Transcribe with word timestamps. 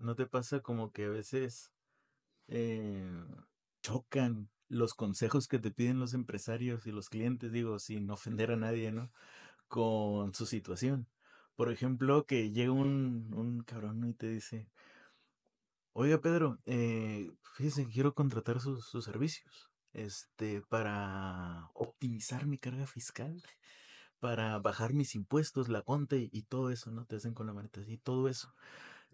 ¿No 0.00 0.14
te 0.16 0.26
pasa 0.26 0.60
como 0.60 0.92
que 0.92 1.04
a 1.06 1.08
veces 1.10 1.72
eh, 2.48 3.10
chocan 3.82 4.50
los 4.68 4.94
consejos 4.94 5.48
que 5.48 5.58
te 5.58 5.70
piden 5.70 5.98
los 6.00 6.14
empresarios 6.14 6.86
y 6.86 6.92
los 6.92 7.08
clientes, 7.10 7.52
digo, 7.52 7.78
sin 7.78 8.10
ofender 8.10 8.52
a 8.52 8.56
nadie, 8.56 8.92
¿no? 8.92 9.10
Con 9.68 10.34
su 10.34 10.46
situación. 10.46 11.08
Por 11.56 11.70
ejemplo, 11.72 12.26
que 12.26 12.52
llega 12.52 12.72
un, 12.72 13.32
un 13.34 13.62
cabrón 13.64 14.04
y 14.08 14.14
te 14.14 14.28
dice, 14.28 14.68
oiga 15.92 16.20
Pedro, 16.20 16.58
eh, 16.66 17.30
fíjese, 17.56 17.86
quiero 17.88 18.14
contratar 18.14 18.60
sus, 18.60 18.86
sus 18.86 19.04
servicios 19.04 19.70
este, 19.92 20.62
para 20.62 21.68
optimizar 21.74 22.46
mi 22.46 22.58
carga 22.58 22.86
fiscal, 22.86 23.42
para 24.20 24.58
bajar 24.58 24.92
mis 24.94 25.14
impuestos, 25.14 25.68
la 25.68 25.82
conte 25.82 26.28
y 26.32 26.42
todo 26.42 26.70
eso, 26.70 26.90
¿no? 26.90 27.06
Te 27.06 27.16
hacen 27.16 27.34
con 27.34 27.46
la 27.46 27.52
manita 27.54 27.80
así, 27.80 27.98
todo 27.98 28.28
eso. 28.28 28.54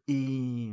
Y, 0.06 0.72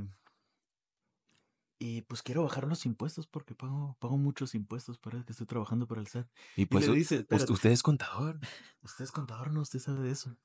y 1.80 2.02
pues 2.04 2.24
quiero 2.24 2.44
bajar 2.44 2.68
los 2.68 2.86
impuestos 2.86 3.28
porque 3.28 3.56
pago, 3.56 3.98
pago 4.00 4.18
muchos 4.18 4.56
impuestos 4.56 4.98
para 5.00 5.24
que 5.26 5.34
estoy 5.34 5.48
trabajando 5.48 5.88
para 5.88 6.02
el 6.02 6.08
SAT. 6.08 6.30
Y 6.56 6.66
pues 6.68 6.88
le 6.88 6.88
u- 6.88 6.98
dice, 6.98 7.18
us- 7.30 7.46
"Espérate, 7.46 7.52
usted 7.52 7.72
es 7.72 7.84
contador. 7.84 8.40
usted 8.84 9.04
es 9.06 9.12
contador, 9.12 9.52
¿no? 9.52 9.62
Usted 9.62 9.80
sabe 9.80 10.02
de 10.04 10.12
eso. 10.12 10.38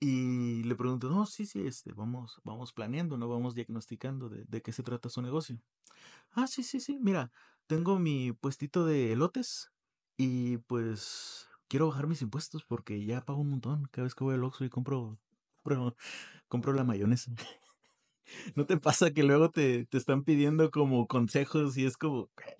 Y 0.00 0.64
le 0.64 0.76
pregunto, 0.76 1.10
no, 1.10 1.26
sí, 1.26 1.46
sí, 1.46 1.66
este, 1.66 1.92
vamos, 1.94 2.40
vamos 2.44 2.72
planeando, 2.72 3.18
¿no? 3.18 3.28
Vamos 3.28 3.54
diagnosticando 3.54 4.28
de, 4.30 4.44
de 4.46 4.62
qué 4.62 4.72
se 4.72 4.82
trata 4.84 5.08
su 5.10 5.22
negocio. 5.22 5.62
Ah, 6.32 6.46
sí, 6.48 6.62
sí, 6.64 6.80
sí, 6.80 6.98
mira, 7.00 7.32
tengo 7.66 7.98
mi 7.98 8.32
puestito 8.32 8.86
de 8.86 9.12
elotes 9.12 9.72
y 10.18 10.58
pues 10.58 11.48
quiero 11.68 11.88
bajar 11.88 12.06
mis 12.08 12.22
impuestos 12.22 12.64
porque 12.64 13.04
ya 13.06 13.24
pago 13.24 13.40
un 13.42 13.50
montón 13.50 13.84
cada 13.92 14.04
vez 14.04 14.14
que 14.14 14.24
voy 14.24 14.34
al 14.34 14.44
Oxxo 14.44 14.64
y 14.64 14.70
compro, 14.70 15.20
compro, 15.64 15.96
compro 16.48 16.72
la 16.74 16.84
mayonesa. 16.84 17.32
¿No 18.56 18.66
te 18.66 18.76
pasa 18.78 19.12
que 19.12 19.22
luego 19.22 19.50
te, 19.50 19.86
te 19.86 19.98
están 19.98 20.24
pidiendo 20.24 20.70
como 20.70 21.06
consejos 21.06 21.76
y 21.76 21.86
es 21.86 21.96
como, 21.96 22.30
"Güey, 22.36 22.56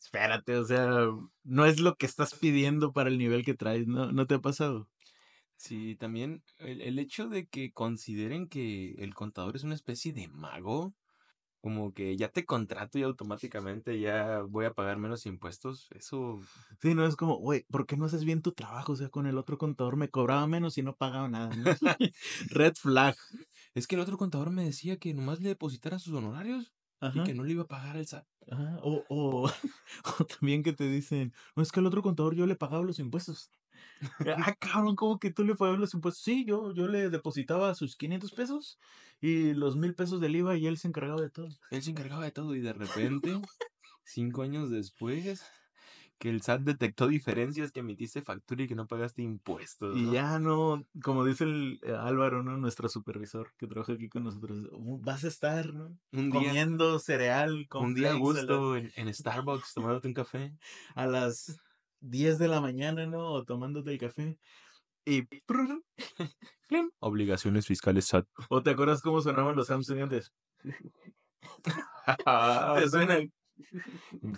espérate, 0.00 0.56
o 0.56 0.64
sea, 0.64 0.88
no 1.44 1.66
es 1.66 1.80
lo 1.80 1.96
que 1.96 2.06
estás 2.06 2.34
pidiendo 2.34 2.92
para 2.92 3.10
el 3.10 3.18
nivel 3.18 3.44
que 3.44 3.54
traes, 3.54 3.86
¿no? 3.88 4.12
¿No 4.12 4.26
te 4.26 4.34
ha 4.36 4.40
pasado? 4.40 4.88
Sí, 5.56 5.96
también 5.96 6.42
el, 6.58 6.80
el 6.82 6.98
hecho 6.98 7.28
de 7.28 7.46
que 7.48 7.72
consideren 7.72 8.48
que 8.48 8.92
el 8.98 9.14
contador 9.14 9.56
es 9.56 9.64
una 9.64 9.74
especie 9.74 10.12
de 10.12 10.28
mago, 10.28 10.94
como 11.60 11.92
que 11.92 12.16
ya 12.16 12.28
te 12.28 12.44
contrato 12.44 12.98
y 12.98 13.02
automáticamente 13.02 13.98
ya 14.00 14.42
voy 14.42 14.66
a 14.66 14.74
pagar 14.74 14.98
menos 14.98 15.26
impuestos, 15.26 15.88
eso 15.94 16.40
Sí, 16.80 16.94
no 16.94 17.06
es 17.06 17.16
como, 17.16 17.36
güey, 17.36 17.64
¿por 17.70 17.86
qué 17.86 17.96
no 17.96 18.04
haces 18.04 18.24
bien 18.24 18.42
tu 18.42 18.52
trabajo? 18.52 18.92
O 18.92 18.96
sea, 18.96 19.08
con 19.08 19.26
el 19.26 19.36
otro 19.38 19.58
contador 19.58 19.96
me 19.96 20.10
cobraba 20.10 20.46
menos 20.46 20.78
y 20.78 20.82
no 20.82 20.94
pagaba 20.96 21.28
nada, 21.28 21.54
¿no? 21.56 21.64
Red 22.50 22.74
flag. 22.74 23.16
Es 23.74 23.86
que 23.86 23.96
el 23.96 24.00
otro 24.00 24.16
contador 24.16 24.50
me 24.50 24.64
decía 24.64 24.96
que 24.98 25.14
nomás 25.14 25.40
le 25.40 25.50
depositara 25.50 25.98
sus 25.98 26.14
honorarios 26.14 26.72
y 27.14 27.22
que 27.22 27.34
no 27.34 27.44
le 27.44 27.52
iba 27.52 27.62
a 27.64 27.68
pagar 27.68 27.96
al 27.96 28.02
SAT. 28.06 28.26
Ajá, 28.50 28.78
O, 28.82 29.04
o, 29.08 29.50
o 30.20 30.24
también 30.24 30.62
que 30.62 30.72
te 30.72 30.88
dicen, 30.88 31.32
no, 31.54 31.62
es 31.62 31.72
que 31.72 31.80
al 31.80 31.86
otro 31.86 32.02
contador 32.02 32.34
yo 32.34 32.46
le 32.46 32.56
pagaba 32.56 32.82
los 32.84 32.98
impuestos. 32.98 33.50
Ah, 34.36 34.54
cabrón, 34.58 34.96
¿cómo 34.96 35.18
que 35.18 35.32
tú 35.32 35.44
le 35.44 35.54
pagabas 35.54 35.80
los 35.80 35.94
impuestos? 35.94 36.22
Sí, 36.22 36.44
yo, 36.44 36.72
yo 36.72 36.88
le 36.88 37.10
depositaba 37.10 37.74
sus 37.74 37.96
500 37.96 38.32
pesos 38.32 38.78
y 39.20 39.54
los 39.54 39.76
mil 39.76 39.94
pesos 39.94 40.20
del 40.20 40.36
IVA 40.36 40.56
y 40.56 40.66
él 40.66 40.78
se 40.78 40.88
encargaba 40.88 41.20
de 41.20 41.30
todo. 41.30 41.48
Él 41.70 41.82
se 41.82 41.90
encargaba 41.90 42.24
de 42.24 42.30
todo 42.30 42.54
y 42.54 42.60
de 42.60 42.72
repente, 42.72 43.40
cinco 44.04 44.42
años 44.42 44.70
después, 44.70 45.44
que 46.18 46.30
el 46.30 46.36
SAT 46.38 46.62
detectó 46.62 47.06
diferencias 47.06 47.70
que 47.70 47.80
emitiste 47.80 48.22
factura 48.22 48.64
y 48.64 48.68
que 48.68 48.74
no 48.74 48.86
pagaste 48.86 49.22
impuestos. 49.22 49.96
Y 49.96 50.02
¿no? 50.02 50.12
ya 50.12 50.38
no, 50.38 50.84
como 51.02 51.24
dice 51.24 51.44
el 51.44 51.78
eh, 51.82 51.92
Álvaro, 51.92 52.42
¿no? 52.42 52.56
Nuestro 52.56 52.88
supervisor 52.88 53.52
que 53.56 53.66
trabaja 53.66 53.92
aquí 53.92 54.08
con 54.08 54.24
nosotros, 54.24 54.68
"Uh, 54.72 54.98
vas 55.00 55.24
a 55.24 55.28
estar, 55.28 55.72
¿no? 55.72 55.96
Un 56.12 56.30
día, 56.30 56.40
Comiendo 56.40 56.98
cereal 56.98 57.66
con 57.68 57.86
un 57.86 57.94
día 57.94 58.10
a 58.10 58.14
gusto 58.14 58.76
en, 58.76 58.90
en 58.96 59.14
Starbucks 59.14 59.74
tomándote 59.74 60.08
un 60.08 60.14
café. 60.14 60.52
a 60.96 61.06
las 61.06 61.60
10 62.00 62.38
de 62.38 62.48
la 62.48 62.60
mañana, 62.60 63.06
¿no? 63.06 63.32
O 63.32 63.44
tomándote 63.44 63.92
el 63.92 63.98
café. 63.98 64.38
Y... 65.04 65.24
Obligaciones 67.00 67.66
fiscales 67.66 68.06
SAT. 68.06 68.26
¿O 68.50 68.62
te 68.62 68.70
acuerdas 68.70 69.02
cómo 69.02 69.20
sonaban 69.20 69.56
los 69.56 69.68
Samsung 69.68 70.02
antes? 70.02 70.32
¿Te 72.76 72.88
suena? 72.88 73.18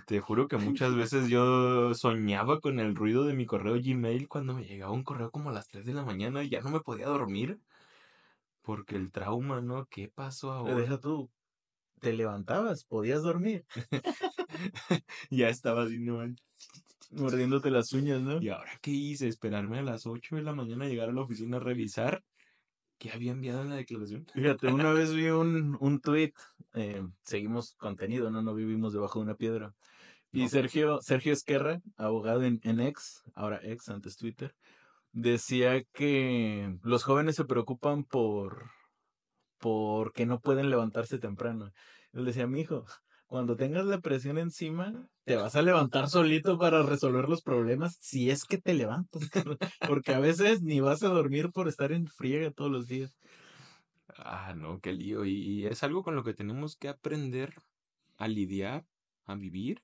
Te 0.07 0.21
juro 0.21 0.49
que 0.49 0.57
muchas 0.57 0.95
veces 0.95 1.29
yo 1.29 1.93
soñaba 1.95 2.61
con 2.61 2.81
el 2.81 2.95
ruido 2.95 3.25
de 3.25 3.35
mi 3.35 3.47
correo 3.47 3.75
Gmail 3.75 4.29
cuando 4.29 4.55
me 4.55 4.65
llegaba 4.65 4.93
un 4.93 5.05
correo 5.05 5.31
como 5.31 5.51
a 5.51 5.53
las 5.53 5.69
3 5.69 5.85
de 5.85 5.93
la 5.95 6.05
mañana 6.05 6.43
y 6.43 6.51
ya 6.51 6.61
no 6.61 6.71
me 6.71 6.81
podía 6.81 7.07
dormir. 7.07 7.61
Porque 8.63 8.97
el 8.97 9.11
trauma, 9.11 9.61
¿no? 9.61 9.87
¿Qué 9.87 10.09
pasó 10.09 10.49
Te 10.49 10.59
ahora? 10.59 10.77
deja 10.77 11.01
tú. 11.01 11.31
Te 12.01 12.15
levantabas, 12.15 12.85
podías 12.85 13.23
dormir, 13.23 13.67
Ya 15.31 15.51
estaba 15.51 15.83
así, 15.83 15.99
no 15.99 16.17
manches. 16.17 16.47
Mordiéndote 17.11 17.71
las 17.71 17.93
uñas, 17.93 18.21
¿no? 18.21 18.41
¿Y 18.41 18.49
ahora 18.49 18.73
qué 18.81 18.91
hice? 18.91 19.29
¿Esperarme 19.29 19.79
a 19.79 19.83
las 19.83 20.07
8 20.07 20.37
de 20.37 20.43
la 20.43 20.53
mañana 20.55 20.85
a 20.85 20.89
llegar 20.89 21.09
a 21.09 21.13
la 21.13 21.23
oficina 21.23 21.59
a 21.59 21.61
revisar 21.61 22.23
qué 22.99 23.11
había 23.11 23.33
enviado 23.33 23.63
en 23.63 23.71
la 23.71 23.77
declaración? 23.77 24.27
Fíjate, 24.33 24.69
una 24.69 24.93
vez 24.93 25.15
vi 25.15 25.29
un, 25.29 25.77
un 25.81 26.01
tweet, 26.01 26.33
eh, 26.75 27.03
seguimos 27.23 27.75
contenido, 27.75 28.31
¿no? 28.31 28.43
No 28.43 28.55
vivimos 28.55 28.93
debajo 28.93 29.19
de 29.19 29.25
una 29.25 29.35
piedra. 29.35 29.75
Y 30.33 30.43
No. 30.43 30.49
Sergio, 30.49 31.01
Sergio 31.03 31.33
Esquerra, 31.33 31.81
abogado 31.97 32.45
en, 32.45 32.61
en 32.63 32.81
ex, 32.81 33.23
ahora 33.35 33.61
ex, 33.63 33.89
antes 33.89 34.17
Twitter, 34.17 34.55
decía 35.13 35.83
que 35.93 36.77
los 36.83 37.03
jóvenes 37.03 37.35
se 37.37 37.45
preocupan 37.45 38.05
por 38.05 38.71
porque 39.59 40.25
no 40.27 40.41
pueden 40.41 40.71
levantarse 40.71 41.19
temprano. 41.19 41.71
Él 42.13 42.25
decía, 42.25 42.47
mi 42.47 42.61
hijo, 42.61 42.85
cuando 43.31 43.55
tengas 43.55 43.87
la 43.87 44.01
presión 44.01 44.39
encima, 44.39 45.09
te 45.25 45.37
vas 45.37 45.55
a 45.55 45.63
levantar 45.63 46.09
solito 46.09 46.59
para 46.59 46.83
resolver 46.83 47.29
los 47.29 47.43
problemas 47.43 47.97
si 48.01 48.29
es 48.29 48.45
que 48.45 48.59
te 48.59 48.75
levantas. 48.75 49.31
Porque 49.87 50.13
a 50.13 50.19
veces 50.19 50.63
ni 50.63 50.81
vas 50.81 51.05
a 51.05 51.09
dormir 51.11 51.53
por 51.53 51.69
estar 51.69 51.93
en 51.93 52.09
friega 52.09 52.51
todos 52.51 52.73
los 52.73 52.89
días. 52.89 53.17
Ah, 54.19 54.53
no, 54.57 54.81
qué 54.81 54.93
lío. 54.93 55.25
Y, 55.25 55.31
y 55.35 55.67
es 55.67 55.85
algo 55.85 56.03
con 56.03 56.17
lo 56.17 56.25
que 56.25 56.35
tenemos 56.35 56.75
que 56.75 56.89
aprender 56.89 57.55
a 58.17 58.27
lidiar, 58.27 58.85
a 59.27 59.37
vivir 59.37 59.81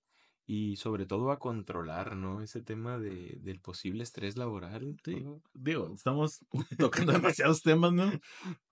y 0.47 0.77
sobre 0.77 1.07
todo 1.07 1.33
a 1.33 1.41
controlar, 1.41 2.17
¿no? 2.17 2.41
Ese 2.41 2.63
tema 2.63 2.99
de, 2.99 3.39
del 3.43 3.59
posible 3.59 4.05
estrés 4.05 4.37
laboral. 4.37 4.97
Sí. 5.05 5.17
¿no? 5.21 5.43
Digo, 5.55 5.93
estamos 5.93 6.41
tocando 6.79 7.13
demasiados 7.13 7.63
temas, 7.63 7.93
¿no? 7.93 8.13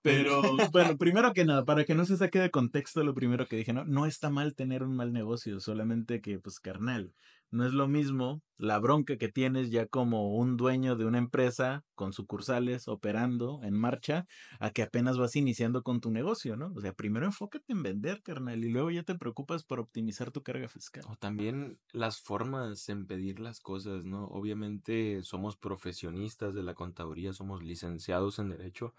Pero, 0.01 0.41
bueno, 0.71 0.97
primero 0.97 1.33
que 1.33 1.43
nada, 1.43 1.65
para 1.65 1.83
que 1.83 1.93
no 1.93 2.05
se 2.05 2.15
saque 2.15 2.39
de 2.39 2.49
contexto 2.49 3.03
lo 3.03 3.13
primero 3.13 3.47
que 3.47 3.57
dije, 3.57 3.73
¿no? 3.73 3.83
No 3.83 4.05
está 4.05 4.29
mal 4.29 4.55
tener 4.55 4.83
un 4.83 4.95
mal 4.95 5.11
negocio, 5.11 5.59
solamente 5.59 6.21
que, 6.21 6.39
pues, 6.39 6.61
carnal, 6.61 7.13
no 7.55 7.65
es 7.65 7.73
lo 7.73 7.87
mismo 7.87 8.41
la 8.57 8.79
bronca 8.79 9.17
que 9.17 9.27
tienes 9.27 9.69
ya 9.71 9.87
como 9.87 10.35
un 10.35 10.55
dueño 10.57 10.95
de 10.95 11.05
una 11.05 11.17
empresa 11.17 11.83
con 11.95 12.13
sucursales 12.13 12.87
operando 12.87 13.61
en 13.63 13.73
marcha 13.73 14.27
a 14.59 14.69
que 14.69 14.83
apenas 14.83 15.17
vas 15.17 15.35
iniciando 15.35 15.83
con 15.83 15.99
tu 15.99 16.11
negocio, 16.11 16.55
¿no? 16.55 16.71
O 16.75 16.81
sea, 16.81 16.93
primero 16.93 17.25
enfócate 17.25 17.73
en 17.73 17.83
vender, 17.83 18.21
carnal, 18.21 18.63
y 18.63 18.69
luego 18.69 18.91
ya 18.91 19.03
te 19.03 19.15
preocupas 19.15 19.63
por 19.63 19.79
optimizar 19.79 20.31
tu 20.31 20.43
carga 20.43 20.67
fiscal. 20.69 21.03
O 21.07 21.15
también 21.15 21.79
las 21.91 22.19
formas 22.21 22.87
en 22.89 23.07
pedir 23.07 23.39
las 23.39 23.59
cosas, 23.59 24.05
¿no? 24.05 24.25
Obviamente 24.27 25.21
somos 25.23 25.57
profesionistas 25.57 26.53
de 26.53 26.63
la 26.63 26.73
contaduría, 26.73 27.33
somos 27.33 27.63
licenciados 27.63 28.39
en 28.39 28.49
derecho. 28.49 28.93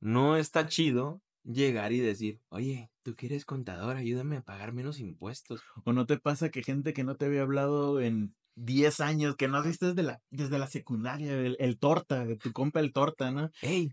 No 0.00 0.36
está 0.36 0.66
chido 0.66 1.20
llegar 1.44 1.92
y 1.92 2.00
decir, 2.00 2.40
oye, 2.48 2.90
tú 3.02 3.14
que 3.14 3.26
eres 3.26 3.44
contador, 3.44 3.96
ayúdame 3.96 4.36
a 4.36 4.42
pagar 4.42 4.72
menos 4.72 4.98
impuestos. 5.00 5.62
¿O 5.84 5.92
no 5.92 6.06
te 6.06 6.18
pasa 6.18 6.50
que 6.50 6.62
gente 6.62 6.92
que 6.92 7.04
no 7.04 7.16
te 7.16 7.26
había 7.26 7.42
hablado 7.42 8.00
en 8.00 8.34
10 8.56 9.00
años, 9.00 9.36
que 9.36 9.48
no 9.48 9.56
has 9.58 9.66
visto 9.66 9.86
desde 9.88 10.02
la, 10.02 10.20
desde 10.30 10.58
la 10.58 10.66
secundaria, 10.66 11.32
el, 11.32 11.56
el 11.60 11.78
torta, 11.78 12.24
de 12.26 12.36
tu 12.36 12.52
compa 12.52 12.80
el 12.80 12.92
torta, 12.92 13.30
¿no? 13.30 13.50
¡Ey, 13.62 13.92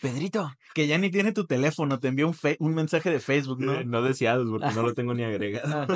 Pedrito! 0.00 0.50
Que 0.74 0.86
ya 0.88 0.98
ni 0.98 1.10
tiene 1.10 1.32
tu 1.32 1.46
teléfono, 1.46 2.00
te 2.00 2.08
envía 2.08 2.26
un, 2.26 2.34
fe- 2.34 2.56
un 2.58 2.74
mensaje 2.74 3.10
de 3.10 3.20
Facebook, 3.20 3.60
¿no? 3.60 3.74
No, 3.74 3.84
no 3.84 4.02
deseados 4.02 4.50
porque 4.50 4.66
no 4.74 4.82
lo 4.82 4.92
tengo 4.94 5.14
ni 5.14 5.22
agregado. 5.22 5.86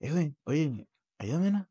Eh, 0.00 0.10
güey, 0.10 0.34
oye, 0.44 0.86
ayúdame, 1.18 1.50
¿no? 1.50 1.68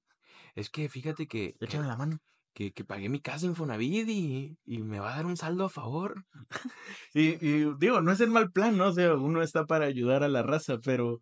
Es 0.56 0.70
que 0.70 0.90
fíjate 0.90 1.26
que, 1.28 1.56
que, 1.58 1.66
Échame 1.66 1.88
la 1.88 1.96
mano. 1.98 2.20
Que, 2.54 2.72
que 2.72 2.86
pagué 2.86 3.10
mi 3.10 3.20
casa 3.20 3.46
en 3.46 3.56
Fonavit 3.56 4.08
y, 4.10 4.58
y 4.66 4.78
me 4.80 5.00
va 5.00 5.14
a 5.14 5.16
dar 5.18 5.26
un 5.26 5.38
saldo 5.38 5.66
a 5.66 5.70
favor. 5.70 6.26
Y, 7.16 7.46
y 7.46 7.72
digo, 7.78 8.02
no 8.02 8.12
es 8.12 8.20
el 8.22 8.32
mal 8.32 8.52
plan, 8.52 8.76
¿no? 8.76 8.88
O 8.88 8.92
sea, 8.92 9.14
uno 9.14 9.44
está 9.44 9.66
para 9.66 9.86
ayudar 9.86 10.24
a 10.24 10.28
la 10.28 10.42
raza, 10.42 10.80
pero 10.84 11.22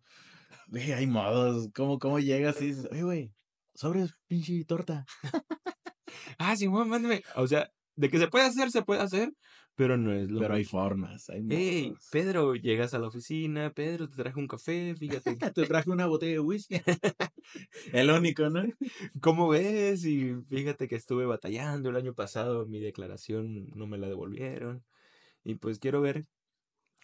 güey, 0.68 0.92
hay 0.92 1.06
modos. 1.06 1.68
¿Cómo, 1.74 1.98
cómo 1.98 2.18
llegas 2.18 2.60
y 2.62 2.68
dices, 2.68 2.88
oye, 2.90 3.02
güey, 3.02 3.32
sobres, 3.74 4.14
pinche 4.26 4.64
torta? 4.64 5.04
Ah, 6.38 6.56
sí, 6.56 6.68
mándame. 6.68 7.22
O 7.36 7.46
sea, 7.46 7.70
de 7.96 8.10
que 8.10 8.18
se 8.18 8.28
puede 8.28 8.44
hacer, 8.44 8.70
se 8.70 8.82
puede 8.82 9.00
hacer, 9.00 9.32
pero 9.74 9.96
no 9.96 10.12
es 10.12 10.30
lo 10.30 10.40
Pero 10.40 10.54
hay 10.54 10.64
formas, 10.64 11.28
hay 11.30 11.42
Hey, 11.48 11.88
modos. 11.88 12.08
Pedro, 12.10 12.54
llegas 12.54 12.94
a 12.94 12.98
la 12.98 13.08
oficina, 13.08 13.72
Pedro, 13.72 14.08
te 14.08 14.16
traje 14.16 14.38
un 14.38 14.46
café, 14.48 14.94
fíjate, 14.96 15.36
Te 15.54 15.66
traje 15.66 15.90
una 15.90 16.06
botella 16.06 16.32
de 16.32 16.40
whisky. 16.40 16.76
el 17.92 18.10
único, 18.10 18.48
¿no? 18.50 18.64
¿cómo 19.20 19.48
ves? 19.48 20.04
Y 20.04 20.34
fíjate 20.46 20.88
que 20.88 20.96
estuve 20.96 21.26
batallando 21.26 21.90
el 21.90 21.96
año 21.96 22.14
pasado, 22.14 22.66
mi 22.66 22.80
declaración 22.80 23.70
no 23.74 23.86
me 23.86 23.98
la 23.98 24.08
devolvieron. 24.08 24.84
Y 25.44 25.56
pues 25.56 25.78
quiero 25.78 26.00
ver 26.00 26.26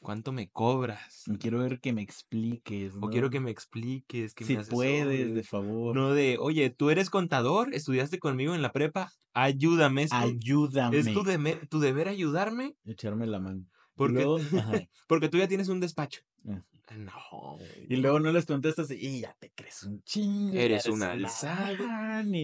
¿Cuánto 0.00 0.33
me 0.33 0.49
cobras? 0.49 1.25
Quiero 1.41 1.59
ver 1.59 1.81
que 1.81 1.93
me 1.93 2.03
expliques. 2.03 2.95
O 3.00 3.09
quiero 3.09 3.31
que 3.31 3.41
me 3.41 3.50
expliques, 3.50 4.35
que 4.35 4.45
si 4.45 4.56
me 4.56 4.65
puedes, 4.65 5.35
de 5.35 5.43
favor. 5.43 5.95
No 5.95 6.12
de, 6.12 6.37
oye, 6.39 6.71
tú 6.71 6.91
eres 6.91 7.11
contador, 7.11 7.75
estudiaste 7.75 8.19
conmigo 8.19 8.55
en 8.55 8.62
la 8.62 8.73
prepa, 8.73 9.12
ayúdame. 9.33 10.05
Es 10.05 10.12
Ayúdame. 10.12 10.99
Es 10.99 11.12
tu, 11.12 11.25
tu, 11.69 11.81
deber 11.81 12.09
ayudarme. 12.09 12.77
Echarme 12.85 13.27
la 13.27 13.41
mano. 13.41 13.65
Porque, 13.95 14.25
porque 15.09 15.29
tú 15.29 15.39
ya 15.39 15.49
tienes 15.49 15.69
un 15.69 15.81
despacho. 15.81 16.21
Ah. 16.49 16.62
No. 16.97 17.59
Y 17.89 17.97
luego 17.97 18.19
no 18.19 18.33
les 18.33 18.47
contestas 18.47 18.91
y 18.91 19.21
ya 19.21 19.37
te 19.39 19.50
crees 19.50 19.83
un 19.83 20.03
chingo. 20.05 20.55
Eres 20.55 20.87
un 20.87 21.03
alzado. 21.03 21.85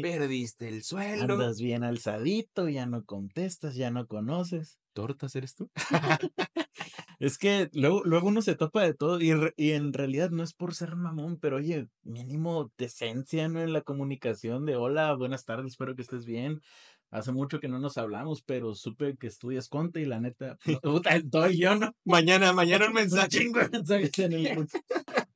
Perdiste 0.02 0.68
el 0.68 0.82
suelo. 0.82 1.34
Andas 1.34 1.60
bien 1.60 1.82
alzadito, 1.82 2.68
ya 2.68 2.86
no 2.86 3.04
contestas, 3.04 3.74
ya 3.74 3.90
no 3.90 4.06
conoces. 4.06 4.78
¿Tortas 4.92 5.34
eres 5.34 5.54
tú? 5.54 5.70
es 7.18 7.38
que 7.38 7.70
luego, 7.72 8.02
luego 8.04 8.28
uno 8.28 8.42
se 8.42 8.56
topa 8.56 8.82
de 8.82 8.94
todo 8.94 9.20
y, 9.20 9.32
y, 9.56 9.72
en 9.72 9.92
realidad 9.92 10.30
no 10.30 10.42
es 10.42 10.54
por 10.54 10.74
ser 10.74 10.96
mamón, 10.96 11.38
pero 11.38 11.56
oye, 11.56 11.88
mínimo 12.02 12.72
decencia, 12.78 13.48
¿no? 13.48 13.60
En 13.60 13.72
la 13.72 13.82
comunicación 13.82 14.66
de 14.66 14.76
hola, 14.76 15.14
buenas 15.14 15.44
tardes, 15.44 15.72
espero 15.72 15.94
que 15.94 16.02
estés 16.02 16.24
bien. 16.24 16.60
Hace 17.14 17.30
mucho 17.30 17.60
que 17.60 17.68
no 17.68 17.78
nos 17.78 17.96
hablamos, 17.96 18.42
pero 18.42 18.74
supe 18.74 19.16
que 19.16 19.28
estudias 19.28 19.68
Conte 19.68 20.00
y 20.00 20.04
la 20.04 20.18
neta, 20.18 20.58
puta, 20.82 21.10
estoy 21.14 21.58
yo, 21.58 21.76
¿no? 21.76 21.94
Mañana, 22.04 22.52
mañana 22.52 22.88
un 22.88 22.92
mensaje. 22.94 23.50
en 24.18 24.32
el... 24.32 24.68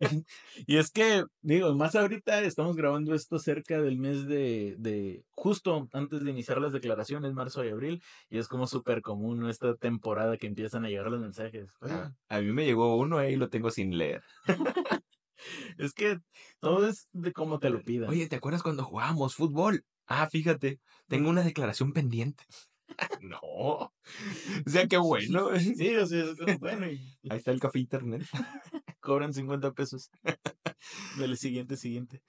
y 0.66 0.76
es 0.76 0.90
que, 0.90 1.24
digo, 1.42 1.74
más 1.74 1.94
ahorita 1.94 2.42
estamos 2.42 2.76
grabando 2.76 3.14
esto 3.14 3.38
cerca 3.38 3.80
del 3.80 3.98
mes 3.98 4.26
de, 4.26 4.76
de 4.78 5.24
justo 5.30 5.88
antes 5.92 6.22
de 6.22 6.30
iniciar 6.30 6.60
las 6.60 6.72
declaraciones, 6.72 7.32
marzo 7.34 7.64
y 7.64 7.68
abril, 7.68 8.02
y 8.30 8.38
es 8.38 8.48
como 8.48 8.66
súper 8.66 9.02
común 9.02 9.48
esta 9.48 9.74
temporada 9.74 10.36
que 10.36 10.46
empiezan 10.46 10.84
a 10.84 10.88
llegar 10.88 11.10
los 11.10 11.20
mensajes. 11.20 11.70
Ah, 11.82 12.12
a 12.28 12.40
mí 12.40 12.52
me 12.52 12.64
llegó 12.64 12.96
uno 12.96 13.18
ahí 13.18 13.34
y 13.34 13.36
lo 13.36 13.48
tengo 13.48 13.70
sin 13.70 13.96
leer. 13.96 14.22
es 15.78 15.92
que 15.92 16.18
todo 16.60 16.86
es 16.86 17.08
de 17.12 17.32
cómo 17.32 17.58
te 17.58 17.70
lo 17.70 17.82
pidan. 17.82 18.10
Oye, 18.10 18.28
¿te 18.28 18.36
acuerdas 18.36 18.62
cuando 18.62 18.84
jugábamos 18.84 19.34
fútbol? 19.34 19.84
Ah, 20.06 20.28
fíjate, 20.28 20.80
tengo 21.06 21.28
una 21.30 21.42
declaración 21.42 21.92
pendiente. 21.92 22.44
no. 23.20 23.40
O 23.40 23.92
sea, 24.66 24.86
qué 24.86 24.96
bueno. 24.96 25.50
Sí, 25.58 25.94
o 25.96 26.06
sea, 26.06 26.24
bueno. 26.60 26.86
Ahí 26.86 27.18
está 27.30 27.50
el 27.50 27.60
café 27.60 27.78
internet. 27.78 28.26
Cobran 29.08 29.32
50 29.32 29.72
pesos. 29.72 30.10
Del 31.18 31.38
siguiente, 31.38 31.78
siguiente. 31.78 32.20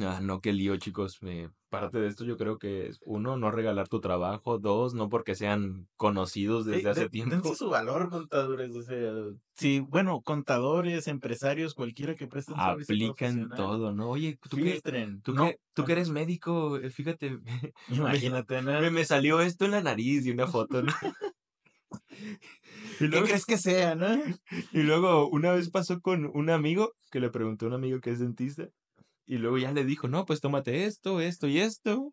Ah, 0.00 0.20
no, 0.22 0.40
qué 0.40 0.52
lío, 0.52 0.76
chicos. 0.76 1.18
Eh, 1.22 1.48
parte 1.68 1.98
de 1.98 2.06
esto 2.06 2.24
yo 2.24 2.36
creo 2.36 2.58
que 2.58 2.86
es, 2.86 3.00
uno, 3.04 3.36
no 3.36 3.50
regalar 3.50 3.88
tu 3.88 4.00
trabajo. 4.00 4.60
Dos, 4.60 4.94
no 4.94 5.08
porque 5.08 5.34
sean 5.34 5.88
conocidos 5.96 6.64
desde 6.64 6.90
hace 6.90 7.08
tiempo. 7.08 7.34
Dense 7.34 7.56
su 7.56 7.70
valor, 7.70 8.08
contadores. 8.08 8.70
O 8.70 8.82
sea, 8.84 9.12
sí, 9.56 9.80
bueno, 9.80 10.20
contadores, 10.20 11.08
empresarios, 11.08 11.74
cualquiera 11.74 12.14
que 12.14 12.28
presten 12.28 12.54
Aplican 12.56 13.48
todo, 13.56 13.92
¿no? 13.92 14.10
Oye, 14.10 14.38
tú, 14.48 14.58
que, 14.58 14.80
tú, 15.24 15.34
que, 15.34 15.58
tú 15.72 15.84
que 15.84 15.92
eres 15.92 16.10
médico, 16.10 16.76
eh, 16.76 16.90
fíjate. 16.90 17.40
Imagínate, 17.88 18.62
me, 18.62 18.80
¿no? 18.80 18.90
me, 18.92 19.04
salió 19.04 19.40
esto 19.40 19.64
en 19.64 19.72
la 19.72 19.82
nariz 19.82 20.24
y 20.24 20.30
una 20.30 20.46
foto, 20.46 20.84
¿no? 20.84 20.92
¿Y 23.00 23.06
luego, 23.06 23.24
¿Qué 23.24 23.30
crees 23.30 23.46
que 23.46 23.58
sea, 23.58 23.94
no? 23.94 24.08
Y 24.72 24.82
luego 24.82 25.28
una 25.28 25.52
vez 25.52 25.70
pasó 25.70 26.00
con 26.00 26.30
un 26.34 26.50
amigo 26.50 26.92
que 27.10 27.20
le 27.20 27.30
preguntó 27.30 27.66
a 27.66 27.68
un 27.68 27.74
amigo 27.74 28.00
que 28.00 28.10
es 28.10 28.18
dentista 28.18 28.68
y 29.26 29.36
luego 29.36 29.58
ya 29.58 29.72
le 29.72 29.84
dijo, 29.84 30.08
no, 30.08 30.24
pues 30.24 30.40
tómate 30.40 30.86
esto, 30.86 31.20
esto 31.20 31.46
y 31.46 31.60
esto. 31.60 32.12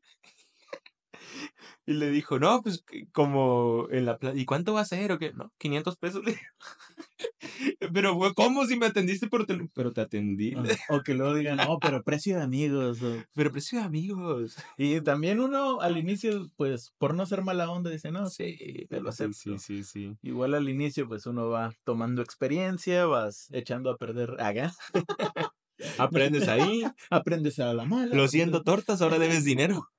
Y 1.88 1.94
le 1.94 2.10
dijo, 2.10 2.40
no, 2.40 2.62
pues 2.64 2.84
como 3.12 3.88
en 3.92 4.06
la 4.06 4.18
¿y 4.34 4.46
cuánto 4.46 4.74
va 4.74 4.82
a 4.82 4.86
ser? 4.86 5.12
¿O 5.12 5.20
qué? 5.20 5.34
No, 5.34 5.52
500 5.60 5.98
pesos. 5.98 6.24
pero 7.94 8.18
¿cómo 8.36 8.66
si 8.66 8.76
me 8.76 8.88
atendiste 8.88 9.28
por 9.28 9.46
teléfono? 9.46 9.72
Pero 9.76 9.94
te 9.94 10.02
atendí. 10.02 10.56
O, 10.90 11.04
que 11.04 11.14
luego 11.14 11.36
digan, 11.36 11.58
no, 11.58 11.78
pero 11.80 12.04
precio 12.04 12.38
de 12.38 12.44
amigos. 12.44 13.00
Pero 13.36 13.52
precio 13.52 13.80
de 13.80 13.86
amigos. 13.86 14.56
Y 14.78 15.02
también 15.02 15.40
uno 15.40 15.82
al 15.82 15.98
inicio, 15.98 16.50
pues, 16.56 16.94
por 16.98 17.14
no 17.14 17.26
ser 17.26 17.44
mala 17.44 17.70
onda, 17.70 17.90
dice, 17.90 18.12
no, 18.12 18.30
sí, 18.30 18.88
te 18.90 19.02
lo 19.02 19.10
acepto. 19.10 19.34
Sí, 19.36 19.60
sí, 19.60 19.84
sí. 19.84 20.18
Igual 20.22 20.54
al 20.54 20.70
inicio, 20.70 21.08
pues 21.08 21.26
uno 21.26 21.50
va 21.50 21.74
tomando 21.84 22.22
experiencia, 22.22 23.06
vas 23.06 23.50
echando 23.52 23.92
a 23.92 23.98
perder 23.98 24.38
haga. 24.40 24.74
Aprendes 25.98 26.48
ahí. 26.48 26.84
Aprendes 27.10 27.60
a 27.60 27.74
la 27.74 27.86
mala. 27.86 28.16
Lo 28.16 28.28
siento, 28.28 28.64
tortas, 28.64 29.02
ahora 29.02 29.20
debes 29.20 29.44
dinero. 29.44 29.90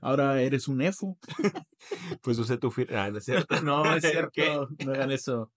Ahora 0.00 0.40
eres 0.42 0.68
un 0.68 0.82
EFU. 0.82 1.18
Pues 2.22 2.38
usé 2.38 2.56
tu 2.56 2.70
firma. 2.70 3.04
Ah, 3.04 3.10
no 3.10 3.18
es 3.18 3.24
cierto. 3.24 3.60
no, 3.62 3.94
es 3.94 4.02
cierto. 4.10 4.68
No 4.84 4.92
hagan 4.92 5.10
eso. 5.10 5.52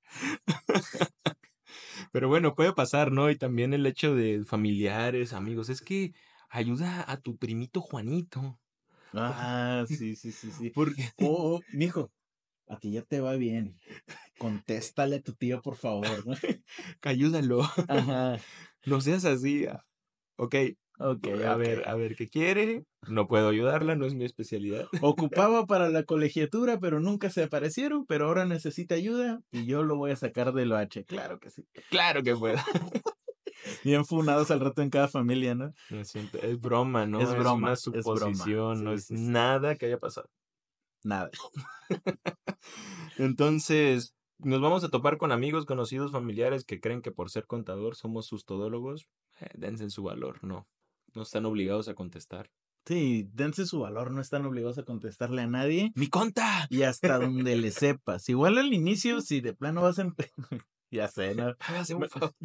Pero 2.12 2.28
bueno, 2.28 2.54
puede 2.56 2.74
pasar, 2.74 3.12
¿no? 3.12 3.30
Y 3.30 3.38
también 3.38 3.74
el 3.74 3.86
hecho 3.86 4.14
de 4.16 4.44
familiares, 4.46 5.34
amigos. 5.34 5.70
Es 5.70 5.82
que 5.82 6.14
ayuda 6.50 7.06
a 7.10 7.18
tu 7.18 7.38
primito 7.38 7.82
Juanito. 7.82 8.60
Ah, 9.14 9.86
sí, 9.88 10.16
sí, 10.16 10.32
sí, 10.32 10.52
sí. 10.52 10.70
Porque, 10.72 11.10
oh, 11.20 11.56
oh, 11.56 11.62
mijo, 11.72 12.12
a 12.68 12.78
ti 12.78 12.92
ya 12.92 13.02
te 13.02 13.22
va 13.22 13.36
bien. 13.36 13.80
Contéstale 14.38 15.18
a 15.18 15.22
tu 15.22 15.34
tío, 15.34 15.62
por 15.62 15.78
favor. 15.78 16.28
¿no? 16.28 16.36
Ayúdalo. 17.02 17.62
Ajá. 17.88 18.38
No 18.86 19.02
seas 19.02 19.26
así. 19.26 19.66
Ok. 20.36 20.56
Ok, 21.00 21.28
a 21.46 21.56
ver, 21.56 21.88
a 21.88 21.96
ver 21.96 22.16
qué 22.16 22.28
quiere. 22.28 22.84
No 23.08 23.28
puedo 23.28 23.50
ayudarla, 23.50 23.96
no 23.96 24.06
es 24.06 24.16
mi 24.16 24.26
especialidad. 24.26 24.88
Ocupaba 25.02 25.68
para 25.68 25.90
la 25.90 26.04
colegiatura, 26.04 26.80
pero 26.80 27.00
nunca 27.00 27.30
se 27.30 27.44
aparecieron, 27.44 28.06
pero 28.08 28.26
ahora 28.26 28.46
necesita 28.46 28.96
ayuda 28.96 29.42
y 29.52 29.66
yo 29.66 29.84
lo 29.84 29.96
voy 29.96 30.12
a 30.12 30.16
sacar 30.16 30.54
del 30.54 30.74
H. 30.74 31.06
Claro 31.06 31.40
que 31.40 31.52
sí. 31.52 31.68
Claro 31.90 32.24
que 32.24 32.36
puedo. 32.36 32.58
Bien 33.84 34.06
funados 34.06 34.50
al 34.50 34.60
rato 34.60 34.82
en 34.82 34.90
cada 34.90 35.08
familia, 35.08 35.54
¿no? 35.54 35.74
Es 35.90 36.60
broma, 36.60 37.06
¿no? 37.06 37.22
Es 37.22 37.36
broma. 37.36 37.74
Es 37.74 37.88
una 37.88 38.02
suposición, 38.02 38.84
no 38.84 38.94
es 38.94 39.12
nada 39.12 39.76
que 39.76 39.88
haya 39.88 40.00
pasado. 40.00 40.30
Nada. 41.04 41.30
Entonces, 43.18 44.16
nos 44.40 44.62
vamos 44.62 44.84
a 44.84 44.90
topar 44.90 45.18
con 45.18 45.32
amigos, 45.32 45.66
conocidos, 45.66 46.12
familiares 46.12 46.64
que 46.66 46.80
creen 46.80 47.02
que 47.02 47.12
por 47.12 47.30
ser 47.30 47.46
contador 47.46 47.96
somos 47.96 48.26
sus 48.26 48.46
todólogos. 48.46 49.08
Eh, 49.40 49.50
dense 49.56 49.90
su 49.90 50.04
valor, 50.04 50.44
no. 50.44 50.68
No 51.14 51.24
están 51.24 51.46
obligados 51.46 51.88
a 51.88 51.96
contestar. 51.96 52.50
Sí, 52.86 53.30
dense 53.34 53.66
su 53.66 53.80
valor, 53.80 54.12
no 54.12 54.22
están 54.22 54.46
obligados 54.46 54.78
a 54.78 54.84
contestarle 54.84 55.42
a 55.42 55.48
nadie. 55.48 55.92
¡Mi 55.96 56.08
conta! 56.08 56.68
Y 56.70 56.84
hasta 56.84 57.20
donde 57.20 57.58
le 57.58 57.72
sepas. 57.72 58.30
Igual 58.30 58.58
al 58.58 58.74
inicio, 58.74 59.20
si 59.20 59.42
de 59.42 59.54
plano 59.54 59.82
vas 59.82 60.00
a... 60.00 60.08
ya 60.92 61.10
sé, 61.10 61.36
¿no? 61.36 61.54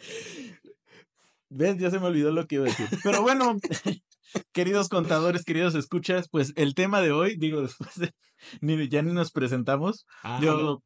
¿Ves? 1.48 1.76
Ya 1.78 1.90
se 1.90 1.98
me 1.98 2.06
olvidó 2.06 2.30
lo 2.30 2.46
que 2.46 2.54
iba 2.56 2.64
a 2.66 2.68
decir. 2.68 2.88
Pero 3.02 3.22
bueno, 3.22 3.56
queridos 4.52 4.88
contadores, 4.88 5.44
queridos 5.44 5.74
escuchas, 5.74 6.28
pues 6.28 6.52
el 6.54 6.76
tema 6.76 7.00
de 7.00 7.10
hoy, 7.10 7.36
digo, 7.36 7.62
después 7.62 7.96
de, 7.96 8.14
ni, 8.60 8.88
ya 8.88 9.02
ni 9.02 9.12
nos 9.12 9.32
presentamos. 9.32 10.06
Ah, 10.22 10.38
yo, 10.40 10.80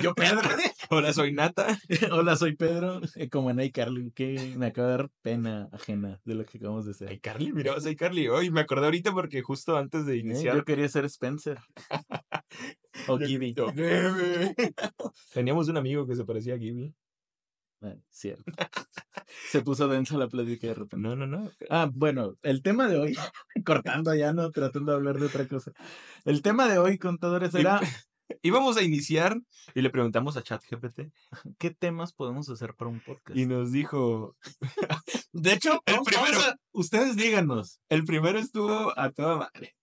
yo, 0.00 0.14
Pedro. 0.14 0.48
Hola, 0.90 1.12
soy 1.12 1.32
Nata. 1.32 1.78
Hola, 2.12 2.36
soy 2.36 2.56
Pedro. 2.56 3.00
Eh, 3.16 3.28
como 3.28 3.50
en 3.50 3.60
iCarly, 3.60 4.10
que 4.12 4.54
me 4.56 4.66
acaba 4.66 4.88
de 4.88 4.96
dar 4.96 5.10
pena 5.22 5.68
ajena 5.72 6.20
de 6.24 6.34
lo 6.34 6.44
que 6.44 6.58
acabamos 6.58 6.84
de 6.84 6.92
hacer. 6.92 7.12
iCarly, 7.12 7.52
mira, 7.52 7.80
soy 7.80 7.96
Carly. 7.96 8.28
Hoy 8.28 8.50
me 8.50 8.60
acordé 8.60 8.86
ahorita 8.86 9.12
porque 9.12 9.42
justo 9.42 9.76
antes 9.76 10.06
de 10.06 10.16
iniciar. 10.16 10.56
yo 10.56 10.64
quería 10.64 10.88
ser 10.88 11.04
Spencer. 11.06 11.58
o 13.08 13.18
Gibby. 13.18 13.54
Teníamos 15.32 15.68
un 15.68 15.76
amigo 15.76 16.06
que 16.06 16.16
se 16.16 16.24
parecía 16.24 16.54
a 16.54 16.58
Gibby. 16.58 16.94
Ah, 17.82 17.94
cierto. 18.10 18.50
Se 19.50 19.60
puso 19.62 19.88
densa 19.88 20.16
la 20.16 20.28
plática 20.28 20.68
de 20.68 20.74
repente. 20.74 21.06
No, 21.06 21.16
no, 21.16 21.26
no. 21.26 21.50
Ah, 21.68 21.90
bueno, 21.92 22.36
el 22.42 22.62
tema 22.62 22.88
de 22.88 22.96
hoy, 22.96 23.16
cortando 23.64 24.14
ya, 24.14 24.32
no, 24.32 24.50
tratando 24.50 24.92
de 24.92 24.96
hablar 24.96 25.18
de 25.18 25.26
otra 25.26 25.46
cosa. 25.46 25.72
El 26.24 26.40
tema 26.40 26.68
de 26.68 26.78
hoy, 26.78 26.98
contadores, 26.98 27.54
era. 27.54 27.80
Íbamos 28.42 28.76
a 28.76 28.82
iniciar 28.82 29.40
y 29.74 29.82
le 29.82 29.90
preguntamos 29.90 30.36
a 30.36 30.42
ChatGPT 30.42 31.12
qué 31.58 31.70
temas 31.70 32.12
podemos 32.12 32.48
hacer 32.48 32.74
para 32.74 32.90
un 32.90 33.00
podcast. 33.00 33.36
Y 33.36 33.46
nos 33.46 33.72
dijo. 33.72 34.36
de 35.32 35.52
hecho, 35.52 35.82
el 35.86 36.00
primero. 36.04 36.38
ustedes 36.72 37.16
díganos. 37.16 37.80
El 37.88 38.04
primero 38.04 38.38
estuvo 38.38 38.98
a 38.98 39.10
toda 39.10 39.36
madre. 39.36 39.74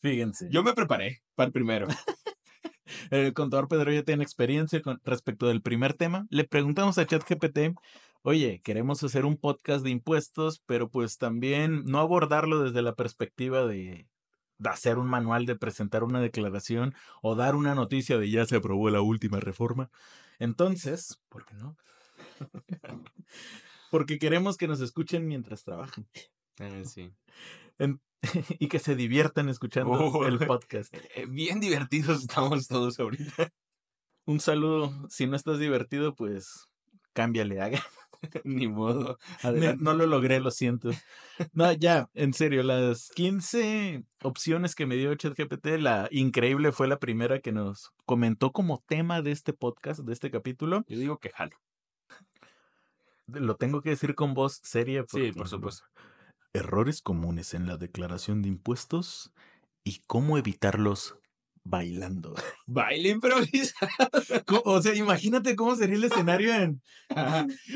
Fíjense. 0.00 0.48
Yo 0.50 0.62
me 0.62 0.74
preparé 0.74 1.22
para 1.34 1.48
el 1.48 1.52
primero. 1.52 1.86
El 3.10 3.34
contador 3.34 3.66
Pedro 3.66 3.92
ya 3.92 4.04
tiene 4.04 4.22
experiencia 4.22 4.80
con 4.80 5.00
respecto 5.04 5.48
del 5.48 5.60
primer 5.60 5.94
tema. 5.94 6.26
Le 6.30 6.44
preguntamos 6.44 6.98
a 6.98 7.06
ChatGPT, 7.06 7.76
oye, 8.22 8.60
queremos 8.62 9.02
hacer 9.02 9.24
un 9.24 9.36
podcast 9.36 9.84
de 9.84 9.90
impuestos, 9.90 10.62
pero 10.66 10.88
pues 10.88 11.18
también 11.18 11.84
no 11.84 11.98
abordarlo 11.98 12.62
desde 12.62 12.82
la 12.82 12.94
perspectiva 12.94 13.66
de, 13.66 14.06
hacer 14.64 14.98
un 14.98 15.06
manual, 15.06 15.46
de 15.46 15.56
presentar 15.56 16.04
una 16.04 16.20
declaración 16.20 16.94
o 17.22 17.34
dar 17.34 17.54
una 17.54 17.74
noticia 17.74 18.18
de 18.18 18.30
ya 18.30 18.44
se 18.46 18.56
aprobó 18.56 18.90
la 18.90 19.00
última 19.00 19.40
reforma. 19.40 19.90
Entonces, 20.38 21.20
¿por 21.28 21.44
qué 21.44 21.54
no? 21.54 21.76
Porque 23.90 24.18
queremos 24.18 24.56
que 24.56 24.68
nos 24.68 24.80
escuchen 24.80 25.26
mientras 25.26 25.64
trabajan. 25.64 26.06
Ah, 26.58 26.82
sí. 26.84 27.12
y 28.58 28.68
que 28.68 28.78
se 28.78 28.96
diviertan 28.96 29.48
escuchando 29.48 30.26
el 30.26 30.38
podcast. 30.46 30.94
Eh, 30.94 31.26
bien 31.28 31.60
divertidos 31.60 32.22
estamos 32.22 32.68
todos 32.68 32.98
ahorita. 32.98 33.52
Un 34.24 34.40
saludo. 34.40 34.92
Si 35.08 35.26
no 35.26 35.36
estás 35.36 35.58
divertido, 35.58 36.14
pues 36.14 36.68
cámbiale, 37.12 37.60
haga. 37.60 37.84
Ni 38.44 38.68
modo. 38.68 39.18
Adelante. 39.42 39.82
no 39.82 39.94
lo 39.94 40.06
logré, 40.06 40.40
lo 40.40 40.50
siento. 40.50 40.90
No, 41.52 41.72
ya, 41.72 42.08
en 42.14 42.32
serio, 42.34 42.62
las 42.62 43.10
15 43.14 44.04
opciones 44.22 44.74
que 44.74 44.86
me 44.86 44.96
dio 44.96 45.14
ChatGPT, 45.14 45.66
la 45.78 46.08
increíble 46.10 46.72
fue 46.72 46.88
la 46.88 46.98
primera 46.98 47.40
que 47.40 47.52
nos 47.52 47.92
comentó 48.04 48.52
como 48.52 48.82
tema 48.86 49.22
de 49.22 49.32
este 49.32 49.52
podcast, 49.52 50.00
de 50.00 50.12
este 50.12 50.30
capítulo. 50.30 50.84
Yo 50.88 50.98
digo 50.98 51.18
que 51.18 51.30
jalo. 51.30 51.56
Lo 53.28 53.56
tengo 53.56 53.82
que 53.82 53.90
decir 53.90 54.14
con 54.14 54.34
voz 54.34 54.60
seria. 54.62 55.02
Sí, 55.02 55.06
porque- 55.08 55.32
por 55.32 55.48
supuesto. 55.48 55.84
Errores 56.52 57.02
comunes 57.02 57.52
en 57.54 57.66
la 57.66 57.76
declaración 57.76 58.40
de 58.40 58.48
impuestos 58.48 59.32
y 59.84 60.00
cómo 60.06 60.38
evitarlos 60.38 61.16
bailando. 61.68 62.34
Baile 62.66 63.10
improvisado. 63.10 63.90
O 64.64 64.80
sea, 64.82 64.94
imagínate 64.94 65.56
cómo 65.56 65.74
sería 65.76 65.96
el 65.96 66.04
escenario 66.04 66.54
en, 66.54 66.82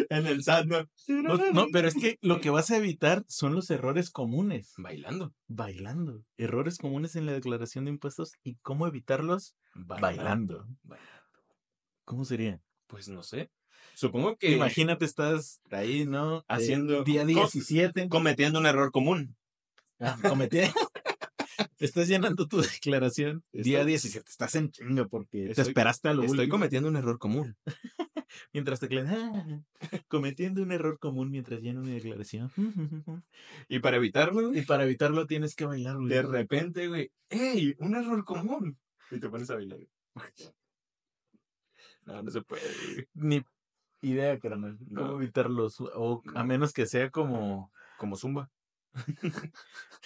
en 0.08 0.26
el 0.26 0.42
SAT, 0.42 0.66
¿no? 0.66 0.88
No, 1.08 1.52
no, 1.52 1.66
pero 1.72 1.88
es 1.88 1.94
que 1.94 2.18
lo 2.22 2.40
que 2.40 2.50
vas 2.50 2.70
a 2.70 2.76
evitar 2.76 3.24
son 3.28 3.54
los 3.54 3.70
errores 3.70 4.10
comunes. 4.10 4.72
Bailando. 4.78 5.32
Bailando. 5.48 6.22
Errores 6.36 6.78
comunes 6.78 7.16
en 7.16 7.26
la 7.26 7.32
declaración 7.32 7.84
de 7.84 7.90
impuestos 7.92 8.32
y 8.42 8.56
cómo 8.56 8.86
evitarlos 8.86 9.54
bailando. 9.74 10.66
¿Cómo 12.04 12.24
sería? 12.24 12.60
Pues 12.86 13.08
no 13.08 13.22
sé. 13.22 13.50
Supongo 13.94 14.36
que 14.36 14.52
Imagínate, 14.52 15.04
estás 15.04 15.60
ahí, 15.70 16.06
¿no? 16.06 16.38
Eh, 16.38 16.44
Haciendo 16.48 17.04
día 17.04 17.22
cos- 17.24 17.52
17. 17.52 18.08
cometiendo 18.08 18.58
un 18.58 18.66
error 18.66 18.90
común. 18.90 19.36
Ah, 19.98 20.16
cometí. 20.26 20.60
Estás 21.80 22.08
llenando 22.08 22.46
tu 22.46 22.58
declaración. 22.80 23.42
Día 23.52 23.78
Estoy- 23.80 23.86
17. 23.92 24.30
Estás 24.30 24.54
en 24.54 24.70
chinga 24.70 25.06
porque 25.06 25.46
te 25.46 25.50
Estoy- 25.52 25.68
esperaste 25.68 26.08
a 26.08 26.14
lo 26.14 26.22
Estoy 26.22 26.38
último. 26.40 26.52
cometiendo 26.52 26.88
un 26.88 26.96
error 26.96 27.18
común. 27.18 27.56
Mientras 28.52 28.78
te 28.78 28.88
ah, 29.00 29.62
cometiendo 30.08 30.62
un 30.62 30.70
error 30.70 31.00
común 31.00 31.32
mientras 31.32 31.60
lleno 31.62 31.80
mi 31.82 31.90
declaración. 31.92 32.52
Y 33.68 33.80
para 33.80 33.96
evitarlo, 33.96 34.54
y 34.54 34.62
para 34.62 34.84
evitarlo 34.84 35.26
tienes 35.26 35.56
que 35.56 35.64
bailar, 35.64 35.96
güey. 35.96 36.08
de 36.10 36.22
repente, 36.22 36.86
güey, 36.86 37.10
¡ey! 37.28 37.74
Un 37.80 37.96
error 37.96 38.24
común. 38.24 38.78
Y 39.10 39.18
te 39.18 39.28
pones 39.28 39.50
a 39.50 39.56
bailar. 39.56 39.80
No, 42.06 42.22
no 42.22 42.30
se 42.30 42.42
puede, 42.42 42.62
güey. 42.94 43.08
Ni 43.14 43.42
idea, 44.02 44.38
carnal. 44.38 44.78
¿Cómo 44.94 45.08
No. 45.08 45.16
evitarlos? 45.20 45.80
O 45.80 46.22
a 46.34 46.40
No. 46.42 46.46
menos 46.46 46.72
que 46.72 46.86
sea 46.86 47.10
como. 47.10 47.72
Como 47.98 48.16
zumba. 48.16 48.48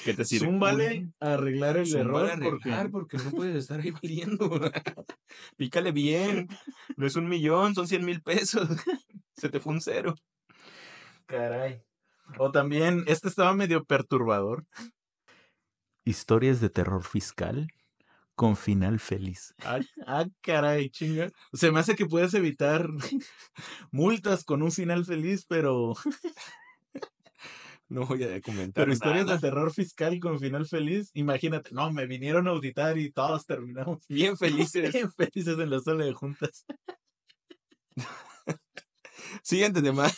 ¿Qué 0.04 0.14
te 0.14 0.24
sirve? 0.24 0.46
Zúmbale 0.46 1.12
a 1.20 1.34
arreglar 1.34 1.76
el 1.76 1.86
Zúmbale 1.86 2.32
error. 2.32 2.48
arreglar, 2.48 2.90
porque... 2.90 3.16
porque 3.16 3.18
no 3.18 3.30
puedes 3.30 3.56
estar 3.56 3.80
ahí 3.80 3.90
valiendo. 3.90 4.48
Pícale 5.56 5.92
bien. 5.92 6.48
No 6.96 7.06
es 7.06 7.16
un 7.16 7.28
millón, 7.28 7.74
son 7.74 7.88
cien 7.88 8.04
mil 8.04 8.22
pesos. 8.22 8.68
Se 9.36 9.48
te 9.48 9.60
fue 9.60 9.72
un 9.74 9.80
cero. 9.80 10.14
Caray. 11.26 11.82
O 12.38 12.50
también, 12.50 13.04
este 13.06 13.28
estaba 13.28 13.54
medio 13.54 13.84
perturbador. 13.84 14.66
Historias 16.04 16.60
de 16.60 16.70
terror 16.70 17.04
fiscal 17.04 17.68
con 18.34 18.56
final 18.56 18.98
feliz. 18.98 19.54
Ah, 19.64 19.80
ah, 20.06 20.26
caray, 20.40 20.90
chinga. 20.90 21.30
Se 21.52 21.70
me 21.70 21.80
hace 21.80 21.94
que 21.94 22.06
puedes 22.06 22.34
evitar 22.34 22.88
multas 23.90 24.44
con 24.44 24.62
un 24.62 24.72
final 24.72 25.04
feliz, 25.04 25.44
pero, 25.46 25.94
No 27.88 28.06
voy 28.06 28.22
a 28.24 28.40
comentar. 28.40 28.72
pero 28.84 28.92
historias 28.92 29.26
de 29.26 29.38
terror 29.38 29.72
fiscal 29.72 30.18
con 30.18 30.40
final 30.40 30.66
feliz. 30.66 31.10
Imagínate, 31.14 31.70
no, 31.72 31.92
me 31.92 32.06
vinieron 32.06 32.48
a 32.48 32.52
auditar 32.52 32.96
y 32.98 33.10
todos 33.10 33.44
terminamos 33.46 33.98
bien 34.08 34.36
felices. 34.36 34.92
bien 34.92 35.12
felices 35.12 35.58
en 35.58 35.70
la 35.70 35.80
sala 35.80 36.04
de 36.04 36.12
juntas. 36.14 36.64
Siguiente 39.42 39.82
tema. 39.82 40.10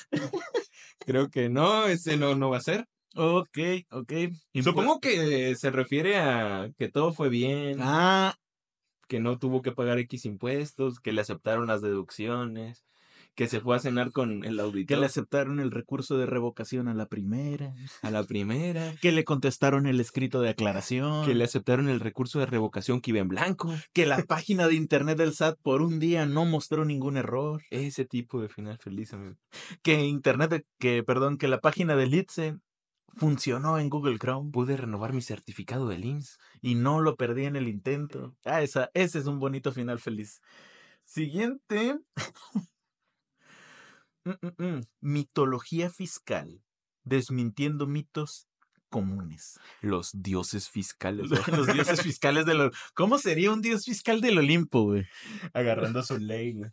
Creo 1.00 1.30
que 1.30 1.48
no, 1.48 1.86
ese 1.86 2.16
no, 2.16 2.34
no 2.34 2.50
va 2.50 2.58
a 2.58 2.62
ser. 2.62 2.86
Ok, 3.14 3.58
ok. 3.90 4.12
Impu- 4.52 4.62
Supongo 4.62 5.00
que 5.00 5.54
se 5.56 5.70
refiere 5.70 6.18
a 6.18 6.70
que 6.76 6.88
todo 6.88 7.12
fue 7.12 7.28
bien, 7.28 7.78
Ah, 7.80 8.36
que 9.08 9.20
no 9.20 9.38
tuvo 9.38 9.62
que 9.62 9.72
pagar 9.72 9.98
X 10.00 10.24
impuestos, 10.26 11.00
que 11.00 11.12
le 11.12 11.20
aceptaron 11.22 11.66
las 11.66 11.80
deducciones, 11.80 12.84
que 13.36 13.46
se 13.46 13.60
fue 13.60 13.76
a 13.76 13.78
cenar 13.78 14.10
con 14.10 14.44
el 14.44 14.56
que 14.56 14.62
auditor 14.62 14.98
le 14.98 15.06
aceptaron 15.06 15.60
el 15.60 15.70
recurso 15.70 16.16
de 16.18 16.26
revocación 16.26 16.88
a 16.88 16.94
la 16.94 17.06
primera. 17.06 17.74
a 18.02 18.10
la 18.10 18.24
primera, 18.24 18.94
Que 19.00 19.12
le 19.12 19.24
contestaron 19.24 19.86
el 19.86 20.00
escrito 20.00 20.40
de 20.40 20.48
aclaración. 20.48 21.24
que 21.26 21.34
le 21.34 21.44
aceptaron 21.44 21.88
el 21.88 22.00
recurso 22.00 22.38
de 22.40 22.46
revocación 22.46 23.00
que 23.00 23.10
iba 23.12 23.20
en 23.20 23.28
blanco. 23.28 23.72
que 23.92 24.06
la 24.06 24.22
página 24.24 24.66
de 24.66 24.74
internet 24.74 25.18
del 25.18 25.34
SAT 25.34 25.58
por 25.62 25.82
un 25.82 26.00
día 26.00 26.26
no 26.26 26.44
mostró 26.46 26.84
ningún 26.84 27.16
error. 27.16 27.62
Ese 27.70 28.04
tipo 28.04 28.40
de 28.40 28.48
final 28.48 28.78
feliz, 28.78 29.12
amigo. 29.12 29.36
Que 29.82 30.04
internet, 30.06 30.50
de- 30.50 30.66
que 30.78 31.02
perdón, 31.04 31.36
que 31.38 31.46
la 31.48 31.60
página 31.60 31.94
del 31.94 32.14
ITSE 32.14 32.56
funcionó 33.16 33.78
en 33.78 33.88
Google 33.88 34.18
Chrome 34.18 34.50
Pude 34.50 34.76
renovar 34.76 35.12
mi 35.12 35.22
certificado 35.22 35.88
del 35.88 36.04
IMSS. 36.04 36.38
y 36.62 36.74
no 36.74 37.00
lo 37.00 37.16
perdí 37.16 37.44
en 37.44 37.56
el 37.56 37.68
intento. 37.68 38.34
Ah, 38.44 38.62
esa, 38.62 38.90
ese 38.94 39.18
es 39.18 39.26
un 39.26 39.38
bonito 39.38 39.72
final 39.72 39.98
feliz. 39.98 40.40
Siguiente. 41.04 41.98
Mm, 44.26 44.46
mm, 44.46 44.64
mm. 44.66 44.80
Mitología 45.00 45.88
fiscal. 45.88 46.62
Desmintiendo 47.04 47.86
mitos 47.86 48.48
comunes. 48.88 49.60
Los 49.80 50.10
dioses 50.12 50.68
fiscales. 50.68 51.30
Los 51.56 51.66
dioses 51.72 52.02
fiscales 52.02 52.44
del 52.44 52.60
Olimpo. 52.60 52.76
¿Cómo 52.94 53.18
sería 53.18 53.52
un 53.52 53.62
dios 53.62 53.84
fiscal 53.84 54.20
del 54.20 54.38
Olimpo, 54.38 54.82
güey? 54.82 55.06
agarrando 55.52 56.02
su 56.02 56.18
ley. 56.18 56.54
güey. 56.54 56.70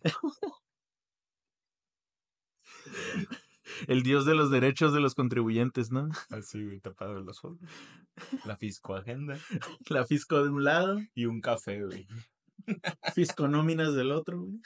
El 3.87 4.03
dios 4.03 4.25
de 4.25 4.35
los 4.35 4.51
derechos 4.51 4.93
de 4.93 4.99
los 4.99 5.15
contribuyentes, 5.15 5.91
¿no? 5.91 6.09
Así, 6.29 6.63
güey, 6.63 6.79
tapado 6.79 7.15
de 7.15 7.23
los 7.23 7.43
ojos. 7.43 7.57
La 8.45 8.55
fiscoagenda 8.55 9.39
La 9.89 10.05
fisco 10.05 10.43
de 10.43 10.49
un 10.49 10.63
lado, 10.63 10.99
y 11.15 11.25
un 11.25 11.41
café, 11.41 11.83
güey. 11.83 12.07
Fisco 13.13 13.47
nóminas 13.47 13.93
del 13.95 14.11
otro, 14.11 14.41
güey. 14.41 14.59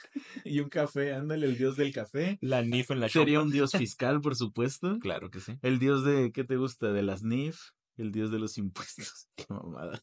Y 0.44 0.60
un 0.60 0.68
café, 0.68 1.12
ándale, 1.14 1.46
el 1.46 1.56
dios 1.56 1.76
del 1.76 1.92
café. 1.92 2.38
La 2.40 2.62
NIF 2.62 2.90
en 2.90 3.00
la 3.00 3.08
Sería 3.08 3.40
un 3.40 3.50
dios 3.50 3.72
fiscal, 3.72 4.20
por 4.20 4.36
supuesto. 4.36 4.98
Claro 5.00 5.30
que 5.30 5.40
sí. 5.40 5.58
El 5.62 5.78
dios 5.78 6.04
de, 6.04 6.32
¿qué 6.32 6.44
te 6.44 6.56
gusta? 6.56 6.92
De 6.92 7.02
las 7.02 7.22
NIF. 7.22 7.58
El 7.96 8.12
dios 8.12 8.30
de 8.30 8.38
los 8.38 8.58
impuestos. 8.58 9.28
Qué 9.36 9.46
mamada. 9.48 10.02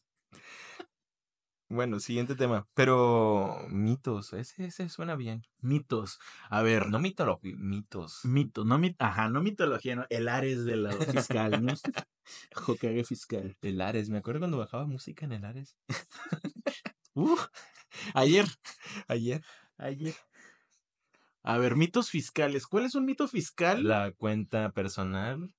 Bueno, 1.68 1.98
siguiente 1.98 2.36
tema. 2.36 2.68
Pero 2.74 3.56
mitos, 3.70 4.32
ese, 4.34 4.66
ese 4.66 4.88
suena 4.88 5.16
bien. 5.16 5.42
Mitos. 5.60 6.20
A 6.48 6.62
ver, 6.62 6.88
No 6.90 7.00
mitología, 7.00 7.54
mitos. 7.58 8.20
mito, 8.24 8.64
no 8.64 8.78
mit, 8.78 8.94
ajá, 9.00 9.28
no 9.30 9.42
mitología, 9.42 9.96
no, 9.96 10.06
el 10.08 10.28
Ares 10.28 10.64
de 10.64 10.76
la 10.76 10.92
fiscal, 10.92 11.64
¿no? 11.64 11.74
Hokage 12.68 13.04
fiscal. 13.04 13.56
El 13.62 13.80
Ares, 13.80 14.10
me 14.10 14.18
acuerdo 14.18 14.40
cuando 14.40 14.58
bajaba 14.58 14.86
música 14.86 15.24
en 15.24 15.32
el 15.32 15.44
Ares. 15.44 15.76
Uh, 17.14 17.36
ayer, 18.14 18.46
Ayer. 19.08 19.42
ayer. 19.78 20.14
A 21.42 21.58
ver, 21.58 21.76
mitos 21.76 22.10
fiscales. 22.10 22.66
¿Cuál 22.66 22.86
es 22.86 22.94
un 22.94 23.04
mito 23.04 23.28
fiscal? 23.28 23.84
La 23.84 24.12
cuenta 24.12 24.72
personal 24.72 25.54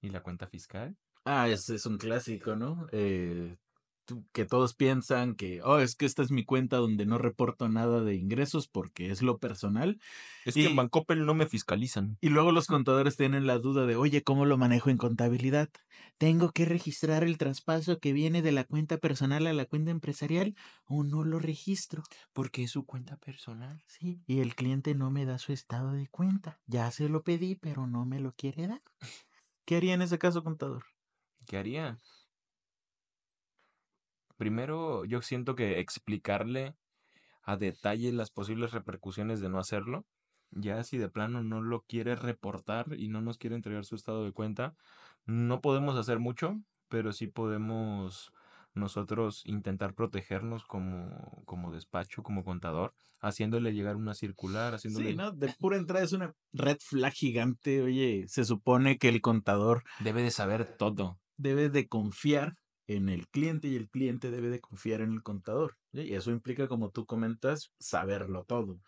y 0.00 0.10
la 0.10 0.22
cuenta 0.22 0.46
fiscal. 0.46 0.96
Ah, 1.24 1.48
ese 1.48 1.74
es 1.74 1.86
un 1.86 1.98
clásico, 1.98 2.54
¿no? 2.54 2.86
Eh, 2.92 3.56
que 4.32 4.44
todos 4.44 4.74
piensan 4.74 5.34
que, 5.34 5.62
oh, 5.62 5.78
es 5.78 5.96
que 5.96 6.06
esta 6.06 6.22
es 6.22 6.30
mi 6.30 6.44
cuenta 6.44 6.76
donde 6.76 7.06
no 7.06 7.18
reporto 7.18 7.68
nada 7.68 8.02
de 8.02 8.14
ingresos 8.14 8.68
porque 8.68 9.10
es 9.10 9.22
lo 9.22 9.38
personal. 9.38 9.98
Es 10.44 10.54
que 10.54 10.66
en 10.66 10.76
Bancopel 10.76 11.26
no 11.26 11.34
me 11.34 11.46
fiscalizan. 11.46 12.18
Y 12.20 12.28
luego 12.28 12.52
los 12.52 12.66
contadores 12.66 13.16
tienen 13.16 13.46
la 13.46 13.58
duda 13.58 13.86
de, 13.86 13.96
oye, 13.96 14.22
¿cómo 14.22 14.44
lo 14.44 14.58
manejo 14.58 14.90
en 14.90 14.96
contabilidad? 14.96 15.68
¿Tengo 16.18 16.52
que 16.52 16.64
registrar 16.64 17.24
el 17.24 17.38
traspaso 17.38 17.98
que 17.98 18.12
viene 18.12 18.42
de 18.42 18.52
la 18.52 18.64
cuenta 18.64 18.98
personal 18.98 19.46
a 19.46 19.52
la 19.52 19.66
cuenta 19.66 19.90
empresarial 19.90 20.54
o 20.84 21.04
no 21.04 21.24
lo 21.24 21.38
registro? 21.38 22.02
Porque 22.32 22.64
es 22.64 22.70
su 22.70 22.86
cuenta 22.86 23.16
personal. 23.16 23.82
Sí, 23.86 24.22
y 24.26 24.40
el 24.40 24.54
cliente 24.54 24.94
no 24.94 25.10
me 25.10 25.24
da 25.24 25.38
su 25.38 25.52
estado 25.52 25.92
de 25.92 26.08
cuenta. 26.08 26.60
Ya 26.66 26.90
se 26.90 27.08
lo 27.08 27.22
pedí, 27.22 27.56
pero 27.56 27.86
no 27.86 28.06
me 28.06 28.20
lo 28.20 28.32
quiere 28.32 28.66
dar. 28.66 28.82
¿Qué 29.64 29.76
haría 29.76 29.94
en 29.94 30.02
ese 30.02 30.18
caso, 30.18 30.44
contador? 30.44 30.84
¿Qué 31.46 31.56
haría? 31.56 32.00
Primero, 34.36 35.04
yo 35.04 35.22
siento 35.22 35.54
que 35.54 35.80
explicarle 35.80 36.74
a 37.42 37.56
detalle 37.56 38.12
las 38.12 38.30
posibles 38.30 38.72
repercusiones 38.72 39.40
de 39.40 39.48
no 39.48 39.58
hacerlo. 39.58 40.04
Ya 40.50 40.82
si 40.84 40.98
de 40.98 41.08
plano 41.08 41.42
no 41.42 41.60
lo 41.60 41.82
quiere 41.82 42.16
reportar 42.16 42.86
y 42.96 43.08
no 43.08 43.20
nos 43.20 43.38
quiere 43.38 43.56
entregar 43.56 43.84
su 43.84 43.94
estado 43.94 44.24
de 44.24 44.32
cuenta, 44.32 44.74
no 45.24 45.60
podemos 45.60 45.96
hacer 45.96 46.18
mucho, 46.18 46.60
pero 46.88 47.12
sí 47.12 47.26
podemos 47.26 48.32
nosotros 48.74 49.42
intentar 49.46 49.94
protegernos 49.94 50.64
como, 50.64 51.42
como 51.46 51.72
despacho, 51.72 52.22
como 52.22 52.44
contador, 52.44 52.94
haciéndole 53.20 53.72
llegar 53.72 53.96
una 53.96 54.14
circular, 54.14 54.74
haciéndole... 54.74 55.10
Sí, 55.10 55.16
¿no? 55.16 55.32
De 55.32 55.48
pura 55.58 55.76
entrada 55.76 56.04
es 56.04 56.12
una 56.12 56.34
red 56.52 56.78
flag 56.80 57.12
gigante. 57.12 57.82
Oye, 57.82 58.26
se 58.28 58.44
supone 58.44 58.98
que 58.98 59.08
el 59.08 59.20
contador 59.20 59.82
Debe 60.00 60.22
de 60.22 60.30
saber 60.30 60.76
todo. 60.76 61.18
debe 61.36 61.70
de 61.70 61.88
confiar 61.88 62.56
en 62.86 63.08
el 63.08 63.28
cliente 63.28 63.68
y 63.68 63.76
el 63.76 63.88
cliente 63.88 64.30
debe 64.30 64.48
de 64.48 64.60
confiar 64.60 65.00
en 65.00 65.12
el 65.12 65.22
contador. 65.22 65.76
Y 65.92 66.14
eso 66.14 66.30
implica, 66.30 66.68
como 66.68 66.90
tú 66.90 67.06
comentas, 67.06 67.72
saberlo 67.78 68.44
todo. 68.44 68.80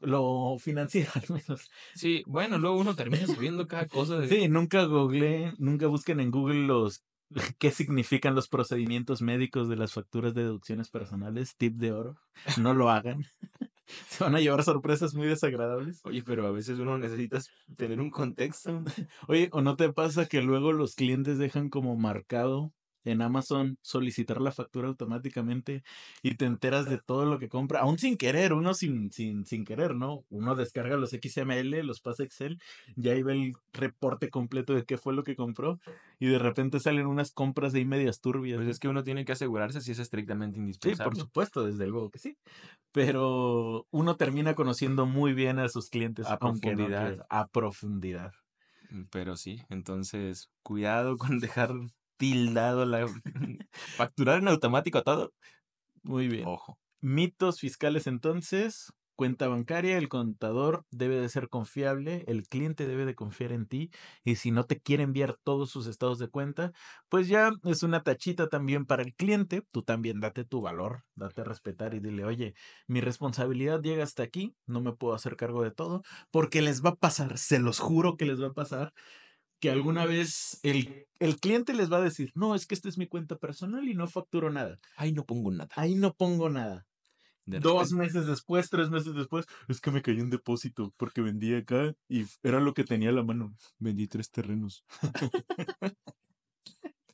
Lo 0.00 0.56
financiero, 0.58 1.10
al 1.14 1.24
menos. 1.28 1.70
Sí, 1.94 2.22
bueno, 2.26 2.58
luego 2.58 2.78
uno 2.78 2.94
termina 2.94 3.26
sabiendo 3.26 3.66
cada 3.66 3.86
cosa. 3.86 4.18
De... 4.18 4.28
Sí, 4.28 4.48
nunca 4.48 4.84
google, 4.84 5.54
nunca 5.58 5.86
busquen 5.86 6.20
en 6.20 6.30
Google 6.30 6.66
los 6.66 7.04
qué 7.58 7.70
significan 7.70 8.34
los 8.34 8.48
procedimientos 8.48 9.22
médicos 9.22 9.68
de 9.68 9.76
las 9.76 9.92
facturas 9.92 10.34
de 10.34 10.42
deducciones 10.42 10.90
personales. 10.90 11.56
Tip 11.56 11.76
de 11.76 11.92
oro. 11.92 12.16
No 12.58 12.74
lo 12.74 12.90
hagan. 12.90 13.24
Se 14.08 14.24
van 14.24 14.34
a 14.34 14.40
llevar 14.40 14.64
sorpresas 14.64 15.14
muy 15.14 15.28
desagradables. 15.28 16.00
Oye, 16.04 16.22
pero 16.24 16.46
a 16.46 16.50
veces 16.50 16.80
uno 16.80 16.98
necesita 16.98 17.38
tener 17.76 18.00
un 18.00 18.10
contexto. 18.10 18.82
Oye, 19.28 19.48
¿o 19.52 19.62
no 19.62 19.76
te 19.76 19.92
pasa 19.92 20.26
que 20.26 20.42
luego 20.42 20.72
los 20.72 20.96
clientes 20.96 21.38
dejan 21.38 21.68
como 21.70 21.96
marcado 21.96 22.72
en 23.06 23.22
Amazon 23.22 23.78
solicitar 23.82 24.40
la 24.40 24.52
factura 24.52 24.88
automáticamente 24.88 25.82
y 26.22 26.34
te 26.34 26.44
enteras 26.44 26.88
de 26.88 26.98
todo 26.98 27.24
lo 27.24 27.38
que 27.38 27.48
compra, 27.48 27.80
aún 27.80 27.98
sin 27.98 28.16
querer, 28.18 28.52
uno 28.52 28.74
sin, 28.74 29.10
sin, 29.12 29.46
sin 29.46 29.64
querer, 29.64 29.94
¿no? 29.94 30.24
Uno 30.28 30.54
descarga 30.54 30.96
los 30.96 31.12
XML, 31.12 31.82
los 31.82 32.00
pasa 32.00 32.24
Excel, 32.24 32.58
y 32.96 33.08
ahí 33.08 33.22
ve 33.22 33.32
el 33.32 33.52
reporte 33.72 34.28
completo 34.28 34.74
de 34.74 34.84
qué 34.84 34.98
fue 34.98 35.14
lo 35.14 35.22
que 35.24 35.36
compró 35.36 35.78
y 36.18 36.26
de 36.26 36.38
repente 36.38 36.80
salen 36.80 37.06
unas 37.06 37.32
compras 37.32 37.72
de 37.72 37.80
ahí 37.80 37.84
medias 37.84 38.20
turbias. 38.20 38.56
Pues 38.56 38.68
es 38.68 38.78
que 38.78 38.88
uno 38.88 39.02
tiene 39.04 39.24
que 39.24 39.32
asegurarse 39.32 39.80
si 39.80 39.92
es 39.92 39.98
estrictamente 39.98 40.58
indispensable. 40.58 41.14
Sí, 41.14 41.16
por 41.16 41.16
supuesto, 41.16 41.64
desde 41.64 41.86
luego 41.86 42.10
que 42.10 42.18
sí. 42.18 42.38
Pero 42.92 43.86
uno 43.90 44.16
termina 44.16 44.54
conociendo 44.54 45.06
muy 45.06 45.34
bien 45.34 45.58
a 45.58 45.68
sus 45.68 45.90
clientes 45.90 46.26
a 46.26 46.38
profundidad. 46.38 47.26
a 47.28 47.46
profundidad. 47.48 48.32
Mm, 48.90 49.04
pero 49.10 49.36
sí, 49.36 49.62
entonces 49.68 50.50
cuidado 50.62 51.16
con 51.16 51.38
dejar 51.40 51.72
tildado 52.16 52.84
la 52.84 53.06
facturar 53.96 54.40
en 54.40 54.48
automático 54.48 55.02
todo. 55.02 55.32
Muy 56.02 56.28
bien. 56.28 56.44
Ojo. 56.46 56.78
Mitos 57.00 57.60
fiscales 57.60 58.06
entonces, 58.06 58.92
cuenta 59.16 59.48
bancaria, 59.48 59.98
el 59.98 60.08
contador 60.08 60.84
debe 60.90 61.20
de 61.20 61.28
ser 61.28 61.48
confiable, 61.48 62.24
el 62.28 62.46
cliente 62.48 62.86
debe 62.86 63.04
de 63.06 63.14
confiar 63.14 63.52
en 63.52 63.66
ti 63.66 63.90
y 64.24 64.36
si 64.36 64.50
no 64.50 64.64
te 64.64 64.80
quiere 64.80 65.02
enviar 65.02 65.36
todos 65.42 65.70
sus 65.70 65.86
estados 65.86 66.18
de 66.18 66.28
cuenta, 66.28 66.72
pues 67.08 67.28
ya 67.28 67.50
es 67.64 67.82
una 67.82 68.02
tachita 68.02 68.48
también 68.48 68.86
para 68.86 69.02
el 69.02 69.14
cliente, 69.14 69.62
tú 69.72 69.82
también 69.82 70.20
date 70.20 70.44
tu 70.44 70.60
valor, 70.60 71.04
date 71.14 71.40
a 71.40 71.44
respetar 71.44 71.94
y 71.94 72.00
dile, 72.00 72.24
oye, 72.24 72.54
mi 72.86 73.00
responsabilidad 73.00 73.82
llega 73.82 74.04
hasta 74.04 74.22
aquí, 74.22 74.54
no 74.66 74.80
me 74.80 74.92
puedo 74.92 75.14
hacer 75.14 75.36
cargo 75.36 75.62
de 75.62 75.70
todo, 75.70 76.02
porque 76.30 76.62
les 76.62 76.84
va 76.84 76.90
a 76.90 76.96
pasar, 76.96 77.38
se 77.38 77.58
los 77.58 77.78
juro 77.78 78.16
que 78.16 78.26
les 78.26 78.40
va 78.40 78.48
a 78.48 78.52
pasar 78.52 78.92
que 79.60 79.70
alguna 79.70 80.06
vez 80.06 80.60
el, 80.62 81.06
el, 81.18 81.38
cliente 81.38 81.74
les 81.74 81.90
va 81.90 81.98
a 81.98 82.02
decir, 82.02 82.30
no, 82.34 82.54
es 82.54 82.66
que 82.66 82.74
esta 82.74 82.88
es 82.88 82.98
mi 82.98 83.06
cuenta 83.06 83.36
personal 83.36 83.88
y 83.88 83.94
no 83.94 84.06
facturo 84.06 84.50
nada. 84.50 84.78
Ahí 84.96 85.12
no 85.12 85.24
pongo 85.24 85.50
nada. 85.50 85.68
Ahí 85.74 85.94
no 85.94 86.12
pongo 86.14 86.50
nada. 86.50 86.86
Dos 87.46 87.92
meses 87.92 88.26
después, 88.26 88.68
tres 88.68 88.90
meses 88.90 89.14
después, 89.14 89.46
es 89.68 89.80
que 89.80 89.92
me 89.92 90.02
cayó 90.02 90.22
un 90.22 90.30
depósito 90.30 90.92
porque 90.96 91.20
vendí 91.20 91.54
acá 91.54 91.94
y 92.08 92.24
era 92.42 92.58
lo 92.58 92.74
que 92.74 92.82
tenía 92.82 93.10
a 93.10 93.12
la 93.12 93.22
mano. 93.22 93.54
Vendí 93.78 94.08
tres 94.08 94.30
terrenos. 94.30 94.84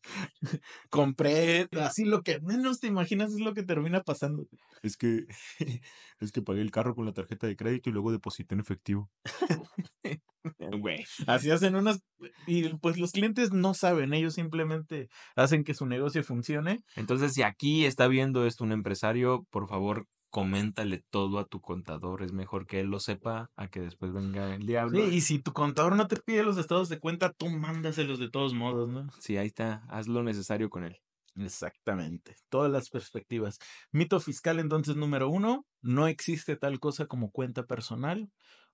compré 0.91 1.69
así 1.81 2.05
lo 2.05 2.23
que 2.23 2.41
menos 2.41 2.81
te 2.81 2.87
imaginas 2.87 3.33
es 3.33 3.41
lo 3.41 3.55
que 3.55 3.63
termina 3.63 4.03
pasando. 4.03 4.47
Es 4.83 4.97
que 4.97 5.27
es 6.21 6.33
que 6.33 6.43
pagué 6.43 6.61
el 6.61 6.71
carro 6.71 6.95
con 6.95 7.07
la 7.07 7.13
tarjeta 7.13 7.47
de 7.47 7.57
crédito 7.57 7.91
y 7.91 7.93
luego 7.93 8.13
deposité 8.13 8.55
en 8.55 8.61
efectivo. 8.61 9.11
Güey. 10.59 11.05
Así 11.29 11.51
hacen 11.53 11.77
unas 11.77 12.01
y 12.49 12.69
pues 12.79 12.99
los 12.99 13.13
clientes 13.13 13.53
no 13.53 13.75
saben, 13.75 14.13
ellos 14.13 14.35
simplemente 14.35 15.09
hacen 15.37 15.63
que 15.63 15.75
su 15.75 15.87
negocio 15.87 16.25
funcione. 16.25 16.81
Entonces, 16.97 17.33
si 17.33 17.43
aquí 17.43 17.85
está 17.85 18.09
viendo 18.09 18.45
esto 18.45 18.65
un 18.65 18.73
empresario, 18.73 19.47
por 19.51 19.69
favor, 19.69 20.07
coméntale 20.33 21.05
todo 21.11 21.39
a 21.39 21.45
tu 21.45 21.61
contador. 21.61 22.23
Es 22.23 22.33
mejor 22.33 22.67
que 22.67 22.81
él 22.81 22.87
lo 22.87 23.01
sepa 23.01 23.51
a 23.55 23.69
que 23.69 23.81
después 23.81 24.15
venga 24.15 24.55
el 24.55 24.65
diablo. 24.65 24.99
Sí, 24.99 25.15
y 25.15 25.21
si 25.21 25.39
tu 25.39 25.53
contador 25.53 25.95
no 25.95 26.09
te 26.09 26.17
pide 26.17 26.43
los 26.43 26.57
estados 26.57 26.89
de 26.89 26.99
cuenta, 26.99 27.33
tú 27.35 27.51
mándaselos 27.51 28.19
de 28.19 28.31
todos 28.31 28.55
modos, 28.55 28.89
¿no? 28.89 29.11
Sí, 29.21 29.37
ahí 29.37 29.49
está. 29.49 29.85
Haz 29.89 30.09
lo 30.09 30.23
necesario 30.23 30.71
con 30.71 30.85
él. 30.85 30.97
Exactamente. 31.37 32.35
Todas 32.49 32.73
las 32.73 32.89
perspectivas. 32.89 33.59
Mito 33.91 34.21
fiscal, 34.21 34.59
entonces, 34.59 34.97
número 34.97 35.29
uno, 35.29 35.67
no 35.83 36.09
existe 36.09 36.57
tal 36.57 36.81
cosa 36.81 37.05
como 37.05 37.31
cuenta 37.31 37.67
personal, 37.67 38.31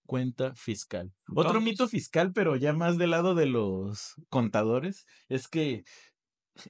cuenta 0.07 0.55
fiscal. 0.55 1.13
Otro 1.35 1.61
mito 1.61 1.89
fiscal, 1.89 2.33
pero 2.33 2.55
ya 2.55 2.73
más 2.73 2.99
del 2.99 3.11
lado 3.11 3.35
de 3.35 3.47
los 3.47 4.15
contadores, 4.29 5.07
es 5.29 5.49
que 5.49 5.83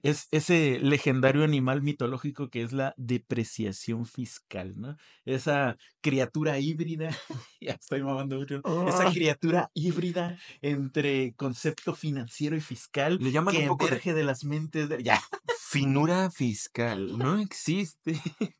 es 0.03 0.29
ese 0.31 0.79
legendario 0.81 1.45
animal 1.45 1.83
mitológico 1.83 2.51
que 2.51 2.63
es 2.63 2.73
la 2.73 2.95
depreciación 2.97 4.07
fiscal, 4.07 4.75
¿no? 4.77 4.97
Esa 5.25 5.77
criatura 6.01 6.59
híbrida, 6.59 7.11
ya 7.61 7.73
estoy 7.73 8.03
mamando 8.03 8.37
mucho, 8.37 8.61
esa 8.89 9.11
criatura 9.11 9.71
híbrida 9.75 10.39
entre 10.63 11.35
concepto 11.35 11.95
financiero 11.95 12.57
y 12.57 12.61
fiscal 12.61 13.19
Le 13.21 13.33
llaman 13.33 13.55
que 13.55 13.63
un 13.63 13.69
poco 13.69 13.85
de... 13.85 13.93
emerge 13.93 14.15
de 14.15 14.25
las 14.25 14.45
mentes 14.45 14.89
de... 14.89 15.03
Ya. 15.03 15.23
Finura 15.59 16.31
fiscal, 16.31 17.19
no 17.19 17.39
existe. 17.39 18.21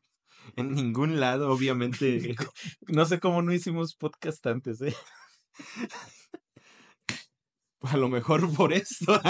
En 0.55 0.73
ningún 0.73 1.19
lado, 1.19 1.51
obviamente. 1.51 2.35
No 2.87 3.05
sé 3.05 3.19
cómo 3.19 3.41
no 3.41 3.53
hicimos 3.53 3.95
podcast 3.95 4.45
antes, 4.47 4.81
¿eh? 4.81 4.95
A 7.81 7.97
lo 7.97 8.09
mejor 8.09 8.41
por 8.55 8.73
esto 8.73 9.21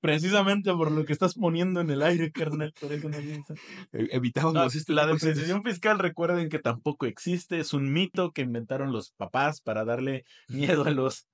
Precisamente 0.00 0.72
por 0.72 0.90
lo 0.92 1.04
que 1.04 1.12
estás 1.12 1.34
poniendo 1.34 1.80
en 1.80 1.90
el 1.90 2.02
aire, 2.02 2.30
carnal. 2.32 2.74
Por 2.78 2.92
eso 2.92 3.08
no 3.08 3.16
e-, 3.16 3.44
Evitamos 3.92 4.54
no, 4.54 4.94
La 4.94 5.06
depreciación 5.06 5.62
fiscal, 5.62 5.98
recuerden 5.98 6.48
que 6.48 6.58
tampoco 6.58 7.06
existe. 7.06 7.58
Es 7.58 7.72
un 7.72 7.92
mito 7.92 8.32
que 8.32 8.42
inventaron 8.42 8.92
los 8.92 9.10
papás 9.12 9.60
para 9.60 9.84
darle 9.84 10.24
miedo 10.48 10.84
a 10.84 10.90
los, 10.90 11.26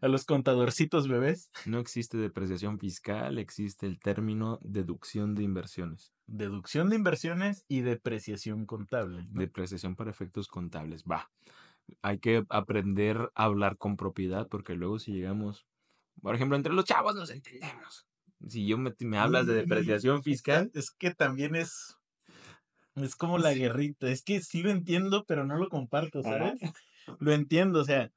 a 0.00 0.08
los 0.08 0.24
contadorcitos 0.24 1.06
bebés. 1.06 1.50
No 1.64 1.78
existe 1.78 2.18
depreciación 2.18 2.78
fiscal, 2.78 3.38
existe 3.38 3.86
el 3.86 4.00
término 4.00 4.58
deducción 4.62 5.34
de 5.34 5.44
inversiones. 5.44 6.12
Deducción 6.26 6.90
de 6.90 6.96
inversiones 6.96 7.64
y 7.68 7.82
depreciación 7.82 8.66
contable. 8.66 9.26
¿no? 9.30 9.40
Depreciación 9.40 9.94
para 9.94 10.10
efectos 10.10 10.48
contables. 10.48 11.04
Va 11.04 11.30
hay 12.02 12.18
que 12.18 12.44
aprender 12.48 13.30
a 13.34 13.44
hablar 13.44 13.76
con 13.76 13.96
propiedad 13.96 14.48
porque 14.48 14.74
luego 14.74 14.98
si 14.98 15.12
llegamos, 15.12 15.66
por 16.20 16.34
ejemplo, 16.34 16.56
entre 16.56 16.72
los 16.72 16.84
chavos 16.84 17.14
nos 17.14 17.30
entendemos. 17.30 18.06
Si 18.46 18.66
yo 18.66 18.78
me, 18.78 18.94
me 19.00 19.18
hablas 19.18 19.46
de 19.46 19.54
depreciación 19.54 20.22
fiscal. 20.22 20.70
Es 20.74 20.90
que 20.90 21.14
también 21.14 21.56
es, 21.56 21.96
es 22.94 23.16
como 23.16 23.38
la 23.38 23.54
guerrita. 23.54 24.08
Es 24.08 24.22
que 24.22 24.40
sí 24.40 24.62
lo 24.62 24.70
entiendo, 24.70 25.24
pero 25.26 25.44
no 25.44 25.56
lo 25.56 25.68
comparto, 25.68 26.22
¿sabes? 26.22 26.60
Lo 27.18 27.32
entiendo, 27.32 27.80
o 27.80 27.84
sea, 27.84 28.10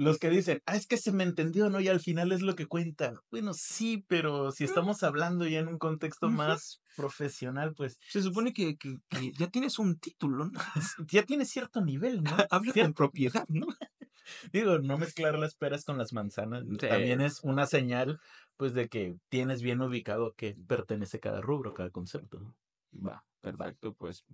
los 0.00 0.18
que 0.18 0.30
dicen, 0.30 0.62
ah, 0.64 0.76
es 0.76 0.86
que 0.86 0.96
se 0.96 1.12
me 1.12 1.24
entendió, 1.24 1.68
¿no? 1.68 1.78
Y 1.78 1.88
al 1.88 2.00
final 2.00 2.32
es 2.32 2.40
lo 2.40 2.56
que 2.56 2.66
cuenta. 2.66 3.20
Bueno, 3.30 3.52
sí, 3.52 4.02
pero 4.08 4.50
si 4.50 4.64
estamos 4.64 5.02
hablando 5.02 5.46
ya 5.46 5.58
en 5.58 5.68
un 5.68 5.78
contexto 5.78 6.30
más 6.30 6.80
profesional, 6.96 7.74
pues. 7.74 7.98
Se 8.08 8.22
supone 8.22 8.54
que, 8.54 8.78
que, 8.78 8.98
ya 9.38 9.48
tienes 9.48 9.78
un 9.78 9.98
título, 9.98 10.46
¿no? 10.46 10.58
ya 11.06 11.24
tienes 11.24 11.50
cierto 11.50 11.82
nivel, 11.82 12.22
¿no? 12.22 12.30
Habla 12.50 12.72
con 12.72 12.94
propiedad, 12.94 13.44
¿no? 13.48 13.66
Digo, 14.52 14.78
no 14.78 14.96
mezclar 14.96 15.38
las 15.38 15.54
peras 15.54 15.84
con 15.84 15.98
las 15.98 16.14
manzanas. 16.14 16.64
También 16.78 17.20
es 17.20 17.40
una 17.42 17.66
señal, 17.66 18.20
pues, 18.56 18.72
de 18.72 18.88
que 18.88 19.16
tienes 19.28 19.60
bien 19.60 19.82
ubicado 19.82 20.28
a 20.28 20.34
qué 20.34 20.56
pertenece 20.66 21.20
cada 21.20 21.42
rubro, 21.42 21.74
cada 21.74 21.90
concepto. 21.90 22.54
Va, 22.94 23.22
perfecto, 23.40 23.94
pues 23.94 24.24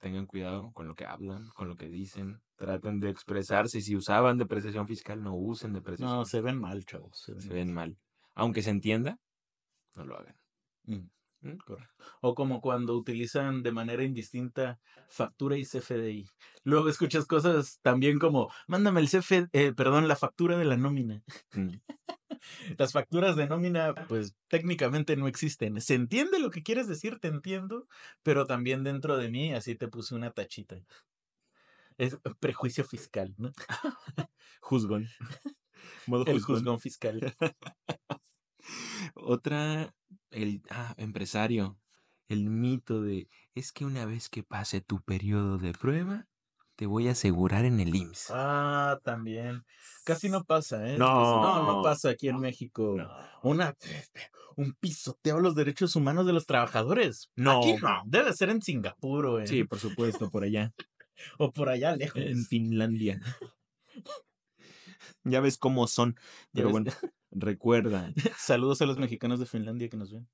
tengan 0.00 0.26
cuidado 0.26 0.72
con 0.72 0.86
lo 0.86 0.94
que 0.94 1.06
hablan, 1.06 1.48
con 1.50 1.68
lo 1.68 1.76
que 1.76 1.88
dicen, 1.88 2.40
traten 2.56 3.00
de 3.00 3.10
expresarse. 3.10 3.80
Si 3.80 3.96
usaban 3.96 4.38
depreciación 4.38 4.86
fiscal, 4.86 5.22
no 5.22 5.34
usen 5.34 5.72
depreciación. 5.72 6.18
No, 6.18 6.24
se 6.24 6.40
ven 6.40 6.60
mal, 6.60 6.84
chavos. 6.84 7.18
Se 7.38 7.48
ven, 7.48 7.72
mal. 7.72 7.96
Aunque 8.34 8.62
se 8.62 8.70
entienda, 8.70 9.18
no 9.94 10.04
lo 10.04 10.18
hagan. 10.18 10.36
Mm, 10.84 11.08
mm, 11.40 11.56
correcto. 11.64 12.04
O 12.20 12.34
como 12.34 12.60
cuando 12.60 12.96
utilizan 12.96 13.62
de 13.62 13.72
manera 13.72 14.04
indistinta 14.04 14.78
factura 15.08 15.56
y 15.56 15.64
CFDI. 15.64 16.28
Luego 16.64 16.88
escuchas 16.88 17.26
cosas 17.26 17.78
también 17.82 18.18
como, 18.18 18.50
mándame 18.66 19.00
el 19.00 19.08
CFDI, 19.08 19.46
eh, 19.52 19.72
perdón, 19.72 20.08
la 20.08 20.16
factura 20.16 20.58
de 20.58 20.64
la 20.64 20.76
nómina. 20.76 21.22
Mm. 21.54 21.76
Las 22.78 22.92
facturas 22.92 23.36
de 23.36 23.46
nómina, 23.46 23.94
pues 24.08 24.34
técnicamente 24.48 25.16
no 25.16 25.28
existen. 25.28 25.80
Se 25.80 25.94
entiende 25.94 26.38
lo 26.38 26.50
que 26.50 26.62
quieres 26.62 26.86
decir, 26.86 27.18
te 27.18 27.28
entiendo, 27.28 27.88
pero 28.22 28.46
también 28.46 28.84
dentro 28.84 29.16
de 29.16 29.30
mí 29.30 29.52
así 29.52 29.74
te 29.74 29.88
puse 29.88 30.14
una 30.14 30.30
tachita. 30.30 30.76
Es 31.98 32.18
prejuicio 32.40 32.84
fiscal, 32.84 33.34
¿no? 33.38 33.52
juzgón. 34.60 35.08
Modo 36.06 36.26
el 36.26 36.40
juzgón 36.40 36.80
fiscal. 36.80 37.34
Otra, 39.14 39.94
el 40.30 40.62
ah, 40.70 40.94
empresario. 40.98 41.78
El 42.28 42.50
mito 42.50 43.02
de 43.02 43.28
es 43.54 43.72
que 43.72 43.84
una 43.84 44.04
vez 44.04 44.28
que 44.28 44.42
pase 44.42 44.80
tu 44.80 45.00
periodo 45.00 45.58
de 45.58 45.72
prueba, 45.72 46.26
te 46.76 46.86
voy 46.86 47.08
a 47.08 47.12
asegurar 47.12 47.64
en 47.64 47.80
el 47.80 47.94
IMSS. 47.94 48.30
Ah, 48.30 49.00
también. 49.02 49.64
Casi 50.04 50.28
no 50.28 50.44
pasa, 50.44 50.88
¿eh? 50.88 50.98
No. 50.98 51.42
no, 51.42 51.76
no 51.76 51.82
pasa 51.82 52.10
aquí 52.10 52.28
en 52.28 52.38
México. 52.38 52.94
No. 52.96 53.10
Una, 53.42 53.74
un 54.56 54.74
pisoteo 54.74 55.38
a 55.38 55.40
los 55.40 55.54
derechos 55.54 55.96
humanos 55.96 56.26
de 56.26 56.34
los 56.34 56.46
trabajadores. 56.46 57.30
No. 57.34 57.60
Aquí 57.60 57.74
no, 57.82 58.02
debe 58.04 58.32
ser 58.34 58.50
en 58.50 58.62
Singapur 58.62 59.26
o 59.26 59.40
en, 59.40 59.48
Sí, 59.48 59.64
por 59.64 59.78
supuesto, 59.78 60.30
por 60.30 60.44
allá. 60.44 60.72
o 61.38 61.50
por 61.50 61.70
allá 61.70 61.96
lejos. 61.96 62.20
En 62.20 62.44
Finlandia. 62.46 63.20
Ya 65.24 65.40
ves 65.40 65.56
cómo 65.56 65.86
son. 65.86 66.16
Pero 66.52 66.70
bueno, 66.70 66.92
recuerda, 67.30 68.12
Saludos 68.38 68.82
a 68.82 68.86
los 68.86 68.98
mexicanos 68.98 69.40
de 69.40 69.46
Finlandia 69.46 69.88
que 69.88 69.96
nos 69.96 70.12
ven. 70.12 70.28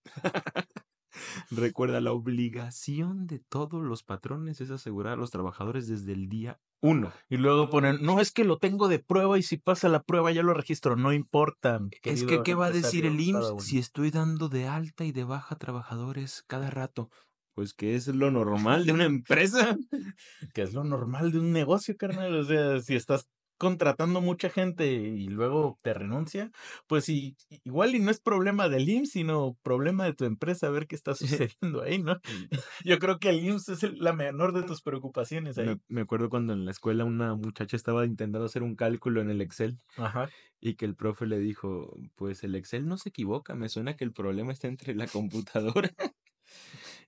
Recuerda, 1.51 2.01
la 2.01 2.13
obligación 2.13 3.27
de 3.27 3.39
todos 3.39 3.83
los 3.83 4.03
patrones 4.03 4.61
es 4.61 4.71
asegurar 4.71 5.15
a 5.15 5.17
los 5.17 5.31
trabajadores 5.31 5.89
desde 5.89 6.13
el 6.13 6.29
día 6.29 6.61
uno. 6.83 7.13
Y 7.31 7.37
luego 7.37 7.71
ponen, 7.71 7.99
no, 8.03 8.21
es 8.21 8.33
que 8.33 8.45
lo 8.45 8.59
tengo 8.59 8.89
de 8.89 8.99
prueba 8.99 9.39
y 9.39 9.43
si 9.45 9.57
pasa 9.57 9.89
la 9.89 10.03
prueba 10.03 10.33
ya 10.33 10.43
lo 10.43 10.53
registro. 10.53 10.97
No 10.97 11.13
importa. 11.13 11.81
Es 12.03 12.25
que, 12.25 12.43
¿qué 12.43 12.55
va 12.55 12.67
a 12.67 12.71
decir 12.73 13.07
el 13.07 13.21
IMSS 13.21 13.65
si 13.65 13.79
estoy 13.79 14.11
dando 14.11 14.49
de 14.49 14.67
alta 14.67 15.05
y 15.05 15.13
de 15.13 15.23
baja 15.23 15.57
trabajadores 15.57 16.43
cada 16.49 16.71
rato? 16.71 17.09
Pues 17.55 17.73
que 17.73 17.95
es 17.95 18.09
lo 18.09 18.33
normal 18.33 18.85
de 18.85 18.93
una 18.93 19.05
empresa. 19.05 19.77
Que 20.55 20.63
es 20.63 20.75
lo 20.75 20.83
normal 20.83 21.31
de 21.31 21.39
un 21.39 21.53
negocio, 21.53 21.97
carnal. 21.97 22.35
O 22.35 22.45
sea, 22.45 22.81
si 22.81 22.97
estás 22.97 23.29
contratando 23.63 24.21
mucha 24.21 24.51
gente 24.51 24.93
y 24.93 25.29
luego 25.29 25.79
te 25.83 25.95
renuncia, 25.95 26.51
pues 26.89 27.09
y, 27.09 27.37
igual 27.63 27.95
y 27.95 28.01
no 28.01 28.11
es 28.11 28.19
problema 28.19 28.69
del 28.69 28.89
IMSS, 28.89 29.13
sino 29.13 29.57
problema 29.63 30.05
de 30.05 30.15
tu 30.15 30.25
empresa, 30.25 30.67
a 30.67 30.71
ver 30.71 30.89
qué 30.89 30.97
está 30.97 31.15
sucediendo 31.61 31.81
ahí, 31.83 32.03
¿no? 32.03 32.17
Yo 32.85 32.99
creo 32.99 33.21
que 33.21 33.31
el 33.31 33.39
IMSS 33.45 33.69
es 33.75 33.83
el- 33.85 34.01
la 34.01 34.15
menor 34.15 34.53
de 34.53 34.65
tus 34.65 34.83
preocupaciones 34.83 35.59
ahí. 35.59 35.67
Me, 35.67 35.81
me 35.87 36.01
acuerdo 36.01 36.29
cuando 36.29 36.55
en 36.55 36.65
la 36.65 36.73
escuela 36.73 37.05
una 37.05 37.37
muchacha 37.37 37.77
estaba 37.77 38.05
intentando 38.05 38.45
hacer 38.45 38.65
un 38.65 38.75
cálculo 38.75 39.21
en 39.21 39.31
el 39.31 39.41
Excel 39.41 39.79
Ajá. 39.97 40.29
y 40.61 40.75
que 40.75 40.85
el 40.85 40.97
profe 40.97 41.27
le 41.27 41.39
dijo, 41.39 41.97
pues 42.17 42.43
el 42.43 42.57
Excel 42.57 42.89
no 42.89 42.99
se 42.99 43.11
equivoca, 43.11 43.55
me 43.55 43.69
suena 43.69 43.95
que 43.95 44.03
el 44.03 44.13
problema 44.13 44.51
está 44.53 44.67
entre 44.67 44.97
la 44.97 45.07
computadora 45.07 45.89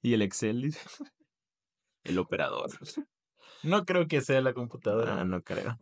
y 0.03 0.13
el 0.15 0.23
Excel, 0.23 0.63
dice, 0.63 0.79
el 2.05 2.17
operador. 2.21 2.71
No 3.65 3.85
creo 3.87 4.07
que 4.07 4.21
sea 4.21 4.41
la 4.43 4.53
computadora. 4.53 5.21
Ah, 5.21 5.25
no 5.25 5.43
creo. 5.43 5.77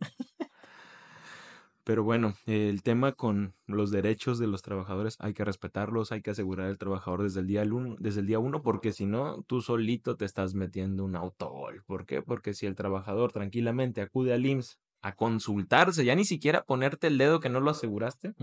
Pero 1.83 2.03
bueno, 2.03 2.33
el 2.45 2.81
tema 2.81 3.11
con 3.11 3.55
los 3.67 3.91
derechos 3.91 4.39
de 4.39 4.47
los 4.47 4.61
trabajadores 4.61 5.17
hay 5.19 5.33
que 5.33 5.43
respetarlos, 5.43 6.11
hay 6.11 6.21
que 6.21 6.31
asegurar 6.31 6.67
al 6.67 6.77
trabajador 6.77 7.23
desde 7.23 7.41
el 7.41 7.47
día 7.47 7.63
uno, 7.63 7.95
desde 7.99 8.21
el 8.21 8.27
día 8.27 8.39
uno, 8.39 8.61
porque 8.61 8.93
si 8.93 9.05
no, 9.05 9.43
tú 9.47 9.61
solito 9.61 10.15
te 10.15 10.25
estás 10.25 10.53
metiendo 10.53 11.03
un 11.03 11.15
autogol. 11.15 11.83
¿Por 11.85 12.05
qué? 12.05 12.21
Porque 12.21 12.53
si 12.53 12.65
el 12.67 12.75
trabajador 12.75 13.33
tranquilamente 13.33 14.01
acude 14.01 14.33
al 14.33 14.45
IMSS 14.45 14.79
a 15.01 15.15
consultarse, 15.15 16.05
ya 16.05 16.15
ni 16.15 16.23
siquiera 16.23 16.63
ponerte 16.63 17.07
el 17.07 17.17
dedo 17.17 17.41
que 17.41 17.49
no 17.49 17.59
lo 17.59 17.71
aseguraste, 17.71 18.33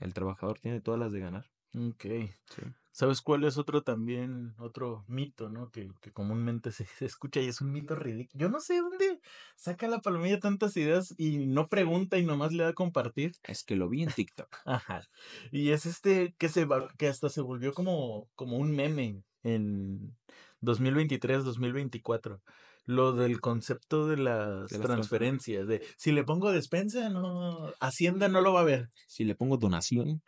el 0.00 0.14
trabajador 0.14 0.58
tiene 0.58 0.80
todas 0.80 0.98
las 0.98 1.12
de 1.12 1.20
ganar. 1.20 1.46
Ok. 1.76 2.02
Sí. 2.02 2.62
¿Sabes 2.92 3.22
cuál 3.22 3.44
es 3.44 3.56
otro 3.56 3.82
también, 3.82 4.54
otro 4.58 5.04
mito, 5.06 5.48
¿no? 5.48 5.70
Que, 5.70 5.90
que 6.00 6.10
comúnmente 6.12 6.72
se, 6.72 6.84
se 6.86 7.06
escucha 7.06 7.40
y 7.40 7.46
es 7.48 7.60
un 7.60 7.70
mito 7.72 7.94
ridículo. 7.94 8.40
Yo 8.40 8.48
no 8.50 8.60
sé 8.60 8.78
dónde 8.80 9.20
saca 9.56 9.86
la 9.86 10.00
palomilla 10.00 10.40
tantas 10.40 10.76
ideas 10.76 11.14
y 11.16 11.38
no 11.46 11.68
pregunta 11.68 12.18
y 12.18 12.24
nomás 12.24 12.52
le 12.52 12.64
da 12.64 12.70
a 12.70 12.74
compartir. 12.74 13.32
Es 13.44 13.62
que 13.62 13.76
lo 13.76 13.88
vi 13.88 14.02
en 14.02 14.10
TikTok. 14.10 14.48
Ajá. 14.64 15.08
Y 15.52 15.70
es 15.70 15.86
este 15.86 16.34
que 16.36 16.48
se 16.48 16.64
va- 16.64 16.88
que 16.98 17.06
hasta 17.08 17.28
se 17.28 17.40
volvió 17.40 17.72
como, 17.72 18.28
como 18.34 18.58
un 18.58 18.72
meme 18.74 19.22
en 19.44 20.16
2023, 20.60 21.44
2024. 21.44 22.42
Lo 22.86 23.12
del 23.12 23.40
concepto 23.40 24.08
de 24.08 24.16
las 24.16 24.68
De 24.68 24.78
las 24.78 24.86
transferencias, 24.86 25.66
de 25.68 25.80
si 25.96 26.10
le 26.10 26.24
pongo 26.24 26.50
despensa, 26.50 27.08
no, 27.08 27.72
Hacienda 27.78 28.28
no 28.28 28.40
lo 28.40 28.52
va 28.52 28.62
a 28.62 28.64
ver. 28.64 28.90
Si 29.06 29.22
le 29.24 29.36
pongo 29.36 29.58
donación, 29.58 30.22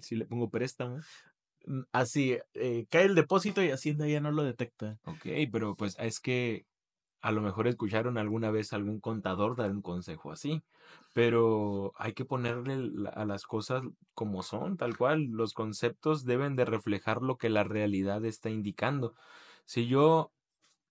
si 0.00 0.14
le 0.14 0.24
pongo 0.24 0.50
préstamo. 0.50 1.00
Mm, 1.66 1.82
Así, 1.92 2.38
eh, 2.54 2.86
cae 2.90 3.04
el 3.04 3.14
depósito 3.14 3.62
y 3.62 3.70
Hacienda 3.70 4.06
ya 4.06 4.20
no 4.20 4.30
lo 4.32 4.42
detecta. 4.42 4.98
Ok, 5.04 5.26
pero 5.52 5.74
pues 5.76 5.96
es 5.98 6.20
que 6.20 6.66
a 7.22 7.32
lo 7.32 7.42
mejor 7.42 7.68
escucharon 7.68 8.18
alguna 8.18 8.50
vez 8.50 8.72
algún 8.72 9.00
contador 9.00 9.56
dar 9.56 9.70
un 9.72 9.82
consejo 9.82 10.32
así, 10.32 10.62
pero 11.14 11.92
hay 11.96 12.14
que 12.14 12.24
ponerle 12.24 13.08
a 13.14 13.24
las 13.26 13.44
cosas 13.44 13.82
como 14.14 14.42
son, 14.42 14.76
tal 14.76 14.96
cual. 14.96 15.24
Los 15.26 15.54
conceptos 15.54 16.24
deben 16.24 16.56
de 16.56 16.64
reflejar 16.66 17.22
lo 17.22 17.38
que 17.38 17.50
la 17.50 17.64
realidad 17.64 18.24
está 18.24 18.50
indicando. 18.50 19.14
Si 19.66 19.86
yo 19.88 20.32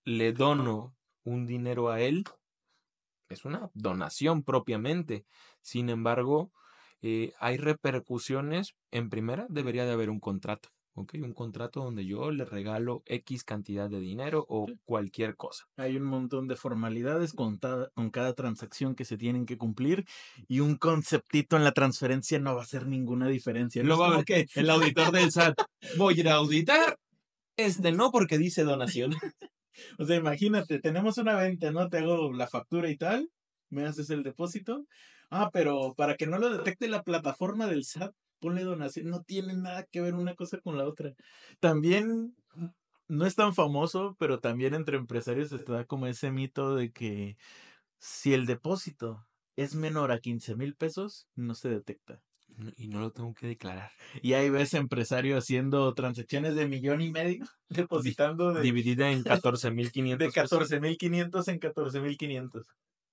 le 0.04 0.32
dono 0.32 0.96
un 1.24 1.46
dinero 1.46 1.90
a 1.90 2.00
él, 2.00 2.24
es 3.28 3.44
una 3.44 3.70
donación 3.74 4.42
propiamente. 4.42 5.26
Sin 5.60 5.90
embargo, 5.90 6.52
eh, 7.02 7.32
hay 7.38 7.56
repercusiones. 7.56 8.74
En 8.90 9.10
primera, 9.10 9.46
debería 9.48 9.84
de 9.84 9.92
haber 9.92 10.10
un 10.10 10.20
contrato. 10.20 10.68
¿ok? 10.98 11.14
Un 11.22 11.32
contrato 11.32 11.84
donde 11.84 12.04
yo 12.04 12.30
le 12.32 12.44
regalo 12.44 13.02
X 13.06 13.44
cantidad 13.44 13.88
de 13.88 14.00
dinero 14.00 14.44
o 14.48 14.66
Sí. 14.66 14.74
cualquier 14.84 15.36
cosa. 15.36 15.64
Hay 15.76 15.96
un 15.96 16.02
montón 16.04 16.48
de 16.48 16.56
formalidades 16.56 17.32
con, 17.32 17.58
con 17.94 18.10
cada 18.10 18.34
transacción 18.34 18.94
que 18.94 19.04
se 19.04 19.16
tienen 19.16 19.46
que 19.46 19.56
cumplir 19.56 20.04
y 20.48 20.60
un 20.60 20.76
conceptito 20.76 21.56
en 21.56 21.64
la 21.64 21.72
transferencia 21.72 22.38
no 22.40 22.54
va 22.54 22.62
a 22.62 22.64
hacer 22.64 22.86
ninguna 22.86 23.28
diferencia. 23.28 23.82
No 23.82 23.94
es 23.94 24.00
va 24.00 24.18
a 24.18 24.24
que 24.24 24.46
el 24.54 24.70
auditor 24.70 25.12
del 25.12 25.30
SAT. 25.30 25.56
Voy 25.96 26.14
a 26.14 26.20
ir 26.20 26.28
a 26.28 26.34
auditar. 26.34 26.98
Este 27.56 27.92
no, 27.92 28.10
porque 28.10 28.38
dice 28.38 28.64
donación. 28.64 29.12
O 29.96 30.04
sea, 30.04 30.16
imagínate, 30.16 30.80
tenemos 30.80 31.18
una 31.18 31.36
venta, 31.36 31.70
¿no? 31.70 31.88
Te 31.88 31.98
hago 31.98 32.32
la 32.32 32.48
factura 32.48 32.90
y 32.90 32.96
tal, 32.96 33.30
me 33.70 33.84
haces 33.86 34.10
el 34.10 34.24
depósito. 34.24 34.86
Ah, 35.30 35.50
pero 35.52 35.94
para 35.94 36.16
que 36.16 36.26
no 36.26 36.38
lo 36.38 36.50
detecte 36.50 36.88
la 36.88 37.02
plataforma 37.02 37.66
del 37.66 37.84
SAT, 37.84 38.14
ponle 38.40 38.64
donación. 38.64 39.08
No 39.10 39.22
tiene 39.22 39.54
nada 39.54 39.84
que 39.84 40.00
ver 40.00 40.14
una 40.14 40.34
cosa 40.34 40.58
con 40.58 40.78
la 40.78 40.86
otra. 40.86 41.14
También 41.60 42.34
no 43.08 43.26
es 43.26 43.34
tan 43.34 43.54
famoso, 43.54 44.16
pero 44.18 44.40
también 44.40 44.74
entre 44.74 44.96
empresarios 44.96 45.52
está 45.52 45.84
como 45.84 46.06
ese 46.06 46.30
mito 46.30 46.76
de 46.76 46.92
que 46.92 47.36
si 47.98 48.34
el 48.34 48.46
depósito 48.46 49.26
es 49.56 49.74
menor 49.74 50.12
a 50.12 50.20
15 50.20 50.54
mil 50.56 50.74
pesos, 50.74 51.26
no 51.34 51.54
se 51.54 51.68
detecta. 51.68 52.22
Y 52.76 52.88
no 52.88 53.00
lo 53.00 53.12
tengo 53.12 53.34
que 53.34 53.46
declarar. 53.46 53.92
Y 54.20 54.32
ahí 54.32 54.50
ves 54.50 54.74
empresario 54.74 55.38
haciendo 55.38 55.94
transacciones 55.94 56.56
de 56.56 56.66
millón 56.66 57.00
y 57.00 57.10
medio, 57.10 57.44
depositando 57.68 58.52
de, 58.52 58.62
Dividida 58.62 59.10
en 59.10 59.22
14.500. 59.24 60.16
de 60.16 60.30
pesos. 60.30 60.70
14.500 60.70 61.48
en 61.48 61.60
14.500. 61.60 62.64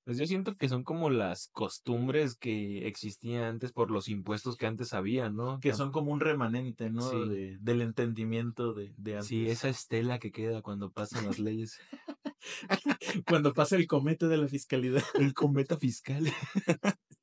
Pues 0.05 0.19
yo 0.19 0.27
siento 0.27 0.55
que 0.55 0.69
son 0.69 0.83
como 0.83 1.09
las 1.09 1.47
costumbres 1.51 2.35
que 2.35 2.87
existían 2.87 3.43
antes 3.43 3.71
por 3.71 3.89
los 3.89 4.07
impuestos 4.07 4.55
que 4.55 4.67
antes 4.67 4.93
había, 4.93 5.31
¿no? 5.31 5.59
Que 5.59 5.73
son 5.73 5.91
como 5.91 6.11
un 6.11 6.19
remanente, 6.19 6.91
¿no? 6.91 7.01
Sí. 7.01 7.27
De- 7.27 7.57
del 7.59 7.81
entendimiento 7.81 8.73
de, 8.73 8.93
de 8.97 9.13
antes. 9.15 9.27
Sí, 9.27 9.47
esa 9.49 9.67
estela 9.67 10.19
que 10.19 10.31
queda 10.31 10.61
cuando 10.61 10.91
pasan 10.91 11.25
las 11.25 11.39
leyes. 11.39 11.79
Cuando 13.27 13.53
pasa 13.53 13.75
el 13.75 13.87
comete 13.87 14.27
de 14.27 14.37
la 14.37 14.47
fiscalidad. 14.47 15.01
El 15.15 15.33
cometa 15.33 15.77
fiscal. 15.77 16.25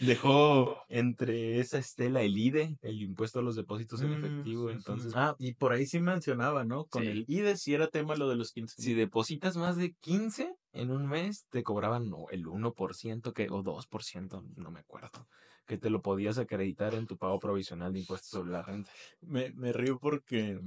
Dejó 0.00 0.76
entre 0.88 1.60
esa 1.60 1.78
estela 1.78 2.22
el 2.22 2.36
IDE, 2.36 2.76
el 2.82 3.02
impuesto 3.02 3.38
a 3.38 3.42
los 3.42 3.56
depósitos 3.56 4.02
en 4.02 4.08
Mm, 4.08 4.18
efectivo. 4.18 4.70
Entonces, 4.70 5.12
Ah, 5.14 5.34
y 5.38 5.54
por 5.54 5.72
ahí 5.72 5.86
sí 5.86 6.00
mencionaba, 6.00 6.64
¿no? 6.64 6.86
Con 6.86 7.04
Sí. 7.04 7.10
el 7.10 7.24
IDE 7.28 7.56
sí 7.56 7.74
era 7.74 7.88
tema 7.88 8.14
lo 8.16 8.28
de 8.28 8.36
los 8.36 8.52
15. 8.52 8.82
si 8.82 8.94
depositas 8.94 9.56
más 9.56 9.76
de 9.76 9.94
15 10.00 10.54
en 10.72 10.90
un 10.90 11.06
mes, 11.06 11.46
te 11.48 11.62
cobraban 11.62 12.10
no, 12.10 12.26
el 12.30 12.46
1% 12.46 13.32
que, 13.32 13.48
o 13.50 13.62
2%, 13.62 14.44
no 14.56 14.70
me 14.70 14.80
acuerdo, 14.80 15.26
que 15.66 15.78
te 15.78 15.88
lo 15.90 16.02
podías 16.02 16.38
acreditar 16.38 16.94
en 16.94 17.06
tu 17.06 17.16
pago 17.16 17.38
provisional 17.38 17.92
de 17.92 18.00
impuestos 18.00 18.28
sobre 18.30 18.50
la 18.52 18.62
renta. 18.62 18.90
Me, 19.20 19.50
me 19.52 19.72
río 19.72 19.98
porque 19.98 20.60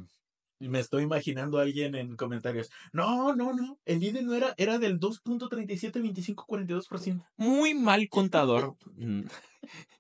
me 0.67 0.79
estoy 0.79 1.03
imaginando 1.03 1.57
a 1.57 1.61
alguien 1.61 1.95
en 1.95 2.17
comentarios. 2.17 2.69
No, 2.91 3.33
no, 3.35 3.53
no. 3.53 3.79
El 3.85 4.03
IDE 4.03 4.23
no 4.23 4.33
era, 4.33 4.53
era 4.57 4.77
del 4.77 4.99
2.372542%. 4.99 7.25
Muy 7.37 7.73
mal 7.73 8.09
contador. 8.09 8.75
Mm. 8.97 9.23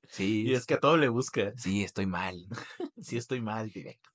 Sí, 0.09 0.43
Y 0.47 0.53
es 0.55 0.65
que 0.65 0.73
a 0.73 0.79
todo 0.79 0.97
le 0.97 1.07
busca. 1.07 1.53
sí, 1.55 1.83
estoy 1.83 2.07
mal. 2.07 2.47
Sí 3.01 3.15
estoy 3.17 3.39
mal, 3.41 3.69
directo. 3.69 4.09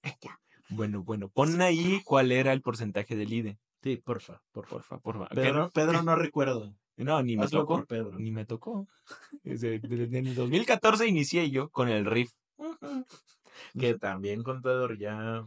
Bueno, 0.69 1.03
bueno, 1.05 1.29
pon 1.29 1.61
ahí 1.63 2.03
cuál 2.05 2.33
era 2.33 2.53
el 2.53 2.61
porcentaje 2.61 3.15
del 3.17 3.33
IDE. 3.33 3.59
Sí, 3.83 3.97
porfa, 3.97 4.43
porfa. 4.53 4.77
Porfa, 4.77 4.99
porfa. 4.99 5.27
Pedro, 5.29 5.71
Pedro 5.71 6.03
no 6.07 6.17
recuerdo. 6.17 6.75
No, 6.97 7.23
ni 7.23 7.37
me 7.37 7.45
Hazlo 7.45 7.61
tocó. 7.61 7.77
por 7.77 7.87
Pedro. 7.87 8.19
Ni 8.19 8.33
me 8.33 8.45
tocó. 8.45 8.89
Desde, 9.43 9.79
desde 9.79 10.19
el 10.19 10.35
2014 10.35 11.07
inicié 11.07 11.51
yo 11.51 11.71
con 11.71 11.89
el 11.89 12.05
RIF. 12.07 12.33
Que 13.79 13.95
también 13.95 14.43
contador 14.43 14.99
ya, 14.99 15.47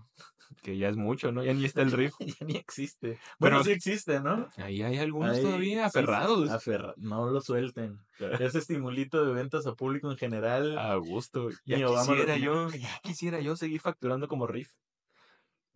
Que 0.61 0.77
ya 0.77 0.89
es 0.89 0.97
mucho, 0.97 1.31
¿no? 1.31 1.43
Ya 1.43 1.53
ni 1.53 1.65
está 1.65 1.81
el 1.81 1.91
RIF. 1.93 2.13
ya 2.19 2.45
ni 2.45 2.55
existe. 2.55 3.19
Bueno, 3.39 3.57
Pero- 3.57 3.63
sí 3.65 3.71
existe, 3.71 4.19
¿no? 4.21 4.47
Ahí 4.57 4.81
hay 4.81 4.97
algunos 4.97 5.35
Ahí, 5.37 5.43
todavía 5.43 5.69
sí, 5.85 5.91
sí, 5.91 5.99
aferrados. 5.99 6.49
aferra- 6.49 6.93
no 6.97 7.29
lo 7.29 7.41
suelten. 7.41 7.99
Ese 8.39 8.59
estimulito 8.59 9.25
de 9.25 9.33
ventas 9.33 9.65
a 9.67 9.75
público 9.75 10.09
en 10.11 10.17
general. 10.17 10.77
A 10.77 10.95
gusto. 10.95 11.49
Ya 11.65 11.77
lo 11.77 11.93
quisiera 11.95 12.37
yo, 12.37 12.69
ya 12.71 12.99
quisiera 13.03 13.39
yo 13.39 13.55
seguir 13.55 13.81
facturando 13.81 14.27
como 14.27 14.47
RIF. 14.47 14.71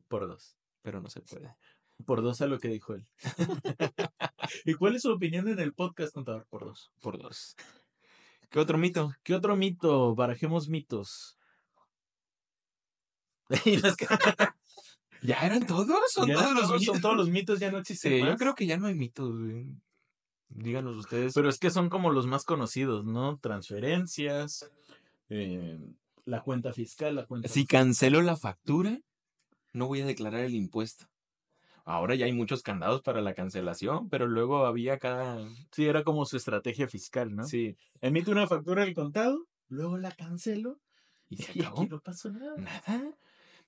Por 0.07 0.27
dos. 0.27 0.55
Pero 0.81 1.01
no 1.01 1.09
se 1.09 1.21
puede. 1.21 1.55
Por 2.05 2.21
dos 2.23 2.41
a 2.41 2.47
lo 2.47 2.57
que 2.59 2.67
dijo 2.67 2.95
él. 2.95 3.05
¿Y 4.65 4.73
cuál 4.73 4.95
es 4.95 5.03
su 5.03 5.11
opinión 5.11 5.47
en 5.47 5.59
el 5.59 5.73
podcast, 5.73 6.13
contador? 6.13 6.47
Por 6.49 6.65
dos. 6.65 6.91
Por 6.99 7.19
dos. 7.21 7.55
¿Qué 8.49 8.59
otro 8.59 8.77
mito? 8.77 9.13
¿Qué 9.23 9.35
otro 9.35 9.55
mito? 9.55 10.15
Barajemos 10.15 10.67
mitos. 10.67 11.37
¿Ya 15.21 15.39
eran 15.45 15.65
todos? 15.65 15.87
¿Son 16.11 16.27
ya 16.27 16.35
todos 16.35 16.53
los 16.53 16.67
son 16.67 16.79
mitos? 16.79 17.01
todos 17.01 17.17
los 17.17 17.29
mitos, 17.29 17.59
ya 17.59 17.71
no 17.71 17.77
existen 17.77 18.11
Sí, 18.11 18.25
yo 18.25 18.35
creo 18.37 18.55
que 18.55 18.65
ya 18.65 18.77
no 18.77 18.87
hay 18.87 18.95
mitos, 18.95 19.37
güey. 19.37 19.75
Díganos 20.49 20.97
ustedes. 20.97 21.33
Pero 21.33 21.49
es 21.49 21.59
que 21.59 21.69
son 21.69 21.89
como 21.89 22.11
los 22.11 22.27
más 22.27 22.43
conocidos, 22.43 23.05
¿no? 23.05 23.37
Transferencias, 23.37 24.69
eh, 25.29 25.79
la 26.25 26.41
cuenta 26.41 26.73
fiscal, 26.73 27.15
la 27.15 27.25
cuenta... 27.25 27.47
si 27.47 27.65
cancelo 27.65 28.21
la 28.21 28.35
factura, 28.35 28.99
no 29.73 29.87
voy 29.87 30.01
a 30.01 30.05
declarar 30.05 30.41
el 30.41 30.55
impuesto. 30.55 31.05
Ahora 31.85 32.15
ya 32.15 32.25
hay 32.25 32.33
muchos 32.33 32.61
candados 32.61 33.01
para 33.01 33.21
la 33.21 33.33
cancelación, 33.33 34.09
pero 34.09 34.27
luego 34.27 34.65
había 34.65 34.99
cada... 34.99 35.39
Sí, 35.71 35.85
era 35.85 36.03
como 36.03 36.25
su 36.25 36.37
estrategia 36.37 36.87
fiscal, 36.87 37.35
¿no? 37.35 37.43
Sí, 37.45 37.75
Emite 38.01 38.31
una 38.31 38.47
factura 38.47 38.83
del 38.85 38.93
contado, 38.93 39.47
luego 39.67 39.97
la 39.97 40.11
cancelo 40.11 40.79
y 41.29 41.37
se 41.37 41.57
y 41.57 41.61
acabó. 41.61 41.81
aquí 41.81 41.89
no 41.89 41.99
pasó 41.99 42.29
nada. 42.29 42.55
Nada. 42.57 43.17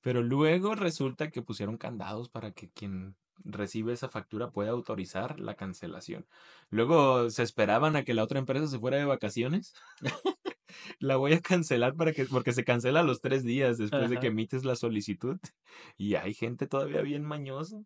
Pero 0.03 0.21
luego 0.21 0.75
resulta 0.75 1.31
que 1.31 1.41
pusieron 1.41 1.77
candados 1.77 2.29
para 2.29 2.51
que 2.51 2.69
quien 2.69 3.15
recibe 3.37 3.93
esa 3.93 4.09
factura 4.09 4.51
pueda 4.51 4.71
autorizar 4.71 5.39
la 5.39 5.55
cancelación. 5.55 6.27
Luego 6.69 7.29
se 7.29 7.41
esperaban 7.41 7.95
a 7.95 8.03
que 8.03 8.13
la 8.13 8.23
otra 8.23 8.37
empresa 8.37 8.67
se 8.67 8.79
fuera 8.79 8.97
de 8.97 9.05
vacaciones. 9.05 9.73
la 10.99 11.15
voy 11.15 11.33
a 11.33 11.41
cancelar 11.41 11.95
para 11.95 12.11
que, 12.11 12.25
porque 12.25 12.51
se 12.51 12.65
cancela 12.65 13.01
los 13.01 13.21
tres 13.21 13.43
días 13.43 13.77
después 13.77 14.09
de 14.09 14.19
que 14.19 14.27
emites 14.27 14.65
la 14.65 14.75
solicitud. 14.75 15.39
Y 15.97 16.15
hay 16.15 16.33
gente 16.33 16.67
todavía 16.67 17.01
bien 17.01 17.23
mañosa. 17.23 17.81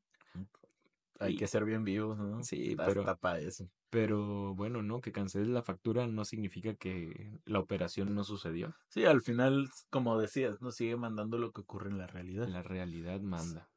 Hay 1.20 1.34
Y- 1.34 1.38
que 1.38 1.48
ser 1.48 1.66
bien 1.66 1.84
vivos, 1.84 2.18
¿no? 2.18 2.44
Sí, 2.44 2.76
pero, 2.76 3.04
para 3.20 3.40
eso. 3.40 3.68
pero 3.90 4.54
bueno, 4.56 4.82
no, 4.84 5.02
que 5.02 5.12
canceles 5.12 5.48
la 5.48 5.64
factura 5.64 6.08
no 6.08 6.26
significa 6.26 6.76
que 6.76 7.40
la 7.46 7.60
operación 7.60 8.14
no 8.14 8.24
sucedió. 8.24 8.76
Sí, 8.90 9.06
al 9.06 9.22
final, 9.22 9.70
como 9.90 10.20
decías, 10.20 10.62
nos 10.62 10.76
sigue 10.76 10.96
mandando 10.96 11.38
lo 11.38 11.52
que 11.52 11.62
ocurre 11.62 11.90
en 11.90 11.98
la 11.98 12.08
realidad. 12.08 12.48
La 12.48 12.64
realidad 12.64 13.20
manda. 13.22 13.70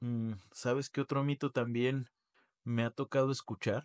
Mm, 0.00 0.32
¿Sabes 0.52 0.90
qué 0.90 1.00
otro 1.00 1.24
mito 1.24 1.50
también 1.50 2.10
me 2.64 2.84
ha 2.84 2.90
tocado 2.90 3.30
escuchar? 3.32 3.84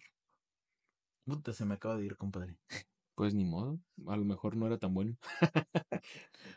Puta, 1.26 1.54
se 1.54 1.65
me 1.65 1.76
acaba 1.76 1.95
de 1.95 2.06
ir, 2.06 2.17
compadre. 2.17 2.58
Pues 3.19 3.34
ni 3.34 3.43
modo, 3.43 3.82
a 4.08 4.15
lo 4.15 4.23
mejor 4.23 4.55
no 4.55 4.65
era 4.65 4.77
tan 4.77 4.93
bueno. 4.93 5.17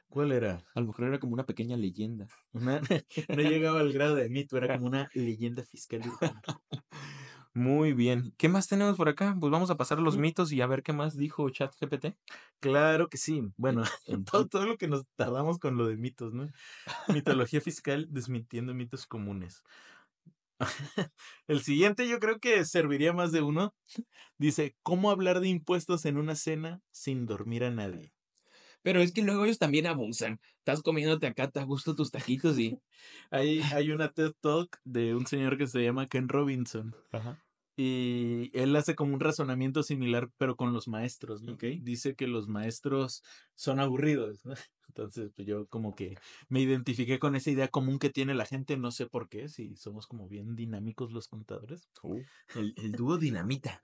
¿Cuál 0.08 0.30
era? 0.30 0.62
A 0.76 0.80
lo 0.80 0.86
mejor 0.86 1.06
era 1.06 1.18
como 1.18 1.32
una 1.32 1.44
pequeña 1.44 1.76
leyenda. 1.76 2.28
Una- 2.52 2.80
no 3.36 3.42
llegaba 3.42 3.80
al 3.80 3.92
grado 3.92 4.14
de 4.14 4.28
mito, 4.28 4.56
era 4.56 4.76
como 4.76 4.86
una 4.86 5.10
leyenda 5.12 5.64
fiscal. 5.64 6.02
Muy 7.52 7.94
bien. 7.94 8.32
¿Qué 8.38 8.48
más 8.48 8.68
tenemos 8.68 8.96
por 8.96 9.08
acá? 9.08 9.36
Pues 9.40 9.50
vamos 9.50 9.70
a 9.70 9.76
pasar 9.76 9.98
los 9.98 10.16
Mm. 10.16 10.20
mitos 10.20 10.52
y 10.52 10.60
a 10.60 10.68
ver 10.68 10.84
qué 10.84 10.92
más 10.92 11.16
dijo 11.16 11.50
ChatGPT. 11.50 12.14
Claro 12.60 13.08
que 13.08 13.16
sí. 13.18 13.42
Bueno, 13.56 13.82
en- 14.06 14.24
todo, 14.24 14.46
todo 14.46 14.64
lo 14.64 14.78
que 14.78 14.86
nos 14.86 15.04
tardamos 15.16 15.58
con 15.58 15.76
lo 15.76 15.88
de 15.88 15.96
mitos, 15.96 16.32
¿no? 16.32 16.48
Mitología 17.08 17.60
fiscal 17.60 18.06
desmintiendo 18.08 18.72
mitos 18.72 19.08
comunes. 19.08 19.64
El 21.46 21.62
siguiente 21.62 22.08
yo 22.08 22.18
creo 22.18 22.38
que 22.38 22.64
serviría 22.64 23.12
más 23.12 23.32
de 23.32 23.42
uno. 23.42 23.74
Dice, 24.38 24.76
¿cómo 24.82 25.10
hablar 25.10 25.40
de 25.40 25.48
impuestos 25.48 26.04
en 26.04 26.16
una 26.16 26.34
cena 26.34 26.80
sin 26.90 27.26
dormir 27.26 27.64
a 27.64 27.70
nadie? 27.70 28.12
Pero 28.82 29.00
es 29.00 29.12
que 29.12 29.22
luego 29.22 29.44
ellos 29.44 29.58
también 29.58 29.86
abusan. 29.86 30.40
Estás 30.58 30.82
comiéndote 30.82 31.26
acá 31.26 31.50
a 31.54 31.64
gusto 31.64 31.94
tus 31.94 32.10
taquitos 32.10 32.58
y. 32.58 32.78
Hay, 33.30 33.60
hay 33.60 33.90
una 33.90 34.10
TED 34.10 34.32
Talk 34.40 34.78
de 34.84 35.14
un 35.14 35.26
señor 35.26 35.56
que 35.56 35.66
se 35.66 35.82
llama 35.82 36.06
Ken 36.06 36.28
Robinson. 36.28 36.94
Y 37.76 38.50
él 38.52 38.76
hace 38.76 38.94
como 38.94 39.14
un 39.14 39.20
razonamiento 39.20 39.82
similar, 39.82 40.30
pero 40.36 40.56
con 40.56 40.72
los 40.72 40.88
maestros, 40.88 41.42
¿no? 41.42 41.56
Dice 41.56 42.14
que 42.14 42.26
los 42.26 42.48
maestros 42.48 43.22
son 43.54 43.80
aburridos, 43.80 44.44
¿no? 44.44 44.54
Entonces, 44.88 45.30
pues 45.34 45.48
yo 45.48 45.66
como 45.68 45.94
que 45.94 46.18
me 46.48 46.60
identifiqué 46.60 47.18
con 47.18 47.34
esa 47.34 47.50
idea 47.50 47.68
común 47.68 47.98
que 47.98 48.10
tiene 48.10 48.34
la 48.34 48.44
gente, 48.44 48.76
no 48.76 48.90
sé 48.90 49.06
por 49.06 49.28
qué, 49.30 49.48
si 49.48 49.74
somos 49.76 50.06
como 50.06 50.28
bien 50.28 50.54
dinámicos 50.54 51.12
los 51.12 51.28
contadores. 51.28 51.88
el, 52.54 52.74
el 52.76 52.92
dúo 52.92 53.16
dinamita. 53.16 53.80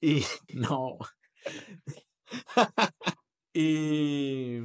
Y 0.00 0.22
no. 0.54 0.98
y 3.54 4.60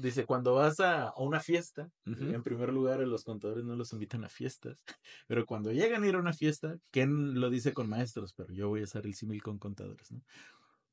dice, 0.00 0.26
cuando 0.26 0.54
vas 0.54 0.80
a, 0.80 1.08
a 1.08 1.14
una 1.22 1.40
fiesta, 1.40 1.90
Ujú. 2.06 2.34
en 2.34 2.42
primer 2.42 2.72
lugar, 2.72 3.00
a 3.00 3.06
los 3.06 3.24
contadores 3.24 3.64
no 3.64 3.76
los 3.76 3.92
invitan 3.92 4.24
a 4.24 4.28
fiestas, 4.28 4.84
pero 5.28 5.46
cuando 5.46 5.72
llegan 5.72 6.04
a 6.04 6.08
ir 6.08 6.14
a 6.16 6.20
una 6.20 6.32
fiesta, 6.32 6.76
Ken 6.90 7.40
lo 7.40 7.50
dice 7.50 7.72
con 7.74 7.88
maestros, 7.88 8.32
pero 8.34 8.52
yo 8.52 8.68
voy 8.68 8.80
a 8.80 8.84
hacer 8.84 9.06
el 9.06 9.14
símil 9.14 9.42
con 9.42 9.58
contadores, 9.58 10.10
¿no? 10.12 10.22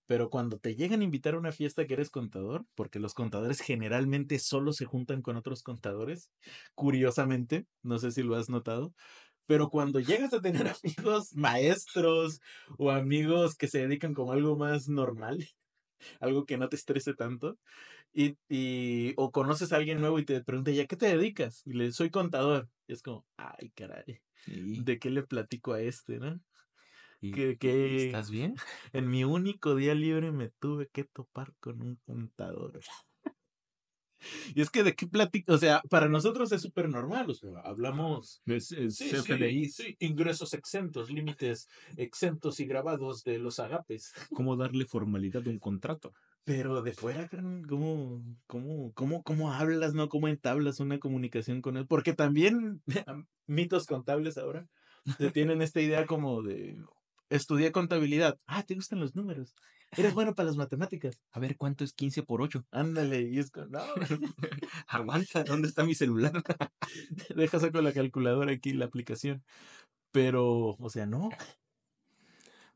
Pero 0.08 0.30
cuando 0.30 0.58
te 0.60 0.76
llegan 0.76 1.02
a 1.02 1.04
invitar 1.04 1.36
a 1.36 1.40
una 1.40 1.52
fiesta 1.52 1.86
que 1.86 1.94
eres 1.94 2.10
contador, 2.10 2.66
porque 2.76 3.00
los 3.00 3.14
contadores 3.14 3.60
generalmente 3.62 4.40
solo 4.40 4.72
se 4.72 4.86
juntan 4.86 5.22
con 5.22 5.36
otros 5.36 5.64
contadores, 5.64 6.32
curiosamente, 6.76 7.66
no 7.84 8.00
sé 8.00 8.12
si 8.12 8.24
lo 8.24 8.36
has 8.36 8.50
notado, 8.50 8.94
pero 9.48 9.70
cuando 9.70 10.00
llegas 10.00 10.34
a 10.34 10.42
tener 10.42 10.68
amigos 10.84 11.34
maestros 11.36 12.40
o 12.78 12.92
amigos 12.92 13.56
que 13.56 13.68
se 13.68 13.80
dedican 13.80 14.14
como 14.14 14.34
algo 14.34 14.58
más 14.58 14.90
normal, 14.90 15.48
algo 16.20 16.46
que 16.46 16.58
no 16.58 16.70
te 16.70 16.76
estrese 16.78 17.14
tanto, 17.14 17.60
y, 18.14 18.38
y 18.50 19.14
o 19.18 19.32
conoces 19.32 19.74
a 19.74 19.78
alguien 19.78 20.02
nuevo 20.02 20.20
y 20.20 20.26
te 20.26 20.44
pregunta, 20.44 20.72
¿ya 20.72 20.88
qué 20.88 20.98
te 20.98 21.08
dedicas? 21.08 21.64
Y 21.66 21.74
le 21.74 21.92
soy 21.94 22.12
contador. 22.12 22.70
Y 22.88 22.94
es 22.94 23.04
como, 23.04 23.26
ay, 23.38 23.72
caray, 23.76 24.22
¿de 24.76 25.00
qué 25.00 25.10
le 25.12 25.24
platico 25.24 25.74
a 25.74 25.82
este, 25.82 26.20
no? 26.20 26.42
y- 27.22 27.34
que- 27.34 27.52
y- 27.52 27.58
que- 27.58 27.96
¿Estás 27.96 28.30
bien? 28.30 28.56
En 28.94 29.10
mi 29.10 29.24
único 29.24 29.76
día 29.76 29.96
libre 29.96 30.32
me 30.32 30.50
tuve 30.50 30.90
que 30.90 31.06
topar 31.06 31.54
con 31.60 31.82
un 31.82 31.98
contador. 32.06 32.80
Y 34.56 34.62
es 34.62 34.70
que 34.70 34.84
de 34.84 34.96
qué 34.96 35.08
platico, 35.08 35.54
o 35.54 35.58
sea, 35.58 35.82
para 35.90 36.08
nosotros 36.10 36.52
es 36.52 36.62
súper 36.62 36.90
normal, 36.90 37.30
o 37.30 37.34
sea, 37.34 37.60
hablamos 37.64 38.42
es 38.46 38.68
Sí, 38.68 39.10
sí, 39.10 39.70
sí, 39.70 39.96
ingresos 40.00 40.54
exentos, 40.54 41.10
límites 41.12 41.68
exentos 41.96 42.60
y 42.60 42.66
grabados 42.66 43.24
de 43.24 43.40
los 43.40 43.60
agapes. 43.60 44.14
¿Cómo 44.34 44.56
darle 44.56 44.86
formalidad 44.86 45.46
a 45.48 45.50
un 45.50 45.60
contrato? 45.60 46.14
Pero 46.44 46.82
de 46.82 46.94
fuera, 46.94 47.30
¿cómo, 47.68 48.24
cómo, 48.48 48.94
cómo, 48.94 49.24
cómo 49.24 49.52
hablas, 49.52 49.94
no? 49.94 50.08
¿Cómo 50.08 50.28
entablas 50.28 50.80
una 50.80 50.98
comunicación 50.98 51.62
con 51.62 51.76
él? 51.76 51.86
Porque 51.88 52.14
también 52.14 52.82
mitos 53.48 53.86
contables 53.86 54.38
ahora 54.38 54.68
tienen 55.34 55.62
esta 55.62 55.82
idea 55.82 56.06
como 56.06 56.42
de 56.42 56.78
estudié 57.30 57.72
contabilidad. 57.72 58.40
Ah, 58.46 58.64
¿te 58.64 58.76
gustan 58.76 59.00
los 59.00 59.16
números? 59.16 59.56
Eres 59.96 60.14
bueno 60.16 60.36
para 60.36 60.48
las 60.48 60.58
matemáticas. 60.58 61.18
A 61.32 61.40
ver, 61.40 61.58
¿cuánto 61.58 61.84
es 61.84 61.94
15 61.94 62.24
por 62.24 62.42
8? 62.42 62.66
Ándale, 62.72 63.22
y 63.22 63.40
es 63.40 63.52
como, 63.52 63.68
no, 63.68 63.80
Aguanta, 64.88 65.44
¿dónde 65.44 65.68
está 65.68 65.84
mi 65.84 65.96
celular? 65.96 66.44
deja 67.36 67.60
saco 67.60 67.82
la 67.82 67.94
calculadora 67.94 68.52
aquí, 68.52 68.74
la 68.74 68.86
aplicación. 68.86 69.44
Pero, 70.12 70.76
o 70.80 70.90
sea, 70.90 71.06
no. 71.06 71.30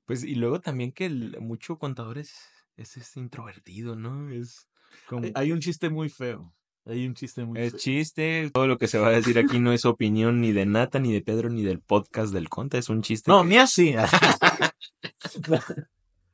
Pues, 0.05 0.23
y 0.23 0.35
luego 0.35 0.61
también 0.61 0.91
que 0.91 1.05
el, 1.05 1.39
mucho 1.39 1.77
contador 1.77 2.17
es, 2.17 2.35
es, 2.75 2.97
es 2.97 3.17
introvertido, 3.17 3.95
¿no? 3.95 4.29
Es 4.29 4.67
como... 5.07 5.25
Hay, 5.25 5.31
hay 5.35 5.51
un 5.51 5.59
chiste 5.59 5.89
muy 5.89 6.09
feo. 6.09 6.53
Hay 6.85 7.05
un 7.05 7.13
chiste 7.13 7.45
muy 7.45 7.59
Es 7.59 7.75
chiste, 7.75 8.49
todo 8.51 8.65
lo 8.65 8.79
que 8.79 8.87
se 8.87 8.97
va 8.97 9.09
a 9.09 9.11
decir 9.11 9.37
aquí 9.37 9.59
no 9.59 9.71
es 9.71 9.85
opinión 9.85 10.41
ni 10.41 10.51
de 10.51 10.65
Nata, 10.65 10.99
ni 10.99 11.13
de 11.13 11.21
Pedro, 11.21 11.49
ni 11.49 11.61
del 11.61 11.79
podcast 11.79 12.33
del 12.33 12.49
Conta, 12.49 12.79
es 12.79 12.89
un 12.89 13.03
chiste. 13.03 13.29
No, 13.29 13.43
que- 13.43 13.49
ni 13.49 13.57
así. 13.57 13.93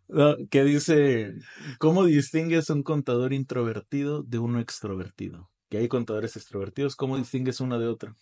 No, 0.09 0.35
que 0.49 0.63
dice, 0.63 1.33
¿cómo 1.79 2.05
distingues 2.05 2.69
un 2.69 2.83
contador 2.83 3.33
introvertido 3.33 4.23
de 4.23 4.39
uno 4.39 4.59
extrovertido? 4.59 5.51
Que 5.69 5.79
hay 5.79 5.87
contadores 5.87 6.37
extrovertidos, 6.37 6.95
¿cómo 6.95 7.17
distingues 7.17 7.59
uno 7.59 7.77
de 7.77 7.87
otro? 7.87 8.15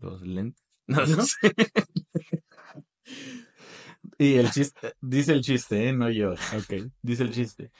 Los 0.00 0.22
lentes. 0.22 0.64
No, 0.88 1.04
no 1.04 1.22
sé. 1.22 1.52
Y 4.18 4.34
el 4.34 4.50
chiste, 4.50 4.94
dice 5.00 5.32
el 5.32 5.42
chiste, 5.42 5.88
¿eh? 5.88 5.92
no 5.92 6.10
yo. 6.10 6.32
Ok. 6.32 6.90
Dice 7.02 7.22
el 7.22 7.32
chiste. 7.32 7.70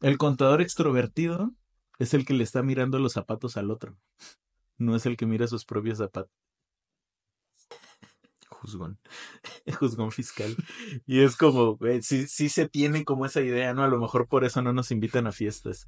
El 0.00 0.18
contador 0.18 0.60
extrovertido 0.62 1.52
es 1.98 2.14
el 2.14 2.24
que 2.24 2.34
le 2.34 2.44
está 2.44 2.62
mirando 2.62 2.98
los 2.98 3.12
zapatos 3.12 3.56
al 3.56 3.70
otro. 3.70 3.96
No 4.78 4.96
es 4.96 5.06
el 5.06 5.16
que 5.16 5.26
mira 5.26 5.46
sus 5.46 5.64
propios 5.64 5.98
zapatos. 5.98 6.32
Juzgón. 8.62 8.98
Juzgón 9.80 10.12
fiscal. 10.12 10.54
Y 11.06 11.20
es 11.20 11.36
como, 11.36 11.76
güey, 11.76 12.00
sí, 12.02 12.26
sí 12.28 12.48
se 12.48 12.68
tiene 12.68 13.04
como 13.04 13.26
esa 13.26 13.40
idea, 13.40 13.74
¿no? 13.74 13.82
A 13.82 13.88
lo 13.88 13.98
mejor 13.98 14.28
por 14.28 14.44
eso 14.44 14.62
no 14.62 14.72
nos 14.72 14.90
invitan 14.92 15.26
a 15.26 15.32
fiestas. 15.32 15.86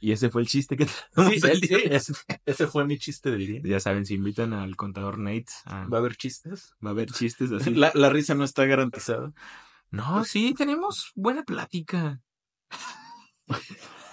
Y 0.00 0.12
ese 0.12 0.30
fue 0.30 0.40
el 0.42 0.48
chiste 0.48 0.76
que 0.76 0.86
Sí, 0.86 1.40
el 1.42 1.60
día. 1.60 1.78
ese, 1.84 2.12
ese 2.46 2.66
fue 2.66 2.86
mi 2.86 2.96
chiste 2.98 3.30
del 3.30 3.46
día. 3.46 3.60
Ya 3.64 3.80
saben, 3.80 4.06
si 4.06 4.14
invitan 4.14 4.52
al 4.52 4.76
contador 4.76 5.18
Nate, 5.18 5.46
¿Va 5.66 5.98
a 5.98 6.00
haber 6.00 6.16
chistes? 6.16 6.74
va 6.84 6.90
a 6.90 6.92
haber 6.92 7.10
chistes 7.10 7.52
así. 7.52 7.74
La, 7.74 7.90
la 7.94 8.08
risa 8.08 8.34
no 8.34 8.44
está 8.44 8.64
garantizada. 8.66 9.32
No, 9.90 10.24
sí, 10.24 10.54
tenemos 10.56 11.12
buena 11.14 11.42
plática. 11.42 12.20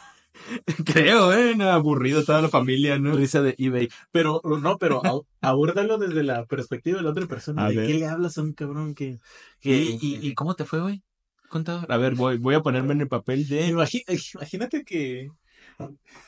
Creo, 0.86 1.34
¿eh? 1.34 1.56
Aburrido 1.64 2.24
toda 2.24 2.42
la 2.42 2.50
familia, 2.50 2.98
¿no? 3.00 3.16
Risa 3.16 3.42
de 3.42 3.56
eBay. 3.58 3.90
Pero, 4.12 4.42
no, 4.44 4.78
pero 4.78 5.02
a- 5.06 5.50
abórdalo 5.50 5.98
desde 5.98 6.24
la 6.24 6.46
perspectiva 6.46 6.98
de 6.98 7.04
la 7.04 7.12
otra 7.12 7.26
persona. 7.28 7.66
A 7.66 7.70
¿De 7.70 7.76
ver. 7.78 7.88
qué 7.88 7.94
le 7.96 8.08
hablas 8.08 8.38
a 8.38 8.42
un 8.42 8.54
cabrón 8.54 8.96
que... 8.96 9.18
que 9.60 9.76
¿Y, 9.76 10.00
y, 10.02 10.28
y 10.28 10.34
cómo 10.34 10.56
te 10.56 10.66
fue 10.66 10.82
hoy, 10.82 11.04
contador? 11.50 11.92
A 11.92 11.98
ver, 11.98 12.16
voy, 12.16 12.38
voy 12.38 12.56
a 12.56 12.62
ponerme 12.62 12.94
en 12.94 13.02
el 13.02 13.08
papel 13.08 13.48
de... 13.48 13.68
Imagínate 13.68 14.84
que... 14.84 15.30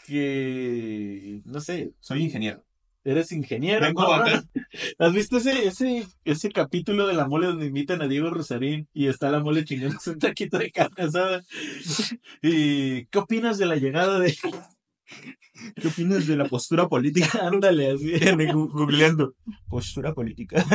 Que... 0.07 1.41
No 1.45 1.59
sé, 1.59 1.93
Soy 1.99 2.23
ingeniero. 2.23 2.63
Eres 3.03 3.31
ingeniero. 3.31 3.85
Vengo 3.85 4.03
¿no? 4.03 4.13
acá. 4.13 4.43
¿Has 4.99 5.13
visto 5.13 5.37
ese, 5.37 5.67
ese, 5.67 6.07
ese 6.25 6.49
capítulo 6.51 7.07
de 7.07 7.13
la 7.13 7.27
mole 7.27 7.47
donde 7.47 7.67
invitan 7.67 8.01
a 8.01 8.07
Diego 8.07 8.29
Rosarín 8.29 8.87
y 8.93 9.07
está 9.07 9.29
la 9.31 9.39
mole 9.39 9.65
chingándose 9.65 10.11
un 10.11 10.19
taquito 10.19 10.57
de 10.57 10.71
carne 10.71 11.03
asada? 11.03 11.43
¿Y 12.41 13.05
qué 13.05 13.19
opinas 13.19 13.57
de 13.57 13.65
la 13.65 13.75
llegada 13.75 14.19
de... 14.19 14.35
¿Qué 15.75 15.87
opinas 15.87 16.25
de 16.25 16.35
la 16.35 16.45
postura 16.45 16.87
política? 16.87 17.47
Ándale, 17.47 17.91
así. 17.91 18.11
Googleando. 18.51 19.35
Postura 19.69 20.13
política. 20.13 20.65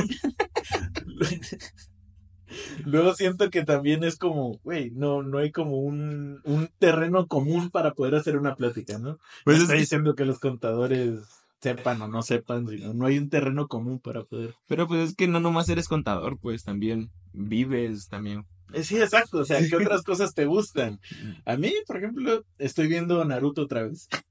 Luego 2.85 3.15
siento 3.15 3.51
que 3.51 3.65
también 3.65 4.05
es 4.05 4.17
como, 4.17 4.59
güey, 4.65 4.91
no, 4.93 5.23
no 5.23 5.39
hay 5.39 5.51
como 5.53 5.79
un, 5.79 6.41
un 6.45 6.71
terreno 6.79 7.27
común 7.27 7.71
para 7.71 7.93
poder 7.93 8.15
hacer 8.15 8.39
una 8.39 8.55
plática, 8.57 8.99
¿no? 8.99 9.19
Pues 9.45 9.57
no 9.59 9.63
es 9.63 9.63
estoy 9.63 9.77
que- 9.77 9.81
diciendo 9.81 10.15
que 10.15 10.25
los 10.25 10.39
contadores 10.39 11.21
sepan 11.61 12.01
o 12.03 12.09
no 12.09 12.23
sepan, 12.23 12.67
sino 12.69 12.95
no 12.95 13.07
hay 13.07 13.19
un 13.19 13.29
terreno 13.31 13.67
común 13.69 13.99
para 14.01 14.25
poder. 14.25 14.55
Pero 14.67 14.87
pues 14.87 15.11
es 15.11 15.17
que 15.17 15.27
no 15.29 15.41
nomás 15.41 15.69
eres 15.69 15.89
contador, 15.89 16.39
pues 16.39 16.65
también 16.65 17.11
vives, 17.33 18.09
también. 18.09 18.45
Eh, 18.73 18.83
Sí, 18.85 18.99
exacto, 19.01 19.39
o 19.39 19.45
sea, 19.45 19.61
¿qué 19.67 19.77
otras 19.93 20.03
cosas 20.03 20.35
te 20.35 20.47
gustan? 20.47 21.01
A 21.45 21.57
mí, 21.57 21.73
por 21.87 21.97
ejemplo, 21.97 22.45
estoy 22.59 22.87
viendo 22.89 23.25
Naruto 23.25 23.63
otra 23.63 23.83
vez. 23.85 24.09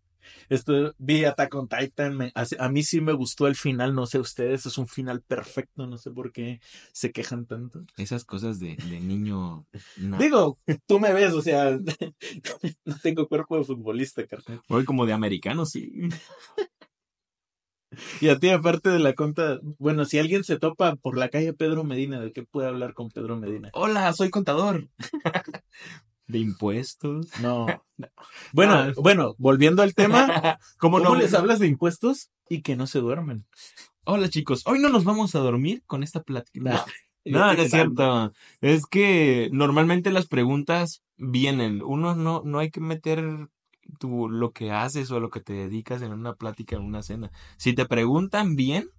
Esto, 0.50 0.94
vi 0.98 1.24
Attack 1.26 1.56
on 1.56 1.68
Titan, 1.68 2.16
me- 2.18 2.32
a, 2.36 2.46
a 2.60 2.70
mí 2.70 2.84
sí 2.84 3.00
me 3.02 3.13
gustó 3.13 3.48
el 3.48 3.56
final, 3.56 3.94
no 3.96 4.06
sé 4.06 4.20
ustedes, 4.20 4.66
es 4.66 4.78
un 4.78 4.88
final 4.88 5.22
perfecto, 5.22 5.88
no 5.88 5.98
sé 5.98 6.12
por 6.12 6.32
qué 6.34 6.60
se 6.94 7.12
quejan 7.12 7.46
tanto. 7.46 7.82
Esas 7.98 8.24
cosas 8.26 8.60
de, 8.60 8.76
de 8.76 9.00
niño. 9.00 9.66
no. 9.98 10.18
Digo, 10.18 10.58
tú 10.86 11.00
me 11.00 11.13
ves, 11.13 11.34
o 11.34 11.42
sea, 11.42 11.72
no 12.86 12.96
tengo 13.02 13.28
cuerpo 13.28 13.58
de 13.58 13.63
futbolista, 13.66 14.26
carnal. 14.28 14.62
Voy 14.70 14.86
como 14.86 15.06
de 15.06 15.13
americano, 15.13 15.66
sí. 15.66 15.92
Y 18.21 18.30
a 18.30 18.38
ti, 18.38 18.50
aparte 18.50 18.89
de 18.89 19.00
la 19.00 19.13
conta, 19.13 19.60
bueno, 19.80 20.06
si 20.06 20.19
alguien 20.19 20.43
se 20.43 20.60
topa 20.60 20.95
por 20.95 21.17
la 21.17 21.30
calle 21.30 21.54
Pedro 21.54 21.84
Medina, 21.84 22.19
¿de 22.19 22.32
qué 22.34 22.43
puede 22.43 22.67
hablar 22.67 22.93
con 22.93 23.10
Pedro 23.10 23.38
Medina? 23.38 23.69
Hola, 23.73 24.12
soy 24.13 24.30
contador. 24.30 24.89
de 26.28 26.39
impuestos. 26.39 27.28
No. 27.41 27.65
Bueno, 28.54 28.73
Ah. 28.73 28.91
bueno, 28.97 29.36
volviendo 29.38 29.82
al 29.82 29.93
tema, 29.95 30.60
¿Cómo, 30.78 30.97
¿cómo 31.00 31.00
no? 31.00 31.15
les 31.15 31.34
hablas 31.34 31.60
de 31.60 31.67
impuestos 31.67 32.30
y 32.50 32.62
que 32.62 32.76
no 32.76 32.86
se 32.88 33.00
duermen? 33.00 33.45
Hola 34.06 34.30
chicos, 34.30 34.63
hoy 34.67 34.80
no 34.80 34.89
nos 34.89 35.04
vamos 35.04 35.36
a 35.36 35.39
dormir 35.39 35.84
con 35.86 36.04
esta 36.04 36.21
plática. 36.23 36.86
No, 37.26 37.54
no 37.54 37.62
es 37.62 37.71
cierto. 37.71 38.32
Es 38.62 38.86
que 38.86 39.50
normalmente 39.52 40.12
las 40.12 40.28
preguntas 40.28 41.04
vienen. 41.17 41.82
Uno 41.84 42.15
no, 42.15 42.41
no 42.45 42.60
hay 42.60 42.69
que 42.71 42.80
meter 42.80 43.50
tu, 44.00 44.30
lo 44.30 44.52
que 44.52 44.71
haces 44.71 45.12
o 45.12 45.19
lo 45.19 45.30
que 45.30 45.41
te 45.41 45.54
dedicas 45.54 46.02
en 46.02 46.13
una 46.13 46.34
plática, 46.36 46.76
en 46.76 46.84
una 46.84 47.04
cena. 47.04 47.32
Si 47.58 47.73
te 47.73 47.86
preguntan 47.86 48.56
bien, 48.56 48.89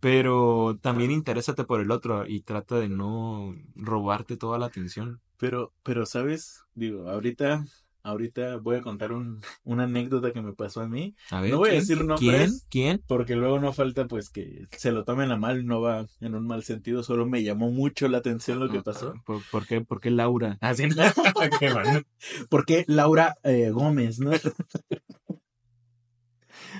pero 0.00 0.78
también 0.80 1.10
interésate 1.10 1.64
por 1.64 1.80
el 1.80 1.90
otro 1.90 2.26
y 2.26 2.40
trata 2.40 2.76
de 2.76 2.88
no 2.88 3.54
robarte 3.74 4.36
toda 4.36 4.58
la 4.58 4.66
atención. 4.66 5.20
Pero, 5.38 5.72
pero, 5.82 6.06
¿sabes? 6.06 6.64
Digo, 6.74 7.08
ahorita, 7.08 7.64
ahorita 8.06 8.56
voy 8.56 8.76
a 8.76 8.82
contar 8.82 9.12
un, 9.12 9.40
una 9.64 9.84
anécdota 9.84 10.32
que 10.32 10.40
me 10.42 10.52
pasó 10.52 10.80
a 10.80 10.88
mí, 10.88 11.14
A 11.30 11.40
ver, 11.40 11.50
No 11.50 11.58
voy 11.58 11.68
a 11.68 11.72
¿quién? 11.72 11.80
decir 11.82 11.96
¿Quién? 11.98 12.06
nombres. 12.08 12.66
¿Quién? 12.70 13.02
porque 13.06 13.36
luego 13.36 13.58
no 13.60 13.72
falta 13.72 14.06
pues 14.06 14.30
que 14.30 14.66
se 14.70 14.92
lo 14.92 15.04
tomen 15.04 15.30
a 15.32 15.36
mal, 15.36 15.66
no 15.66 15.80
va 15.80 16.06
en 16.20 16.34
un 16.34 16.46
mal 16.46 16.62
sentido, 16.62 17.02
solo 17.02 17.26
me 17.26 17.42
llamó 17.42 17.70
mucho 17.70 18.08
la 18.08 18.18
atención 18.18 18.58
lo 18.60 18.68
que 18.70 18.82
pasó. 18.82 19.14
¿Por, 19.24 19.42
por 19.50 19.66
qué? 19.66 19.80
¿Por 19.80 20.00
qué 20.00 20.10
Laura? 20.10 20.58
Ah, 20.60 20.74
sí. 20.74 20.84
Qué 22.66 22.84
Laura 22.88 23.34
eh, 23.44 23.70
Gómez, 23.70 24.18
¿no? 24.18 24.32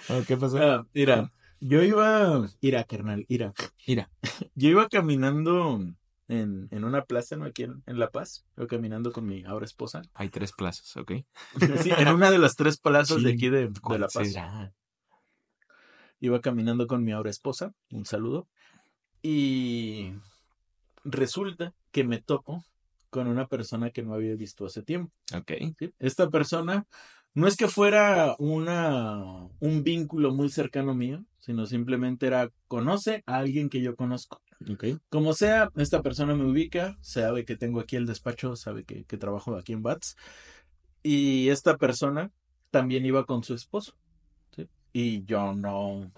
Ah, 0.08 0.20
¿Qué 0.26 0.36
pasó? 0.36 0.58
Ah, 0.58 0.86
mira, 0.94 1.32
yo 1.60 1.82
iba, 1.82 2.46
ira, 2.60 2.84
carnal, 2.84 3.24
ira. 3.28 3.52
Ira. 3.86 4.10
Yo 4.54 4.68
iba 4.70 4.88
caminando 4.88 5.80
en, 6.28 6.68
en 6.70 6.84
una 6.84 7.04
plaza, 7.04 7.36
¿no? 7.36 7.44
Aquí 7.44 7.62
en, 7.64 7.82
en 7.86 7.98
La 7.98 8.10
Paz, 8.10 8.44
iba 8.56 8.66
caminando 8.66 9.12
con 9.12 9.26
mi 9.26 9.44
ahora 9.44 9.64
esposa. 9.64 10.02
Hay 10.14 10.28
tres 10.28 10.52
plazas, 10.52 10.96
¿ok? 10.96 11.12
Sí, 11.82 11.90
en 11.96 12.08
una 12.08 12.30
de 12.30 12.38
las 12.38 12.56
tres 12.56 12.78
plazas 12.78 13.22
de 13.22 13.32
aquí 13.32 13.48
de, 13.48 13.68
de 13.68 13.80
¿Cuál 13.80 14.00
La 14.00 14.08
Paz. 14.08 14.32
será? 14.32 14.72
Iba 16.20 16.40
caminando 16.40 16.86
con 16.86 17.04
mi 17.04 17.12
ahora 17.12 17.30
esposa, 17.30 17.72
un 17.90 18.06
saludo. 18.06 18.48
Y 19.22 20.12
resulta 21.04 21.74
que 21.90 22.04
me 22.04 22.20
topo 22.20 22.64
con 23.10 23.28
una 23.28 23.46
persona 23.46 23.90
que 23.90 24.02
no 24.02 24.14
había 24.14 24.34
visto 24.34 24.66
hace 24.66 24.82
tiempo. 24.82 25.12
Ok. 25.34 25.52
¿sí? 25.78 25.92
Esta 25.98 26.30
persona 26.30 26.86
no 27.34 27.46
es 27.46 27.56
que 27.56 27.68
fuera 27.68 28.34
una, 28.38 29.46
un 29.60 29.82
vínculo 29.84 30.32
muy 30.32 30.48
cercano 30.48 30.94
mío, 30.94 31.24
sino 31.38 31.66
simplemente 31.66 32.26
era, 32.26 32.50
conoce 32.66 33.22
a 33.26 33.36
alguien 33.36 33.68
que 33.68 33.82
yo 33.82 33.94
conozco. 33.94 34.40
Ok. 34.70 34.84
Como 35.08 35.34
sea, 35.34 35.70
esta 35.76 36.02
persona 36.02 36.34
me 36.34 36.44
ubica, 36.44 36.96
sabe 37.00 37.44
que 37.44 37.56
tengo 37.56 37.80
aquí 37.80 37.96
el 37.96 38.06
despacho, 38.06 38.56
sabe 38.56 38.84
que, 38.84 39.04
trabajo 39.04 39.56
aquí 39.56 39.72
en 39.72 39.82
BATS. 39.82 40.16
Y 41.02 41.48
esta 41.50 41.76
persona 41.76 42.32
también 42.70 43.04
iba 43.06 43.26
con 43.26 43.44
su 43.44 43.54
esposo. 43.54 43.94
Y 44.92 45.24
yo 45.26 45.52
no, 45.52 46.10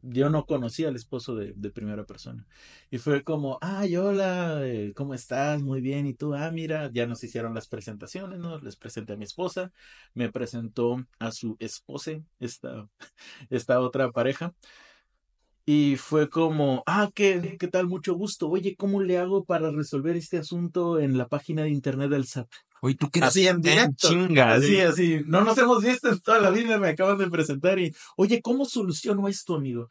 yo 0.00 0.30
no 0.30 0.46
conocía 0.46 0.88
al 0.88 0.96
esposo 0.96 1.34
de, 1.34 1.52
de 1.54 1.70
primera 1.70 2.04
persona. 2.04 2.46
Y 2.90 2.96
fue 2.98 3.22
como, 3.22 3.58
ay, 3.60 3.96
hola, 3.96 4.66
eh, 4.66 4.94
¿cómo 4.96 5.12
estás? 5.12 5.62
Muy 5.62 5.82
bien. 5.82 6.06
Y 6.06 6.14
tú, 6.14 6.34
ah, 6.34 6.50
mira, 6.50 6.90
ya 6.92 7.06
nos 7.06 7.22
hicieron 7.22 7.54
las 7.54 7.68
presentaciones, 7.68 8.38
¿no? 8.38 8.58
Les 8.60 8.76
presenté 8.76 9.12
a 9.12 9.16
mi 9.16 9.24
esposa, 9.24 9.72
me 10.14 10.32
presentó 10.32 11.04
a 11.18 11.32
su 11.32 11.56
esposa, 11.60 12.12
esta, 12.40 12.88
esta 13.50 13.80
otra 13.80 14.10
pareja. 14.10 14.54
Y 15.66 15.96
fue 15.96 16.28
como, 16.28 16.82
ah, 16.86 17.10
¿qué, 17.14 17.56
¿qué 17.58 17.68
tal? 17.68 17.86
Mucho 17.86 18.14
gusto. 18.14 18.48
Oye, 18.50 18.76
¿cómo 18.76 19.00
le 19.00 19.18
hago 19.18 19.44
para 19.44 19.70
resolver 19.70 20.14
este 20.16 20.36
asunto 20.36 21.00
en 21.00 21.16
la 21.16 21.28
página 21.28 21.62
de 21.62 21.70
internet 21.70 22.10
del 22.10 22.26
SAT? 22.26 22.48
Oye, 22.82 22.96
tú 22.96 23.08
qué 23.10 23.20
Así 23.20 23.48
en 23.48 23.62
directo. 23.62 24.08
Chinga, 24.08 24.52
Así, 24.52 24.78
así. 24.80 25.22
No 25.26 25.40
nos 25.40 25.56
hemos 25.56 25.82
visto 25.82 26.10
en 26.10 26.20
toda 26.20 26.38
la 26.38 26.50
vida, 26.50 26.76
me 26.76 26.88
acaban 26.88 27.16
de 27.16 27.30
presentar 27.30 27.78
y, 27.78 27.94
oye, 28.16 28.42
¿cómo 28.42 28.66
soluciono 28.66 29.26
esto, 29.26 29.54
amigo? 29.54 29.88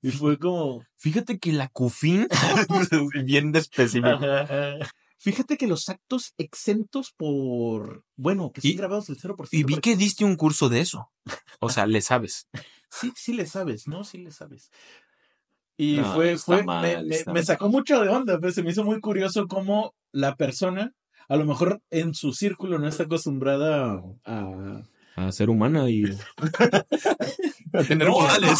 Y 0.00 0.10
fue 0.12 0.38
como, 0.38 0.82
Fíjate 0.96 1.38
que 1.38 1.52
la 1.52 1.68
CUFIN, 1.68 2.26
bien 3.26 3.52
de 3.52 3.58
específico. 3.58 4.18
Fíjate 5.22 5.56
que 5.56 5.66
los 5.66 5.88
actos 5.88 6.34
exentos 6.38 7.12
por, 7.16 8.04
bueno, 8.16 8.50
que 8.52 8.60
son 8.60 8.70
Y- 8.72 8.74
grabados 8.74 9.06
del 9.06 9.16
0%. 9.18 9.48
Y 9.52 9.64
vi 9.64 9.76
que 9.78 9.96
diste 9.96 10.24
un 10.24 10.36
curso 10.36 10.68
de 10.68 10.80
eso. 10.80 11.10
O 11.60 11.68
sea, 11.70 11.86
le 11.86 12.00
sabes. 12.02 12.48
Sí, 12.90 13.12
sí 13.16 13.32
le 13.32 13.46
sabes, 13.46 13.86
¿no? 13.88 14.04
Sí 14.04 14.18
le 14.18 14.30
sabes. 14.32 14.70
Y 15.76 15.96
No, 15.96 16.12
fue, 16.14 16.36
fue, 16.36 16.62
mal, 16.64 17.06
me, 17.06 17.24
me- 17.24 17.32
me 17.32 17.42
sacó 17.44 17.68
mucho 17.68 18.00
de 18.02 18.08
onda, 18.10 18.38
pues 18.38 18.54
se 18.54 18.62
me 18.62 18.70
hizo 18.70 18.84
muy 18.84 19.00
curioso 19.00 19.46
cómo 19.48 19.94
la 20.12 20.36
persona, 20.36 20.92
a 21.28 21.36
lo 21.36 21.44
mejor 21.46 21.80
en 21.90 22.14
su 22.14 22.32
círculo 22.34 22.78
no 22.78 22.86
está 22.88 23.04
acostumbrada 23.04 24.02
a, 24.24 24.82
A 25.16 25.32
ser 25.32 25.48
humana 25.50 25.88
y. 25.88 26.02
a 27.72 27.82
tener 27.88 28.08
No, 28.08 28.14
modales. 28.20 28.58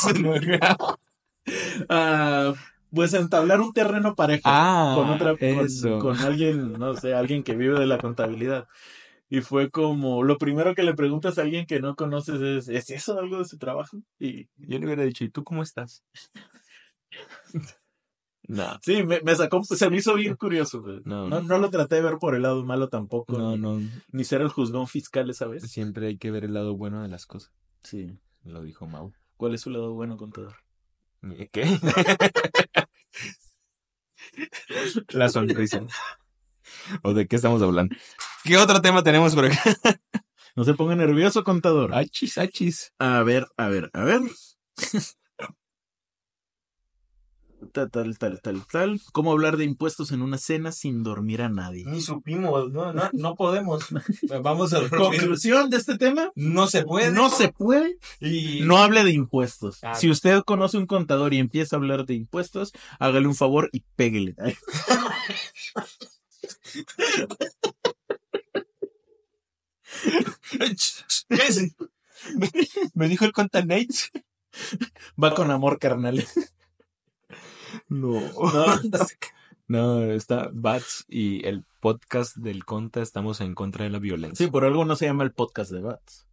a, 1.89 2.55
pues 2.95 3.15
entablar 3.15 3.61
un 3.61 3.73
terreno 3.73 4.15
parejo 4.15 4.43
ah, 4.45 4.95
con 4.97 5.11
otra, 5.11 5.37
con, 5.37 5.99
con 6.01 6.19
alguien, 6.19 6.75
no 6.75 6.95
sé, 6.95 7.15
alguien 7.15 7.43
que 7.43 7.55
vive 7.57 7.79
de 7.79 7.87
la 7.87 7.99
contabilidad. 7.99 8.69
Y 9.29 9.41
fue 9.41 9.71
como, 9.71 10.23
lo 10.23 10.37
primero 10.37 10.75
que 10.75 10.83
le 10.83 10.93
preguntas 10.93 11.39
a 11.39 11.43
alguien 11.43 11.65
que 11.65 11.81
no 11.81 11.97
conoces 11.97 12.41
es, 12.43 12.69
¿es 12.69 12.91
eso 12.91 13.19
algo 13.19 13.39
de 13.39 13.47
su 13.47 13.57
trabajo? 13.57 13.97
Y 14.19 14.49
Yo 14.59 14.79
le 14.79 14.85
hubiera 14.85 15.05
dicho, 15.05 15.25
¿y 15.25 15.31
tú 15.31 15.43
cómo 15.43 15.63
estás? 15.63 16.05
no. 18.49 18.79
sí, 18.83 19.03
me, 19.05 19.23
me 19.23 19.35
sacó, 19.35 19.65
se 19.65 19.89
me 19.89 19.97
hizo 19.97 20.15
bien 20.15 20.37
curioso. 20.37 20.85
No, 21.05 21.29
No, 21.29 21.41
no 21.41 21.59
lo 21.59 21.71
traté 21.71 21.95
de 21.97 22.03
ver 22.03 22.19
por 22.19 22.35
el 22.35 22.43
lado 22.43 22.63
malo 22.65 22.89
tampoco. 22.91 23.39
No, 23.39 23.53
ni- 23.53 23.59
no. 23.63 23.81
Ni 24.11 24.25
ser 24.25 24.43
el 24.43 24.49
juzgón 24.49 24.87
fiscal 24.87 25.31
esa 25.31 25.47
vez. 25.47 25.63
Siempre 25.71 26.09
hay 26.09 26.19
que 26.19 26.31
ver 26.31 26.45
el 26.45 26.53
lado 26.53 26.77
bueno 26.77 27.03
de 27.03 27.09
las 27.09 27.25
cosas. 27.25 27.53
Sí. 27.83 28.19
Lo 28.45 28.63
dijo 28.63 28.87
Mau. 28.87 29.15
¿Cuál 29.39 29.55
es 29.55 29.63
su 29.63 29.71
lado 29.71 29.95
bueno, 29.95 30.19
contador? 30.19 30.57
¿Qué? 31.53 31.65
La 35.11 35.29
sonrisa. 35.29 35.83
¿O 37.03 37.15
de 37.15 37.27
qué 37.27 37.37
estamos 37.37 37.63
hablando? 37.63 37.95
¿Qué 38.45 38.57
otro 38.57 38.81
tema 38.81 39.03
tenemos 39.03 39.35
por 39.35 39.47
acá? 39.47 39.63
No 40.55 40.65
se 40.65 40.75
ponga 40.75 40.95
nervioso, 40.95 41.45
contador. 41.45 41.95
Achis, 41.95 42.37
achis. 42.37 42.93
A 42.99 43.23
ver, 43.23 43.47
a 43.57 43.69
ver, 43.69 43.89
a 43.95 44.05
ver. 44.05 44.21
Tal, 47.71 47.91
tal, 47.91 48.19
tal, 48.19 48.41
tal, 48.41 48.67
tal. 48.67 49.01
¿Cómo 49.13 49.33
hablar 49.33 49.57
de 49.57 49.65
impuestos 49.65 50.13
en 50.13 50.23
una 50.23 50.39
cena 50.39 50.73
sin 50.73 51.03
dormir 51.03 51.43
a 51.43 51.49
nadie? 51.49 51.85
Ni 51.87 52.01
supimos, 52.01 52.73
no, 52.73 52.93
no, 52.93 53.11
no 53.13 53.35
podemos. 53.35 53.87
Vamos 54.43 54.73
a 54.73 54.89
Conclusión 54.89 55.71
de 55.71 55.77
este 55.77 55.99
tema. 55.99 56.33
No 56.35 56.67
se 56.67 56.85
puede. 56.85 57.13
No 57.13 57.31
se 57.31 57.49
puede. 57.49 57.99
Y 58.21 58.61
No 58.63 58.79
hable 58.79 59.05
de 59.05 59.13
impuestos. 59.13 59.79
Ah. 59.83 59.95
Si 59.95 60.11
usted 60.11 60.43
conoce 60.43 60.79
un 60.79 60.87
contador 60.87 61.35
y 61.35 61.39
empieza 61.39 61.77
a 61.77 61.79
hablar 61.79 62.07
de 62.07 62.15
impuestos, 62.15 62.73
hágale 62.99 63.27
un 63.27 63.35
favor 63.35 63.69
y 63.73 63.83
péguele. 63.97 64.35
Me, 72.37 72.49
me 72.95 73.09
dijo 73.09 73.25
el 73.25 73.33
Contanate. 73.33 73.87
Va 75.23 75.35
con 75.35 75.51
amor, 75.51 75.79
carnal. 75.79 76.25
No. 77.89 78.21
No, 79.69 80.03
está 80.03 80.51
Bats 80.53 81.07
y 81.09 81.47
el 81.47 81.65
podcast 81.81 82.37
del 82.37 82.65
Conta 82.67 83.01
estamos 83.01 83.41
en 83.41 83.55
contra 83.55 83.85
de 83.85 83.91
la 83.91 84.01
violencia. 84.01 84.45
Sí, 84.45 84.51
por 84.51 84.67
algo 84.67 84.85
no 84.85 84.97
se 84.97 85.07
llama 85.07 85.25
el 85.25 85.33
podcast 85.33 85.71
de 85.71 85.81
Bats. 85.81 86.27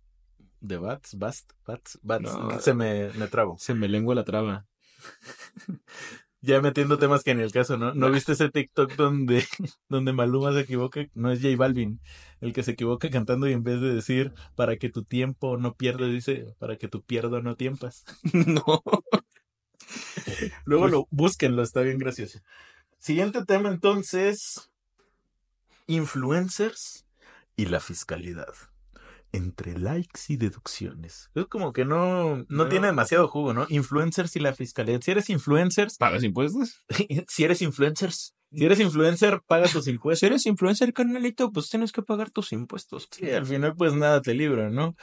¿De 0.60 0.78
Bats? 0.78 1.18
¿Bast? 1.18 1.52
¿Bats? 1.66 2.00
¿Bats? 2.02 2.24
No. 2.24 2.60
Se 2.60 2.74
me, 2.74 3.12
me 3.14 3.28
trabo. 3.28 3.56
Se 3.58 3.74
me 3.74 3.88
lengua 3.88 4.14
la 4.14 4.26
traba. 4.26 4.66
Ya 6.42 6.62
metiendo 6.62 6.98
temas 6.98 7.24
que 7.24 7.32
en 7.32 7.42
el 7.42 7.52
caso, 7.52 7.78
¿no? 7.78 7.94
¿No 7.94 8.10
viste 8.10 8.32
ese 8.32 8.50
TikTok 8.50 8.96
donde, 8.96 9.44
donde 9.90 10.14
Maluma 10.14 10.54
se 10.54 10.62
equivoca? 10.62 11.06
No 11.14 11.32
es 11.32 11.42
J 11.42 11.58
Balvin, 11.58 12.00
el 12.40 12.54
que 12.54 12.64
se 12.64 12.72
equivoca 12.72 13.10
cantando 13.10 13.50
y 13.50 13.52
en 13.52 13.64
vez 13.64 13.82
de 13.82 13.94
decir 13.94 14.34
para 14.56 14.78
que 14.78 14.90
tu 14.90 15.04
tiempo 15.04 15.58
no 15.58 15.76
pierda, 15.76 16.08
dice 16.08 16.56
para 16.58 16.78
que 16.78 16.88
tu 16.88 17.04
pierdo 17.04 17.42
no 17.42 17.56
tiempas. 17.56 18.06
No. 18.34 18.82
Luego 20.66 20.84
Pues- 20.84 20.92
lo 20.92 21.08
búsquenlo, 21.12 21.62
está 21.64 21.82
bien 21.82 21.98
gracioso. 21.98 22.40
Siguiente 22.98 23.46
tema 23.46 23.70
entonces, 23.70 24.70
influencers 25.88 27.06
y 27.56 27.66
la 27.66 27.80
fiscalidad. 27.80 28.54
Entre 29.32 29.78
likes 29.78 30.22
y 30.30 30.38
deducciones. 30.38 31.30
Es 31.36 31.46
como 31.46 31.72
que 31.72 31.86
no, 31.86 32.38
no, 32.38 32.46
No. 32.50 32.68
tiene 32.68 32.88
demasiado 32.88 33.28
jugo, 33.28 33.54
¿no? 33.54 33.68
Influencers 33.70 34.36
y 34.36 34.40
la 34.40 34.54
fiscalidad. 34.54 35.02
Si 35.02 35.12
eres 35.12 35.30
influencers, 35.30 35.98
¿Pagas 35.98 36.24
impuestos? 36.24 36.84
si 37.28 37.44
eres 37.44 37.62
influencers, 37.62 38.34
si 38.52 38.66
eres 38.66 38.80
influencer, 38.80 39.42
paga 39.46 39.68
tus 39.68 39.84
Si 39.86 39.92
impuestos. 39.92 40.24
eres 40.24 40.46
influencer, 40.48 40.94
carnalito, 40.94 41.52
pues 41.52 41.70
tienes 41.70 41.92
que 41.92 42.02
pagar 42.02 42.32
tus 42.32 42.52
impuestos. 42.54 43.08
Sí, 43.12 43.30
al 43.30 43.46
final 43.46 43.76
pues 43.76 43.94
nada 43.94 44.20
te 44.24 44.34
libra, 44.34 44.70
¿no? 44.72 44.96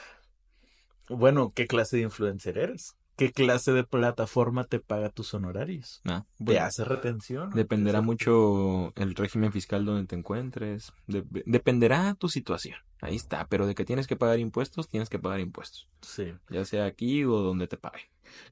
Bueno, 1.08 1.52
¿qué 1.54 1.68
clase 1.68 1.98
de 1.98 2.02
influencer 2.02 2.58
eres? 2.58 2.96
¿Qué 3.16 3.32
clase 3.32 3.72
de 3.72 3.82
plataforma 3.84 4.64
te 4.64 4.78
paga 4.78 5.08
tus 5.08 5.32
honorarios? 5.32 6.02
Ah, 6.04 6.24
¿Te 6.36 6.44
bueno, 6.44 6.64
hace 6.64 6.84
retención? 6.84 7.50
dependerá 7.50 8.00
¿Te 8.00 8.04
mucho 8.04 8.92
el 8.94 9.14
régimen 9.14 9.52
fiscal 9.52 9.84
donde 9.86 10.06
te 10.06 10.16
encuentres. 10.16 10.92
De- 11.06 11.24
dependerá 11.46 12.14
tu 12.14 12.28
situación. 12.28 12.78
Ahí 13.00 13.16
está. 13.16 13.46
Pero 13.48 13.66
de 13.66 13.74
que 13.74 13.84
tienes 13.84 14.06
que 14.06 14.16
pagar 14.16 14.38
impuestos, 14.38 14.88
tienes 14.88 15.08
que 15.08 15.18
pagar 15.18 15.40
impuestos. 15.40 15.88
Sí. 16.02 16.34
Ya 16.50 16.64
sea 16.64 16.84
aquí 16.84 17.24
o 17.24 17.38
donde 17.38 17.68
te 17.68 17.76
paguen. 17.76 18.04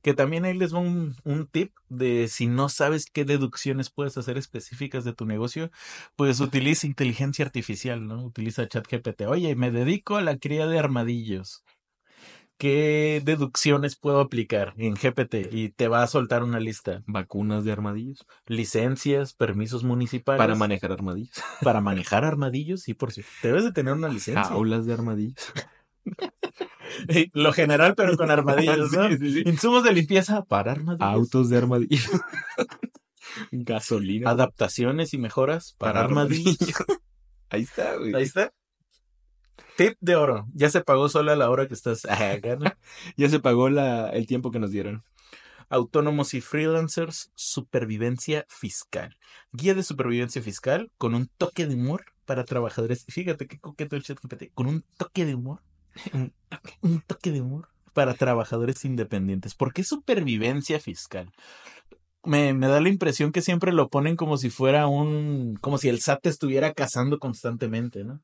Que 0.03 0.15
también 0.15 0.45
ahí 0.45 0.55
les 0.57 0.73
va 0.75 0.79
un, 0.79 1.17
un 1.25 1.47
tip 1.47 1.73
de 1.89 2.29
si 2.29 2.47
no 2.47 2.69
sabes 2.69 3.07
qué 3.13 3.25
deducciones 3.25 3.91
puedes 3.91 4.17
hacer 4.17 4.39
específicas 4.39 5.05
de 5.05 5.13
tu 5.13 5.27
negocio, 5.27 5.71
pues 6.17 6.41
utiliza 6.41 6.87
inteligencia 6.87 7.45
artificial, 7.45 8.07
¿no? 8.07 8.25
Utiliza 8.25 8.69
ChatGPT. 8.69 9.23
Oye, 9.23 9.57
me 9.57 9.71
dedico 9.71 10.17
a 10.17 10.23
la 10.23 10.39
cría 10.39 10.67
de 10.67 10.79
armadillos. 10.79 11.65
¿Qué 12.57 13.21
deducciones 13.25 13.97
puedo 13.97 14.21
aplicar 14.21 14.75
en 14.77 14.95
GPT? 14.95 15.53
Y 15.53 15.71
te 15.71 15.89
va 15.89 16.03
a 16.03 16.07
soltar 16.07 16.43
una 16.45 16.61
lista. 16.61 17.03
Vacunas 17.07 17.65
de 17.65 17.73
armadillos. 17.73 18.27
Licencias, 18.47 19.35
permisos 19.35 19.83
municipales. 19.83 20.39
Para 20.39 20.55
manejar 20.55 20.93
armadillos. 20.93 21.43
para 21.63 21.81
manejar 21.83 22.25
armadillos, 22.25 22.83
sí, 22.83 22.95
por 22.95 23.13
cierto. 23.13 23.33
Debes 23.43 23.65
de 23.65 23.73
tener 23.73 23.95
una 23.95 24.09
licencia. 24.09 24.45
Jaulas 24.45 24.87
de 24.87 24.93
armadillos. 24.93 25.53
Lo 27.33 27.53
general, 27.53 27.95
pero 27.97 28.17
con 28.17 28.31
armadillos, 28.31 28.93
¿no? 28.97 29.09
Sí, 29.09 29.19
sí, 29.19 29.33
sí. 29.33 29.43
Insumos 29.47 29.83
de 29.83 29.93
limpieza 29.93 30.45
para 30.45 30.73
armadillos. 30.73 31.09
Autos 31.09 31.49
de 31.51 31.59
armadillos. 31.59 32.11
Gasolina. 33.51 34.31
Adaptaciones 34.31 35.13
y 35.13 35.19
mejoras 35.19 35.75
para, 35.77 35.95
para 35.95 36.05
armadillos. 36.05 36.57
Ahí 37.51 37.63
está, 37.63 37.97
güey. 37.97 38.15
Ahí 38.15 38.23
está. 38.23 38.53
Tip 39.77 39.97
de 40.01 40.17
oro. 40.17 40.47
Ya 40.55 40.71
se 40.71 40.83
pagó 40.83 41.09
sola 41.09 41.35
la 41.37 41.51
hora 41.51 41.67
que 41.67 41.75
estás. 41.75 42.03
Ya 43.17 43.29
se 43.29 43.41
pagó 43.41 43.69
la, 43.69 44.11
el 44.11 44.27
tiempo 44.27 44.51
que 44.51 44.59
nos 44.59 44.71
dieron. 44.71 45.05
Autónomos 45.69 46.35
y 46.35 46.41
freelancers, 46.41 47.33
supervivencia 47.35 48.45
fiscal. 48.49 49.17
Guía 49.53 49.75
de 49.75 49.83
supervivencia 49.83 50.43
fiscal 50.43 50.91
con 50.99 51.15
un 51.15 51.29
toque 51.39 51.67
de 51.67 51.75
humor 51.75 52.05
para 52.25 52.45
trabajadores. 52.45 53.05
Fíjate 53.09 53.47
qué 53.47 53.59
coqueto 53.59 53.97
el 53.97 54.03
chat. 54.03 54.19
Con 54.55 54.67
un 54.67 54.85
toque 54.97 55.25
de 55.25 55.35
humor. 55.35 55.61
un 56.83 57.01
toque 57.01 57.31
de 57.33 57.41
humor 57.41 57.69
para 57.93 58.15
trabajadores 58.15 58.85
independientes. 58.85 59.55
¿Por 59.55 59.73
qué 59.73 59.85
supervivencia 59.85 60.79
fiscal? 60.81 61.33
Me, 62.25 62.55
me 62.55 62.69
da 62.69 62.81
la 62.81 62.89
impresión 62.89 63.33
que 63.33 63.43
siempre 63.43 63.73
lo 63.73 63.89
ponen 63.89 64.17
como 64.17 64.37
si 64.39 64.51
fuera 64.51 64.87
un, 64.87 65.57
como 65.61 65.79
si 65.79 65.89
el 65.89 66.01
SAT 66.01 66.23
te 66.23 66.29
estuviera 66.31 66.73
cazando 66.73 67.19
constantemente, 67.19 68.05
¿no? 68.05 68.23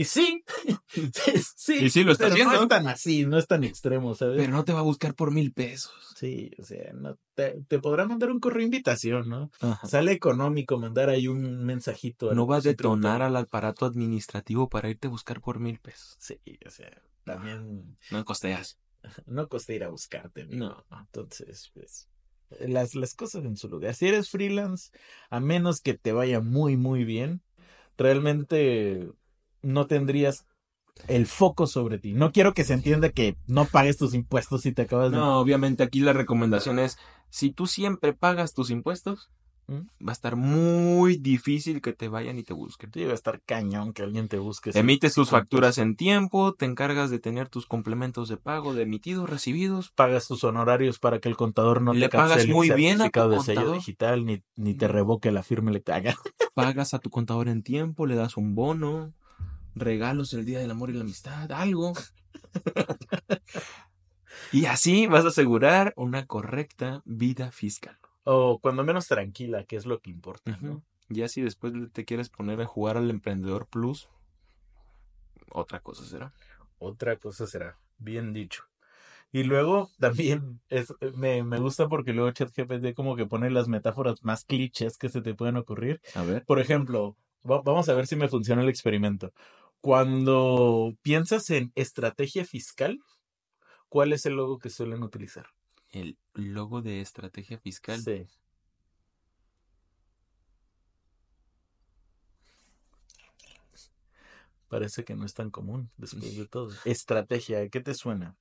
Y 0.00 0.04
sí, 0.04 0.44
sí, 1.56 1.74
Y 1.86 1.90
sí 1.90 2.04
lo 2.04 2.12
está 2.12 2.24
pero 2.28 2.36
no 2.36 2.44
haciendo. 2.50 2.62
es 2.62 2.68
tan 2.68 2.86
así, 2.86 3.26
no 3.26 3.38
es 3.38 3.46
tan 3.46 3.64
extremo, 3.64 4.14
¿sabes? 4.14 4.36
Pero 4.38 4.52
no 4.52 4.64
te 4.64 4.72
va 4.72 4.80
a 4.80 4.82
buscar 4.82 5.14
por 5.14 5.32
mil 5.32 5.52
pesos. 5.52 5.92
Sí, 6.16 6.50
o 6.58 6.62
sea, 6.64 6.92
no 6.94 7.18
te, 7.34 7.62
te 7.68 7.78
podrá 7.78 8.06
mandar 8.06 8.30
un 8.30 8.40
correo 8.40 8.58
de 8.60 8.64
invitación, 8.66 9.28
¿no? 9.28 9.50
Ajá. 9.60 9.86
Sale 9.86 10.12
económico 10.12 10.78
mandar 10.78 11.08
ahí 11.10 11.26
un 11.28 11.64
mensajito. 11.64 12.32
No 12.34 12.46
va 12.46 12.56
a 12.56 12.60
detonar 12.60 13.22
al 13.22 13.36
aparato 13.36 13.86
administrativo 13.86 14.68
para 14.68 14.88
irte 14.88 15.08
a 15.08 15.10
buscar 15.10 15.40
por 15.40 15.58
mil 15.58 15.78
pesos. 15.80 16.16
Sí, 16.20 16.38
o 16.66 16.70
sea, 16.70 16.90
también 17.24 17.96
No 18.10 18.24
costeas. 18.24 18.78
no 19.26 19.48
costa 19.48 19.72
ir 19.72 19.84
a 19.84 19.88
buscarte. 19.88 20.42
amigo. 20.42 20.84
No. 20.90 20.98
Entonces, 21.00 21.70
pues, 21.74 22.08
las, 22.60 22.94
las 22.94 23.14
cosas 23.14 23.44
en 23.44 23.56
su 23.56 23.68
lugar. 23.68 23.94
Si 23.94 24.06
eres 24.06 24.30
freelance, 24.30 24.90
a 25.30 25.40
menos 25.40 25.80
que 25.80 25.94
te 25.94 26.12
vaya 26.12 26.40
muy, 26.40 26.76
muy 26.76 27.04
bien, 27.04 27.42
realmente 27.96 29.08
no 29.62 29.86
tendrías 29.86 30.46
el 31.06 31.26
foco 31.26 31.66
sobre 31.66 31.98
ti. 31.98 32.12
No 32.12 32.32
quiero 32.32 32.54
que 32.54 32.64
se 32.64 32.74
entienda 32.74 33.10
que 33.10 33.36
no 33.46 33.64
pagues 33.66 33.96
tus 33.98 34.14
impuestos 34.14 34.62
si 34.62 34.72
te 34.72 34.82
acabas 34.82 35.12
de... 35.12 35.16
No, 35.16 35.38
obviamente 35.38 35.82
aquí 35.84 36.00
la 36.00 36.12
recomendación 36.12 36.78
es, 36.78 36.98
si 37.30 37.50
tú 37.52 37.66
siempre 37.66 38.12
pagas 38.14 38.52
tus 38.52 38.70
impuestos, 38.70 39.30
¿Mm? 39.68 39.82
va 40.04 40.10
a 40.10 40.12
estar 40.12 40.34
muy 40.34 41.16
difícil 41.18 41.82
que 41.82 41.92
te 41.92 42.08
vayan 42.08 42.38
y 42.38 42.42
te 42.42 42.54
busquen. 42.54 42.90
Sí, 42.92 43.04
va 43.04 43.12
a 43.12 43.14
estar 43.14 43.40
cañón 43.42 43.92
que 43.92 44.02
alguien 44.02 44.26
te 44.26 44.38
busque. 44.38 44.70
Emites 44.74 45.14
tus 45.14 45.30
facturas 45.30 45.78
en 45.78 45.94
tiempo, 45.94 46.54
te 46.54 46.64
encargas 46.64 47.10
de 47.10 47.18
tener 47.20 47.48
tus 47.48 47.66
complementos 47.66 48.28
de 48.28 48.38
pago 48.38 48.74
de 48.74 48.82
emitidos, 48.82 49.28
recibidos. 49.30 49.92
pagas 49.94 50.26
tus 50.26 50.42
honorarios 50.42 50.98
para 50.98 51.20
que 51.20 51.28
el 51.28 51.36
contador 51.36 51.80
no 51.82 51.92
Le 51.92 52.08
te 52.08 52.16
pagas 52.16 52.44
el 52.44 52.50
muy 52.50 52.70
bien 52.70 53.02
a 53.02 53.10
tu 53.10 53.20
sello 53.42 53.60
contador. 53.60 53.74
digital 53.76 54.24
ni, 54.24 54.42
ni 54.56 54.74
te 54.74 54.88
revoque 54.88 55.30
la 55.30 55.42
firma 55.44 55.70
electrónica. 55.70 56.16
Pagas 56.54 56.92
a 56.94 56.98
tu 56.98 57.10
contador 57.10 57.48
en 57.48 57.62
tiempo, 57.62 58.06
le 58.06 58.16
das 58.16 58.36
un 58.38 58.54
bono, 58.56 59.12
regalos 59.78 60.32
el 60.34 60.44
Día 60.44 60.58
del 60.58 60.70
Amor 60.70 60.90
y 60.90 60.94
la 60.94 61.02
Amistad, 61.02 61.50
algo. 61.52 61.92
y 64.52 64.66
así 64.66 65.06
vas 65.06 65.24
a 65.24 65.28
asegurar 65.28 65.92
una 65.96 66.26
correcta 66.26 67.02
vida 67.04 67.50
fiscal. 67.52 67.98
O 68.24 68.58
cuando 68.60 68.84
menos 68.84 69.06
tranquila, 69.06 69.64
que 69.64 69.76
es 69.76 69.86
lo 69.86 70.00
que 70.00 70.10
importa. 70.10 70.56
¿no? 70.60 70.82
Ya 71.08 71.28
si 71.28 71.40
después 71.40 71.72
te 71.92 72.04
quieres 72.04 72.28
poner 72.28 72.60
a 72.60 72.66
jugar 72.66 72.96
al 72.96 73.10
Emprendedor 73.10 73.66
Plus, 73.66 74.08
otra 75.50 75.80
cosa 75.80 76.04
será. 76.04 76.32
Otra 76.78 77.16
cosa 77.16 77.46
será, 77.46 77.78
bien 77.98 78.32
dicho. 78.32 78.64
Y 79.32 79.42
luego 79.44 79.90
también 79.98 80.60
es, 80.68 80.92
me, 81.14 81.42
me 81.42 81.58
gusta 81.58 81.88
porque 81.88 82.12
luego 82.12 82.30
ChatGPT 82.30 82.94
como 82.94 83.16
que 83.16 83.26
pone 83.26 83.50
las 83.50 83.68
metáforas 83.68 84.22
más 84.22 84.44
clichés 84.44 84.96
que 84.96 85.08
se 85.08 85.20
te 85.20 85.34
pueden 85.34 85.56
ocurrir. 85.56 86.00
A 86.14 86.22
ver. 86.22 86.44
Por 86.46 86.60
ejemplo, 86.60 87.16
va- 87.48 87.60
vamos 87.62 87.88
a 87.88 87.94
ver 87.94 88.06
si 88.06 88.16
me 88.16 88.28
funciona 88.28 88.62
el 88.62 88.68
experimento. 88.70 89.32
Cuando 89.80 90.96
piensas 91.02 91.50
en 91.50 91.72
estrategia 91.74 92.44
fiscal, 92.44 92.98
¿cuál 93.88 94.12
es 94.12 94.26
el 94.26 94.34
logo 94.34 94.58
que 94.58 94.70
suelen 94.70 95.02
utilizar? 95.02 95.46
El 95.90 96.18
logo 96.34 96.82
de 96.82 97.00
estrategia 97.00 97.58
fiscal. 97.58 98.00
Sí. 98.00 98.26
Parece 104.68 105.04
que 105.04 105.14
no 105.14 105.24
es 105.24 105.32
tan 105.32 105.50
común 105.50 105.90
después 105.96 106.36
de 106.36 106.46
todo. 106.46 106.70
Estrategia, 106.84 107.66
¿qué 107.70 107.80
te 107.80 107.94
suena? 107.94 108.36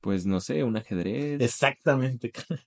Pues 0.00 0.24
no 0.24 0.40
sé, 0.40 0.64
un 0.64 0.76
ajedrez. 0.76 1.40
Exactamente. 1.40 2.32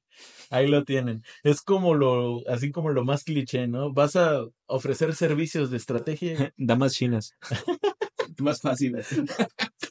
Ahí 0.51 0.67
lo 0.67 0.83
tienen. 0.83 1.23
Es 1.43 1.61
como 1.61 1.95
lo, 1.95 2.47
así 2.47 2.71
como 2.71 2.89
lo 2.89 3.03
más 3.05 3.23
cliché, 3.23 3.67
¿no? 3.67 3.93
Vas 3.93 4.15
a 4.15 4.45
ofrecer 4.67 5.15
servicios 5.15 5.71
de 5.71 5.77
estrategia, 5.77 6.53
Damas 6.57 6.93
chinas. 6.93 7.35
Más 8.39 8.61
fácil. 8.61 8.95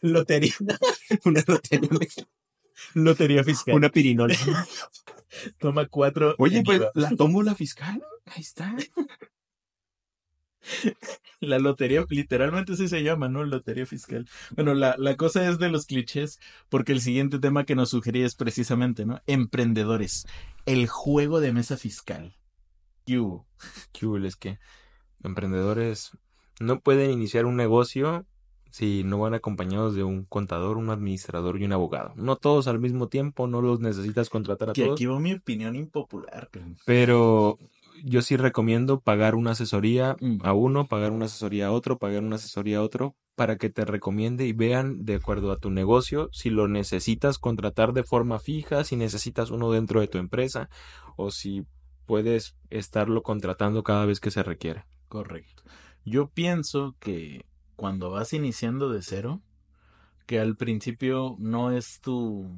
lotería, 0.02 0.54
Una 1.24 1.42
lotería. 1.46 1.88
lotería 2.94 3.44
fiscal. 3.44 3.74
Una 3.74 3.88
pirinola. 3.90 4.36
Toma 5.58 5.86
cuatro. 5.86 6.34
Oye, 6.38 6.62
pues 6.64 6.78
IVA. 6.78 6.90
la 6.94 7.10
tomo 7.16 7.42
la 7.42 7.54
fiscal. 7.54 8.02
Ahí 8.26 8.42
está. 8.42 8.74
La 11.40 11.58
lotería, 11.58 12.04
literalmente 12.10 12.72
así 12.72 12.88
se 12.88 13.02
llama, 13.02 13.28
¿no? 13.28 13.44
Lotería 13.44 13.86
fiscal. 13.86 14.28
Bueno, 14.50 14.74
la, 14.74 14.96
la 14.98 15.16
cosa 15.16 15.48
es 15.48 15.58
de 15.58 15.68
los 15.70 15.86
clichés, 15.86 16.40
porque 16.68 16.92
el 16.92 17.00
siguiente 17.00 17.38
tema 17.38 17.64
que 17.64 17.74
nos 17.76 17.90
sugería 17.90 18.26
es 18.26 18.34
precisamente, 18.34 19.06
¿no? 19.06 19.22
Emprendedores. 19.26 20.26
El 20.66 20.88
juego 20.88 21.40
de 21.40 21.52
mesa 21.52 21.76
fiscal. 21.76 22.36
¿Qué 23.06 23.18
hubo? 23.18 23.46
¿Qué 23.92 24.06
hubo? 24.06 24.18
Es 24.18 24.36
que 24.36 24.58
emprendedores 25.22 26.10
no 26.60 26.80
pueden 26.80 27.10
iniciar 27.12 27.46
un 27.46 27.56
negocio 27.56 28.26
si 28.70 29.02
no 29.04 29.18
van 29.18 29.34
acompañados 29.34 29.94
de 29.94 30.04
un 30.04 30.24
contador, 30.24 30.76
un 30.76 30.90
administrador 30.90 31.60
y 31.60 31.64
un 31.64 31.72
abogado. 31.72 32.12
No 32.16 32.36
todos 32.36 32.68
al 32.68 32.78
mismo 32.80 33.08
tiempo, 33.08 33.46
no 33.46 33.62
los 33.62 33.80
necesitas 33.80 34.28
contratar 34.30 34.70
a 34.70 34.72
Que 34.72 34.84
todos. 34.84 34.94
aquí 34.96 35.06
va 35.06 35.18
mi 35.20 35.32
opinión 35.32 35.74
impopular. 35.76 36.48
Pero 36.84 37.58
yo 38.04 38.22
sí 38.22 38.36
recomiendo 38.36 39.00
pagar 39.00 39.34
una 39.34 39.52
asesoría 39.52 40.16
Mm. 40.20 40.38
a 40.42 40.52
uno, 40.52 40.86
pagar 40.86 41.12
una 41.12 41.24
asesoría 41.26 41.66
a 41.68 41.72
otro, 41.72 41.98
pagar 41.98 42.22
una 42.22 42.36
asesoría 42.36 42.78
a 42.78 42.82
otro, 42.82 43.14
para 43.34 43.56
que 43.56 43.70
te 43.70 43.84
recomiende 43.84 44.46
y 44.46 44.52
vean 44.52 45.04
de 45.04 45.14
acuerdo 45.14 45.52
a 45.52 45.56
tu 45.56 45.70
negocio 45.70 46.28
si 46.32 46.50
lo 46.50 46.66
necesitas 46.66 47.38
contratar 47.38 47.92
de 47.92 48.02
forma 48.02 48.40
fija, 48.40 48.82
si 48.84 48.96
necesitas 48.96 49.50
uno 49.50 49.70
dentro 49.70 50.00
de 50.00 50.08
tu 50.08 50.18
empresa 50.18 50.68
o 51.16 51.30
si 51.30 51.64
puedes 52.04 52.56
estarlo 52.70 53.22
contratando 53.22 53.82
cada 53.84 54.06
vez 54.06 54.18
que 54.18 54.30
se 54.32 54.42
requiere. 54.42 54.84
Correcto. 55.08 55.62
Yo 56.04 56.28
pienso 56.30 56.96
que 56.98 57.44
cuando 57.78 58.10
vas 58.10 58.32
iniciando 58.32 58.90
de 58.90 59.02
cero, 59.02 59.40
que 60.26 60.40
al 60.40 60.56
principio 60.56 61.36
no 61.38 61.70
es 61.70 62.00
tu, 62.00 62.50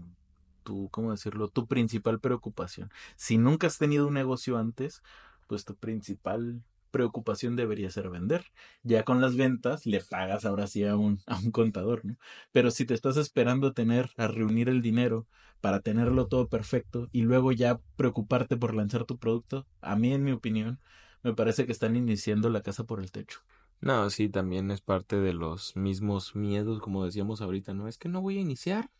tu, 0.63 0.89
¿cómo 0.89 1.11
decirlo? 1.11 1.49
Tu 1.49 1.67
principal 1.67 2.21
preocupación. 2.21 2.91
Si 3.17 3.37
nunca 3.37 3.67
has 3.67 3.77
tenido 3.77 4.07
un 4.09 4.15
negocio 4.15 4.57
antes, 4.57 5.03
pues 5.47 5.67
tu 5.67 5.77
principal 5.77 6.63
preocupación 6.91 7.55
debería 7.55 7.91
ser 7.91 8.09
vender. 8.09 8.47
Ya 8.83 9.03
con 9.03 9.21
las 9.21 9.37
ventas 9.37 9.85
le 9.85 10.01
pagas 10.01 10.47
ahora 10.47 10.67
sí 10.67 10.85
a 10.85 10.97
un, 10.97 11.21
a 11.27 11.37
un 11.37 11.51
contador, 11.51 12.03
¿no? 12.07 12.17
Pero 12.51 12.71
si 12.71 12.87
te 12.87 12.95
estás 12.95 13.19
esperando 13.19 13.75
tener, 13.75 14.09
a 14.17 14.27
reunir 14.27 14.71
el 14.71 14.81
dinero 14.81 15.27
para 15.61 15.81
tenerlo 15.81 16.29
todo 16.29 16.49
perfecto 16.49 17.11
y 17.13 17.21
luego 17.21 17.53
ya 17.53 17.79
preocuparte 17.97 18.57
por 18.57 18.75
lanzar 18.75 19.05
tu 19.05 19.19
producto, 19.19 19.67
a 19.83 19.97
mí, 19.97 20.15
en 20.15 20.25
mi 20.25 20.33
opinión, 20.33 20.81
me 21.23 21.35
parece 21.35 21.67
que 21.67 21.73
están 21.73 21.95
iniciando 21.95 22.49
la 22.49 22.63
casa 22.63 22.85
por 22.85 23.01
el 23.01 23.13
techo. 23.13 23.41
No, 23.81 24.11
sí, 24.11 24.29
también 24.29 24.71
es 24.71 24.81
parte 24.83 25.17
de 25.17 25.33
los 25.33 25.75
mismos 25.77 26.37
miedos, 26.37 26.81
como 26.81 27.05
decíamos 27.05 27.41
ahorita, 27.41 27.73
¿no? 27.73 27.89
Es 27.89 27.97
que 27.97 28.09
no 28.09 28.21
voy 28.21 28.39
a 28.39 28.43
iniciar 28.43 28.91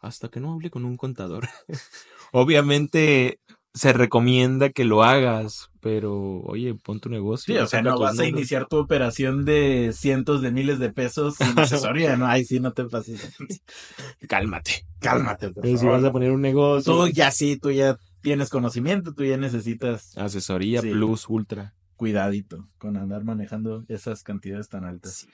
hasta 0.00 0.28
que 0.28 0.38
no 0.40 0.52
hable 0.52 0.70
con 0.70 0.84
un 0.84 0.96
contador. 0.96 1.48
Obviamente 2.32 3.40
se 3.74 3.92
recomienda 3.92 4.70
que 4.70 4.84
lo 4.84 5.02
hagas, 5.02 5.70
pero 5.80 6.40
oye, 6.42 6.74
pon 6.74 7.00
tu 7.00 7.08
negocio. 7.08 7.54
Sí, 7.54 7.58
o 7.58 7.66
sea, 7.66 7.82
no 7.82 7.98
vas 7.98 8.18
a 8.18 8.26
iniciar 8.26 8.66
tu 8.66 8.76
operación 8.76 9.44
de 9.44 9.92
cientos 9.92 10.40
de 10.42 10.50
miles 10.50 10.78
de 10.78 10.90
pesos 10.90 11.36
sin 11.36 11.58
asesoría, 11.58 12.16
¿no? 12.16 12.26
Ay, 12.26 12.44
sí, 12.44 12.60
no 12.60 12.72
te 12.72 12.84
pases. 12.84 13.36
Cálmate. 14.28 14.84
Cálmate, 15.00 15.50
por 15.50 15.66
si 15.66 15.86
vas 15.86 16.04
a 16.04 16.12
poner 16.12 16.32
un 16.32 16.40
negocio, 16.40 16.92
Tú 16.92 17.08
ya 17.08 17.30
sí, 17.30 17.56
tú 17.56 17.70
ya 17.70 17.98
tienes 18.20 18.50
conocimiento, 18.50 19.14
tú 19.14 19.24
ya 19.24 19.36
necesitas 19.36 20.16
asesoría 20.16 20.82
Sí. 20.82 20.90
plus 20.90 21.28
ultra. 21.28 21.74
Cuidadito 21.98 22.64
con 22.78 22.96
andar 22.96 23.24
manejando 23.24 23.84
esas 23.88 24.22
cantidades 24.22 24.70
tan 24.70 24.84
altas. 24.84 25.26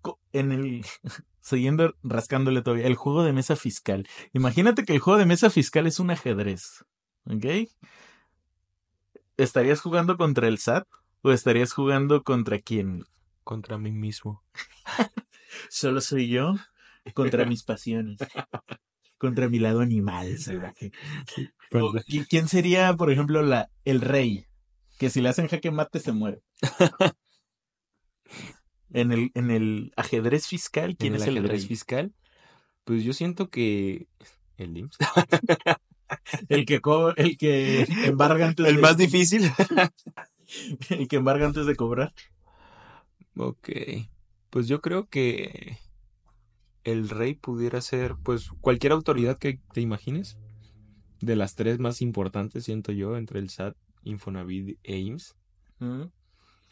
Co- 0.00 0.18
En 0.32 0.50
el, 0.50 0.84
siguiendo 1.40 1.94
rascándole 2.02 2.62
todavía, 2.62 2.86
el 2.88 2.96
juego 2.96 3.22
de 3.22 3.32
mesa 3.32 3.54
fiscal. 3.54 4.08
Imagínate 4.32 4.84
que 4.84 4.94
el 4.94 4.98
juego 5.00 5.18
de 5.20 5.26
mesa 5.26 5.50
fiscal 5.50 5.86
es 5.86 6.00
un 6.00 6.10
ajedrez, 6.10 6.84
¿ok? 7.26 7.44
¿Estarías 9.36 9.80
jugando 9.80 10.16
contra 10.16 10.48
el 10.48 10.54
SAT 10.54 10.88
o 11.22 11.30
estarías 11.30 11.72
jugando 11.72 12.24
contra 12.24 12.58
quién? 12.58 13.04
Contra 13.44 13.78
mí 13.78 13.92
mismo. 13.92 14.42
Solo 15.70 16.00
soy 16.00 16.28
yo 16.28 16.54
contra 17.14 17.44
mis 17.46 17.62
pasiones. 17.62 18.18
Contra 19.18 19.48
mi 19.48 19.58
lado 19.58 19.80
animal 19.80 20.38
salvaje. 20.38 20.92
¿qui- 22.06 22.26
¿Quién 22.28 22.48
sería, 22.48 22.94
por 22.94 23.10
ejemplo, 23.12 23.42
la, 23.42 23.70
el 23.84 24.00
rey? 24.00 24.47
Que 24.98 25.10
si 25.10 25.20
le 25.20 25.28
hacen 25.28 25.48
jaque 25.48 25.70
mate 25.70 26.00
se 26.00 26.12
muere. 26.12 26.42
En 28.90 29.12
el, 29.12 29.30
en 29.34 29.50
el 29.50 29.92
ajedrez 29.96 30.46
fiscal, 30.46 30.96
¿quién 30.96 31.14
en 31.14 31.20
es 31.20 31.28
el 31.28 31.36
ajedrez 31.36 31.66
fiscal, 31.66 32.14
pues 32.84 33.04
yo 33.04 33.12
siento 33.12 33.50
que 33.50 34.08
el 34.56 34.76
IMSS. 34.78 34.96
El 36.48 36.64
que, 36.64 36.80
co- 36.80 37.14
el 37.16 37.36
que 37.36 37.86
embarga 38.06 38.46
antes 38.46 38.66
el 38.66 38.76
de, 38.76 38.80
más 38.80 38.96
difícil. 38.96 39.42
el 40.88 41.06
que 41.06 41.16
embarga 41.16 41.44
antes 41.44 41.66
de 41.66 41.76
cobrar. 41.76 42.14
Ok, 43.36 43.68
pues 44.48 44.68
yo 44.68 44.80
creo 44.80 45.06
que 45.06 45.76
el 46.84 47.10
rey 47.10 47.34
pudiera 47.34 47.82
ser, 47.82 48.14
pues, 48.24 48.48
cualquier 48.62 48.92
autoridad 48.92 49.36
que 49.36 49.60
te 49.74 49.82
imagines. 49.82 50.38
De 51.20 51.36
las 51.36 51.54
tres 51.54 51.78
más 51.78 52.00
importantes, 52.00 52.64
siento 52.64 52.90
yo, 52.92 53.18
entre 53.18 53.40
el 53.40 53.50
SAT, 53.50 53.76
Infonavit 54.04 54.78
e 54.82 54.98
IMSS. 54.98 55.36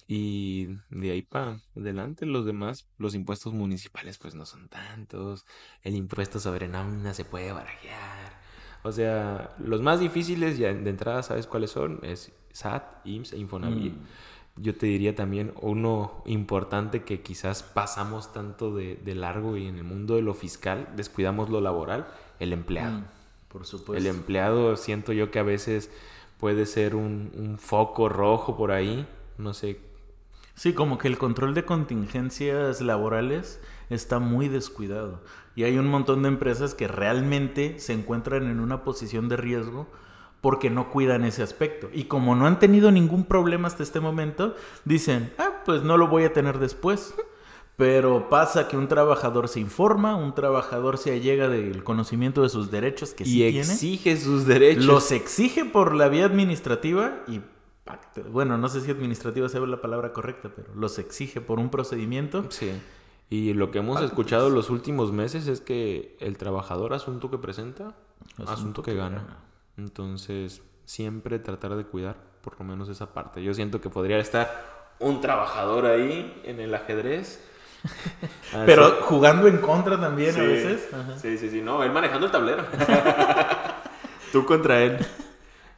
Y 0.08 0.68
de 0.90 1.10
ahí 1.10 1.22
para 1.22 1.60
adelante, 1.76 2.26
los 2.26 2.46
demás, 2.46 2.88
los 2.96 3.14
impuestos 3.14 3.52
municipales, 3.52 4.18
pues 4.18 4.34
no 4.34 4.46
son 4.46 4.68
tantos. 4.68 5.44
El 5.82 5.96
impuesto 5.96 6.38
sobre 6.38 6.68
nómina 6.68 7.12
se 7.12 7.24
puede 7.24 7.52
barajear. 7.52 8.40
O 8.84 8.92
sea, 8.92 9.56
los 9.58 9.82
más 9.82 9.98
difíciles, 9.98 10.58
ya 10.58 10.72
de 10.72 10.90
entrada, 10.90 11.22
¿sabes 11.24 11.48
cuáles 11.48 11.72
son? 11.72 11.98
Es 12.02 12.32
SAT, 12.52 13.04
IMSS 13.04 13.32
e 13.32 13.38
Infonavit. 13.38 13.94
Mm. 13.94 14.62
Yo 14.62 14.76
te 14.76 14.86
diría 14.86 15.14
también 15.14 15.52
uno 15.60 16.22
importante 16.24 17.02
que 17.02 17.20
quizás 17.20 17.62
pasamos 17.64 18.32
tanto 18.32 18.74
de, 18.74 18.94
de 18.96 19.14
largo 19.14 19.56
y 19.56 19.66
en 19.66 19.76
el 19.76 19.84
mundo 19.84 20.14
de 20.14 20.22
lo 20.22 20.34
fiscal, 20.34 20.88
descuidamos 20.96 21.50
lo 21.50 21.60
laboral, 21.60 22.06
el 22.38 22.52
empleado. 22.52 23.00
Mm, 23.00 23.04
Por 23.48 23.66
supuesto. 23.66 23.96
El 23.96 24.06
empleado 24.06 24.76
siento 24.76 25.12
yo 25.12 25.30
que 25.30 25.40
a 25.40 25.42
veces 25.42 25.90
puede 26.38 26.66
ser 26.66 26.94
un, 26.94 27.32
un 27.36 27.58
foco 27.58 28.08
rojo 28.08 28.56
por 28.56 28.70
ahí, 28.72 29.06
no 29.38 29.54
sé. 29.54 29.80
Sí, 30.54 30.72
como 30.72 30.96
que 30.96 31.08
el 31.08 31.18
control 31.18 31.52
de 31.52 31.64
contingencias 31.64 32.80
laborales 32.80 33.60
está 33.90 34.18
muy 34.18 34.48
descuidado. 34.48 35.22
Y 35.54 35.64
hay 35.64 35.78
un 35.78 35.86
montón 35.86 36.22
de 36.22 36.28
empresas 36.28 36.74
que 36.74 36.88
realmente 36.88 37.78
se 37.78 37.92
encuentran 37.92 38.44
en 38.44 38.60
una 38.60 38.82
posición 38.82 39.28
de 39.28 39.36
riesgo 39.36 39.86
porque 40.40 40.70
no 40.70 40.90
cuidan 40.90 41.24
ese 41.24 41.42
aspecto. 41.42 41.88
Y 41.92 42.04
como 42.04 42.36
no 42.36 42.46
han 42.46 42.58
tenido 42.58 42.90
ningún 42.90 43.24
problema 43.24 43.68
hasta 43.68 43.82
este 43.82 44.00
momento, 44.00 44.54
dicen, 44.84 45.32
ah, 45.38 45.62
pues 45.64 45.82
no 45.82 45.96
lo 45.96 46.08
voy 46.08 46.24
a 46.24 46.32
tener 46.32 46.58
después. 46.58 47.14
Pero 47.76 48.30
pasa 48.30 48.68
que 48.68 48.76
un 48.76 48.88
trabajador 48.88 49.48
se 49.48 49.60
informa, 49.60 50.16
un 50.16 50.34
trabajador 50.34 50.96
se 50.96 51.12
allega 51.12 51.48
del 51.48 51.84
conocimiento 51.84 52.42
de 52.42 52.48
sus 52.48 52.70
derechos 52.70 53.12
que 53.12 53.24
y 53.24 53.26
sí 53.26 53.38
tiene, 53.38 53.58
exige 53.60 54.16
sus 54.16 54.46
derechos. 54.46 54.84
los 54.84 55.12
exige 55.12 55.66
por 55.66 55.94
la 55.94 56.08
vía 56.08 56.24
administrativa 56.24 57.22
y 57.28 57.42
bueno, 58.30 58.58
no 58.58 58.68
sé 58.68 58.80
si 58.80 58.90
administrativa 58.90 59.48
sea 59.48 59.60
la 59.60 59.80
palabra 59.80 60.12
correcta, 60.12 60.50
pero 60.54 60.74
los 60.74 60.98
exige 60.98 61.40
por 61.40 61.58
un 61.58 61.70
procedimiento. 61.70 62.46
Sí. 62.50 62.72
Y 63.28 63.54
lo 63.54 63.70
que 63.70 63.78
hemos 63.78 64.00
escuchado 64.02 64.50
los 64.50 64.70
últimos 64.70 65.12
meses 65.12 65.48
es 65.48 65.60
que 65.60 66.16
el 66.20 66.36
trabajador 66.38 66.94
asunto 66.94 67.30
que 67.30 67.38
presenta, 67.38 67.94
asunto, 68.46 68.82
que, 68.82 68.94
gana. 68.94 69.38
Entonces, 69.76 70.62
siempre 70.84 71.38
tratar 71.38 71.76
de 71.76 71.84
cuidar 71.84 72.16
por 72.40 72.58
lo 72.58 72.64
menos 72.64 72.88
esa 72.88 73.12
parte. 73.12 73.42
Yo 73.42 73.52
siento 73.52 73.80
que 73.80 73.90
podría 73.90 74.18
estar 74.18 74.94
un 75.00 75.20
trabajador 75.20 75.86
ahí 75.86 76.40
en 76.44 76.60
el 76.60 76.74
ajedrez. 76.74 77.44
Pero 78.64 78.86
Así- 78.86 78.94
jugando 79.02 79.46
en 79.48 79.58
contra 79.58 80.00
también 80.00 80.34
Sí. 80.34 80.40
a 80.40 80.42
veces. 80.44 80.88
Ajá. 80.92 81.18
Sí, 81.18 81.36
sí, 81.38 81.50
sí. 81.50 81.60
No, 81.60 81.82
él 81.84 81.92
manejando 81.92 82.26
el 82.26 82.32
tablero. 82.32 82.64
Tú 84.32 84.44
contra 84.44 84.82
él. 84.82 84.98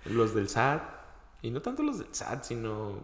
Los 0.07 0.34
del 0.34 0.49
SAT. 0.49 0.82
Y 1.42 1.51
no 1.51 1.61
tanto 1.62 1.82
los 1.82 1.99
del 1.99 2.09
SAT, 2.14 2.44
sino 2.44 3.01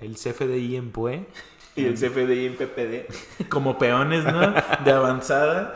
el 0.00 0.14
CFDI 0.16 0.76
en 0.76 0.90
PUE 0.92 1.26
y 1.74 1.84
el 1.86 1.94
CFDI 1.94 2.46
en 2.46 2.56
PPD. 2.56 3.48
Como 3.48 3.78
peones, 3.78 4.24
¿no? 4.24 4.54
De 4.84 4.92
avanzada. 4.92 5.74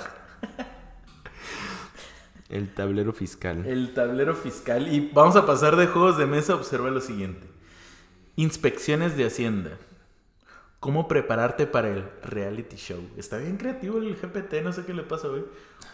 El 2.48 2.72
tablero 2.72 3.12
fiscal. 3.12 3.66
El 3.66 3.92
tablero 3.94 4.34
fiscal. 4.34 4.86
Y 4.92 5.10
vamos 5.12 5.34
a 5.36 5.46
pasar 5.46 5.74
de 5.76 5.86
juegos 5.88 6.16
de 6.18 6.26
mesa. 6.26 6.54
Observa 6.54 6.90
lo 6.90 7.00
siguiente. 7.00 7.46
Inspecciones 8.36 9.16
de 9.16 9.26
Hacienda. 9.26 9.70
¿Cómo 10.86 11.08
prepararte 11.08 11.66
para 11.66 11.88
el 11.90 12.04
reality 12.22 12.76
show? 12.76 13.00
Está 13.16 13.38
bien 13.38 13.56
creativo 13.56 13.98
el 13.98 14.14
GPT, 14.14 14.62
no 14.62 14.72
sé 14.72 14.84
qué 14.84 14.94
le 14.94 15.02
pasa 15.02 15.26
hoy. 15.26 15.44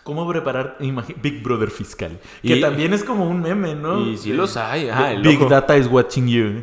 ¿Cómo 0.03 0.29
preparar 0.29 0.77
Big 1.23 1.43
Brother 1.43 1.71
fiscal? 1.71 2.21
Que 2.43 2.57
Y- 2.57 2.61
también 2.61 2.93
es 2.93 3.03
como 3.03 3.27
un 3.27 3.41
meme, 3.41 3.75
¿no? 3.75 3.99
Y 4.07 4.19
sí 4.19 4.35
los 4.35 4.59
hay. 4.59 4.91
Ah, 4.91 5.15
Big. 5.23 5.49
Data 5.49 5.79
is 5.79 5.87
watching 5.87 6.29
you. 6.29 6.61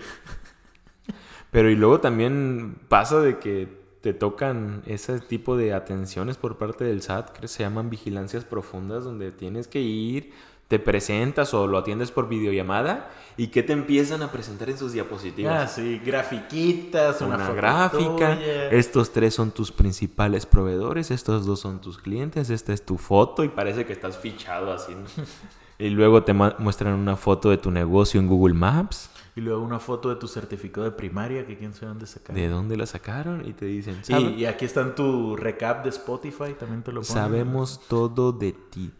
Pero 1.50 1.72
y 1.72 1.76
luego 1.76 2.00
también 2.02 2.78
pasa 2.88 3.20
de 3.20 3.40
que 3.40 3.68
te 4.02 4.14
tocan 4.14 4.84
ese 4.86 5.20
tipo 5.22 5.58
de 5.58 5.74
atenciones 5.74 6.38
por 6.38 6.60
parte 6.60 6.84
del 6.84 7.02
SAT, 7.02 7.32
que 7.32 7.48
se 7.48 7.64
llaman 7.64 7.90
vigilancias 7.90 8.46
profundas, 8.46 9.04
donde 9.06 9.32
tienes 9.32 9.68
que 9.68 9.82
ir 9.82 10.34
te 10.70 10.80
presentas 10.80 11.54
o 11.54 11.68
lo 11.68 11.78
atiendes 11.80 12.12
por 12.12 12.30
videollamada 12.30 13.10
y 13.38 13.48
que 13.48 13.64
te 13.64 13.74
empiezan 13.74 14.22
a 14.22 14.32
presentar 14.32 14.70
en 14.70 14.78
sus 14.78 14.94
diapositivas. 14.94 15.64
Ah, 15.64 15.68
sí, 15.68 16.00
grafiquitas, 16.06 17.22
una, 17.22 17.36
una 17.36 17.52
gráfica. 17.54 18.36
tuya. 18.38 18.70
Estos 18.70 19.12
tres 19.12 19.34
son 19.34 19.52
tus 19.52 19.72
principales 19.72 20.46
proveedores, 20.46 21.10
estos 21.12 21.46
dos 21.46 21.60
son 21.60 21.82
tus 21.82 21.98
clientes, 21.98 22.50
esta 22.50 22.72
es 22.72 22.86
tu 22.86 22.98
foto 22.98 23.44
y 23.44 23.50
parece 23.50 23.86
que 23.86 23.94
estás 23.94 24.18
fichado 24.18 24.72
así. 24.72 24.94
¿no? 24.94 25.06
y 25.80 25.90
luego 25.90 26.24
te 26.24 26.34
muestran 26.34 26.94
una 26.94 27.16
foto 27.16 27.50
de 27.50 27.58
tu 27.58 27.72
negocio 27.72 28.20
en 28.22 28.28
Google 28.28 28.54
Maps, 28.54 29.10
Y 29.36 29.42
luego 29.42 29.64
una 29.64 29.80
foto 29.80 30.10
de 30.10 30.18
tu 30.18 30.28
certificado 30.28 30.84
de 30.86 30.92
primaria, 30.92 31.48
que 31.48 31.58
quién 31.58 31.74
sabe 31.74 31.88
dónde 31.88 32.06
sacar. 32.06 32.36
de 32.36 32.48
dónde 32.48 32.78
la 32.78 32.86
sacaron 32.86 33.44
y 33.48 33.54
te 33.54 33.66
dicen, 33.66 34.02
Y, 34.02 34.06
"Sabe- 34.06 34.32
y 34.38 34.46
aquí 34.46 34.66
está 34.66 34.82
en 34.82 34.94
tu 34.94 35.36
recap 35.36 35.84
de 35.84 35.90
Spotify, 35.90 36.54
también 36.60 36.84
te 36.84 36.92
lo 36.92 37.02
ponen. 37.02 37.14
sabemos 37.14 37.82
todo 37.88 38.32
de 38.34 38.52
ti. 38.52 38.92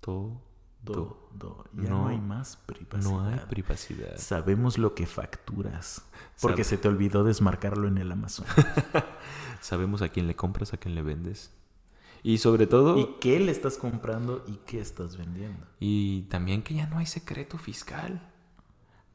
Todo. 0.00 0.40
Do- 0.84 1.28
do- 1.34 1.64
Ya 1.74 1.88
no, 1.88 2.02
No, 2.04 2.08
hay 2.08 2.18
más 2.18 2.56
privacidad. 2.66 3.10
No 3.10 3.24
hay 3.24 3.38
privacidad. 3.48 4.16
Sabemos 4.18 4.78
lo 4.78 4.94
que 4.94 5.06
facturas. 5.06 6.02
Porque 6.40 6.62
Sab- 6.62 6.66
se 6.66 6.78
te 6.78 6.88
olvidó 6.88 7.22
desmarcarlo 7.24 7.86
en 7.88 7.98
el 7.98 8.10
Amazon. 8.10 8.46
Sabemos 9.60 10.02
a 10.02 10.08
quién 10.08 10.26
le 10.26 10.34
compras, 10.36 10.72
a 10.74 10.76
quién 10.76 10.94
le 10.94 11.02
vendes. 11.02 11.52
Y 12.24 12.38
sobre 12.38 12.66
todo, 12.66 12.98
¿Y 12.98 13.16
qué 13.20 13.40
le 13.40 13.50
estás 13.50 13.76
comprando 13.76 14.44
y 14.46 14.56
qué 14.66 14.80
estás 14.80 15.16
vendiendo? 15.16 15.66
y 15.80 16.22
también 16.22 16.62
que 16.62 16.74
ya 16.74 16.86
no 16.86 16.98
hay 16.98 17.06
secreto 17.06 17.58
fiscal. 17.58 18.20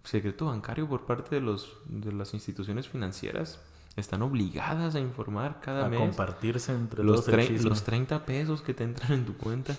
Secreto 0.04 0.46
bancario 0.46 0.88
por 0.88 1.06
parte 1.06 1.36
de, 1.36 1.42
los, 1.42 1.78
de 1.86 2.12
las 2.14 2.34
instituciones 2.34 2.88
financieras. 2.88 3.60
Están 3.98 4.22
obligadas 4.22 4.96
a 4.96 5.00
informar 5.00 5.60
cada 5.60 5.86
A 5.86 5.90
mes 5.90 6.00
compartirse 6.00 6.72
entre 6.72 7.04
los, 7.04 7.28
los 7.64 7.84
30 7.84 8.26
pesos 8.26 8.62
que 8.62 8.74
te 8.74 8.84
entran 8.84 9.12
en 9.14 9.26
tu 9.26 9.36
cuenta. 9.36 9.76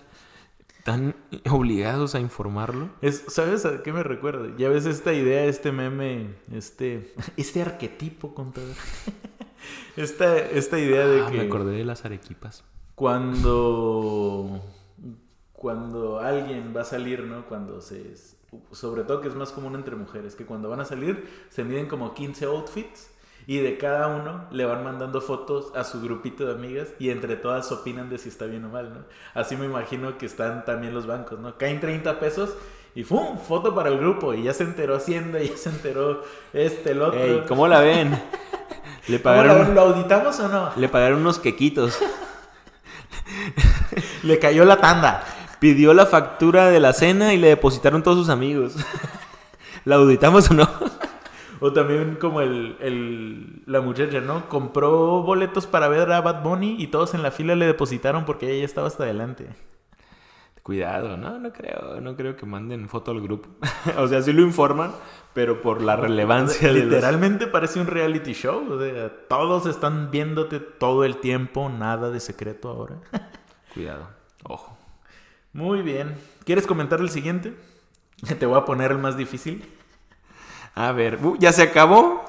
Están 0.89 1.15
obligados 1.51 2.15
a 2.15 2.21
informarlo. 2.21 2.89
Es, 3.03 3.25
¿Sabes 3.29 3.67
a 3.67 3.83
qué 3.83 3.93
me 3.93 4.03
recuerda? 4.03 4.57
Ya 4.57 4.71
ves 4.71 4.87
esta 4.87 5.13
idea, 5.13 5.45
este 5.45 5.71
meme, 5.71 6.35
este, 6.51 7.13
este 7.37 7.61
arquetipo 7.61 8.35
contador. 8.35 8.75
esta, 9.97 10.39
esta 10.39 10.79
idea 10.79 11.07
de 11.07 11.21
Ah, 11.21 11.31
que 11.31 11.37
Me 11.39 11.45
acordé 11.45 11.77
de 11.77 11.85
las 11.85 12.05
arequipas. 12.07 12.65
cuando 12.95 14.63
cuando 15.53 16.21
alguien 16.21 16.73
va 16.75 16.83
a 16.83 16.85
salir, 16.85 17.25
¿no? 17.25 17.47
Cuando 17.47 17.81
se 17.81 18.15
sobre 18.73 19.05
todo 19.05 19.21
que 19.21 19.29
es 19.29 19.35
más 19.35 19.51
común 19.51 19.75
entre 19.75 19.95
mujeres, 19.95 20.35
que 20.37 20.47
cuando 20.47 20.71
van 20.71 20.81
a 20.81 20.87
salir 20.87 21.29
se 21.51 21.65
miden 21.65 21.87
como 21.87 22.15
15 22.15 22.47
outfits 22.47 23.11
y 23.49 23.57
de 23.61 23.79
cada 23.79 24.09
uno 24.09 24.45
le 24.51 24.67
van 24.67 24.85
mandando 24.85 25.23
fotos 25.23 25.73
a 25.75 25.83
su 25.83 26.03
grupito 26.03 26.45
de 26.45 26.53
amigas 26.53 26.89
y 26.99 27.09
entre 27.09 27.35
todas 27.35 27.73
opinan 27.73 28.11
de 28.11 28.19
si 28.19 28.29
está 28.29 28.45
bien 28.45 28.63
o 28.67 28.69
mal, 28.69 28.93
¿no? 28.93 29.01
Así 29.33 29.57
me 29.57 29.65
imagino 29.65 30.19
que 30.19 30.27
están 30.27 30.67
también 30.67 30.93
los 30.93 31.07
bancos, 31.07 31.39
¿no? 31.41 31.57
Caen 31.57 31.81
30 31.81 32.21
pesos 32.21 32.51
y 32.95 33.05
¡fum! 33.05 33.39
Foto 33.39 33.75
para 33.75 33.89
el 33.89 33.97
grupo 33.99 34.35
y 34.35 34.43
ya 34.43 34.53
se 34.53 34.65
enteró 34.65 34.97
Hacienda, 34.97 35.39
ya 35.43 35.57
se 35.57 35.71
enteró 35.71 36.23
este, 36.53 36.91
el 36.91 37.01
otro. 37.01 37.19
Ey, 37.19 37.43
¿cómo 37.49 37.67
la 37.67 37.81
ven? 37.81 38.11
Le 39.09 39.23
¿Cómo 39.23 39.35
la- 39.37 39.43
pagaron, 39.45 39.75
¿Lo 39.75 39.81
auditamos 39.81 40.39
o 40.41 40.49
no? 40.49 40.71
le 40.77 40.89
pagaron 40.91 41.21
unos 41.21 41.39
quequitos. 41.39 41.99
Le 44.25 44.39
cayó 44.39 44.67
la 44.67 44.77
tanda. 44.77 45.25
Pidió 45.59 45.95
la 45.95 46.05
factura 46.05 46.69
de 46.69 46.81
la 46.81 46.93
cena 46.93 47.33
y 47.33 47.39
le 47.39 47.49
depositaron 47.49 48.03
todos 48.03 48.19
sus 48.19 48.29
amigos. 48.29 48.75
¿La 49.87 49.97
auditamos 49.97 50.51
o 50.51 50.55
no? 50.55 50.69
O 51.61 51.73
también 51.73 52.17
como 52.17 52.41
el, 52.41 52.77
el- 52.81 53.63
la 53.67 53.81
muchacha, 53.81 54.21
¿no? 54.21 54.49
Compró 54.49 55.23
boletos 55.23 55.67
para 55.67 55.89
ver 55.89 56.11
a 56.13 56.21
Bad 56.21 56.43
Bunny 56.43 56.77
y 56.79 56.87
todos 56.89 57.15
en 57.15 57.23
la 57.23 57.31
fila 57.31 57.55
le 57.57 57.67
depositaron 57.67 58.25
porque 58.25 58.47
ella 58.51 58.61
ya 58.61 58.65
estaba 58.65 58.87
hasta 58.87 59.05
adelante. 59.05 59.49
Cuidado, 60.63 61.17
no, 61.17 61.39
no 61.39 61.51
creo, 61.53 61.99
no 62.03 62.15
creo 62.15 62.37
que 62.37 62.45
manden 62.45 62.89
foto 62.91 63.11
al 63.11 63.23
grupo. 63.23 63.49
o 63.99 64.07
sea, 64.07 64.21
sí 64.21 64.33
lo 64.35 64.43
informan, 64.43 64.93
pero 65.33 65.63
por 65.63 65.81
la 65.83 65.97
relevancia 65.97 66.69
de 66.69 66.75
los- 66.75 66.85
Literalmente 66.85 67.47
parece 67.47 67.81
un 67.81 67.87
reality 67.87 68.35
show. 68.35 68.71
o 68.71 68.79
sea, 68.79 69.11
todos 69.29 69.65
están 69.67 70.11
viéndote 70.11 70.61
todo 70.61 71.05
el 71.05 71.17
tiempo, 71.19 71.71
nada 71.71 72.11
de 72.11 72.21
secreto 72.21 72.69
ahora. 72.69 72.97
Cuidado, 73.75 74.09
ojo. 74.45 74.77
Muy 75.55 75.81
bien. 75.81 76.15
¿Quieres 76.45 76.67
comentar 76.67 77.01
el 77.01 77.09
siguiente? 77.09 77.55
Te 78.39 78.45
voy 78.45 78.59
a 78.59 78.67
poner 78.67 78.91
el 78.93 78.99
más 78.99 79.17
difícil. 79.17 79.65
A 80.79 80.93
ver, 80.93 81.19
uh, 81.27 81.37
¿ya 81.37 81.53
se 81.53 81.63
acabó? 81.63 82.25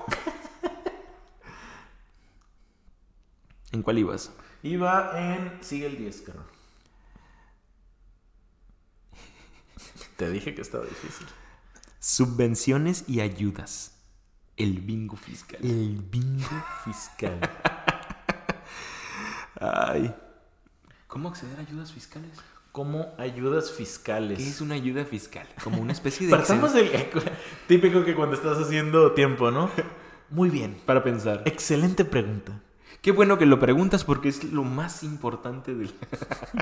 ¿En 3.71 3.83
cuál 3.83 3.99
ibas? 3.99 4.31
Iba 4.63 5.11
en... 5.21 5.59
Sigue 5.61 5.85
el 5.85 5.95
10, 5.95 6.21
Carol. 6.21 6.45
Te 10.17 10.31
dije 10.31 10.55
que 10.55 10.63
estaba 10.63 10.83
difícil. 10.83 11.27
Subvenciones 11.99 13.07
y 13.07 13.21
ayudas. 13.21 13.99
El 14.57 14.79
bingo 14.79 15.15
fiscal. 15.15 15.63
El 15.63 16.01
bingo 16.01 16.63
fiscal. 16.83 17.39
Ay. 19.61 20.15
¿Cómo 21.05 21.29
acceder 21.29 21.59
a 21.59 21.61
ayudas 21.61 21.93
fiscales? 21.93 22.35
Como 22.79 23.07
ayudas 23.17 23.73
fiscales. 23.73 24.37
¿Qué 24.37 24.47
es 24.47 24.61
una 24.61 24.75
ayuda 24.75 25.03
fiscal? 25.03 25.45
Como 25.61 25.81
una 25.81 25.91
especie 25.91 26.27
de... 26.27 26.31
Partamos 26.31 26.73
del 26.73 26.89
típico 27.67 28.05
que 28.05 28.15
cuando 28.15 28.37
estás 28.37 28.57
haciendo 28.57 29.11
tiempo, 29.11 29.51
¿no? 29.51 29.69
Muy 30.29 30.49
bien. 30.49 30.77
Para 30.85 31.03
pensar. 31.03 31.41
Excelente 31.43 32.05
pregunta. 32.05 32.53
Qué 33.01 33.11
bueno 33.11 33.37
que 33.37 33.45
lo 33.45 33.59
preguntas 33.59 34.05
porque 34.05 34.29
es 34.29 34.45
lo 34.45 34.63
más 34.63 35.03
importante 35.03 35.75
del... 35.75 35.91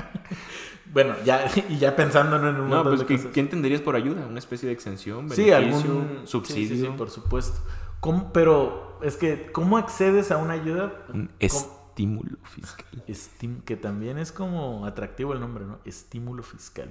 Bueno, 0.92 1.14
ya, 1.24 1.48
y 1.68 1.78
ya 1.78 1.94
pensando 1.94 2.34
en 2.36 2.62
un 2.62 2.68
No, 2.68 2.82
pues 2.82 3.06
de 3.06 3.30
¿qué, 3.30 3.38
entenderías 3.38 3.80
por 3.80 3.94
ayuda? 3.94 4.26
¿Una 4.26 4.40
especie 4.40 4.66
de 4.66 4.72
exención? 4.72 5.30
Sí, 5.30 5.44
beneficio, 5.44 5.92
algún 5.92 6.26
subsidio? 6.26 6.68
Sí, 6.68 6.80
sí, 6.80 6.86
sí, 6.86 6.92
por 6.98 7.10
supuesto. 7.10 7.60
¿Cómo- 8.00 8.32
pero 8.32 8.98
es 9.04 9.16
que, 9.16 9.52
¿cómo 9.52 9.78
accedes 9.78 10.32
a 10.32 10.38
una 10.38 10.54
ayuda? 10.54 10.94
Un 11.14 11.30
¿Cómo- 11.48 11.77
estímulo 11.98 12.36
fiscal. 12.44 12.86
Estim- 13.08 13.62
que 13.64 13.76
también 13.76 14.18
es 14.18 14.30
como 14.30 14.86
atractivo 14.86 15.32
el 15.32 15.40
nombre, 15.40 15.64
¿no? 15.64 15.80
Estímulo 15.84 16.42
fiscal. 16.44 16.88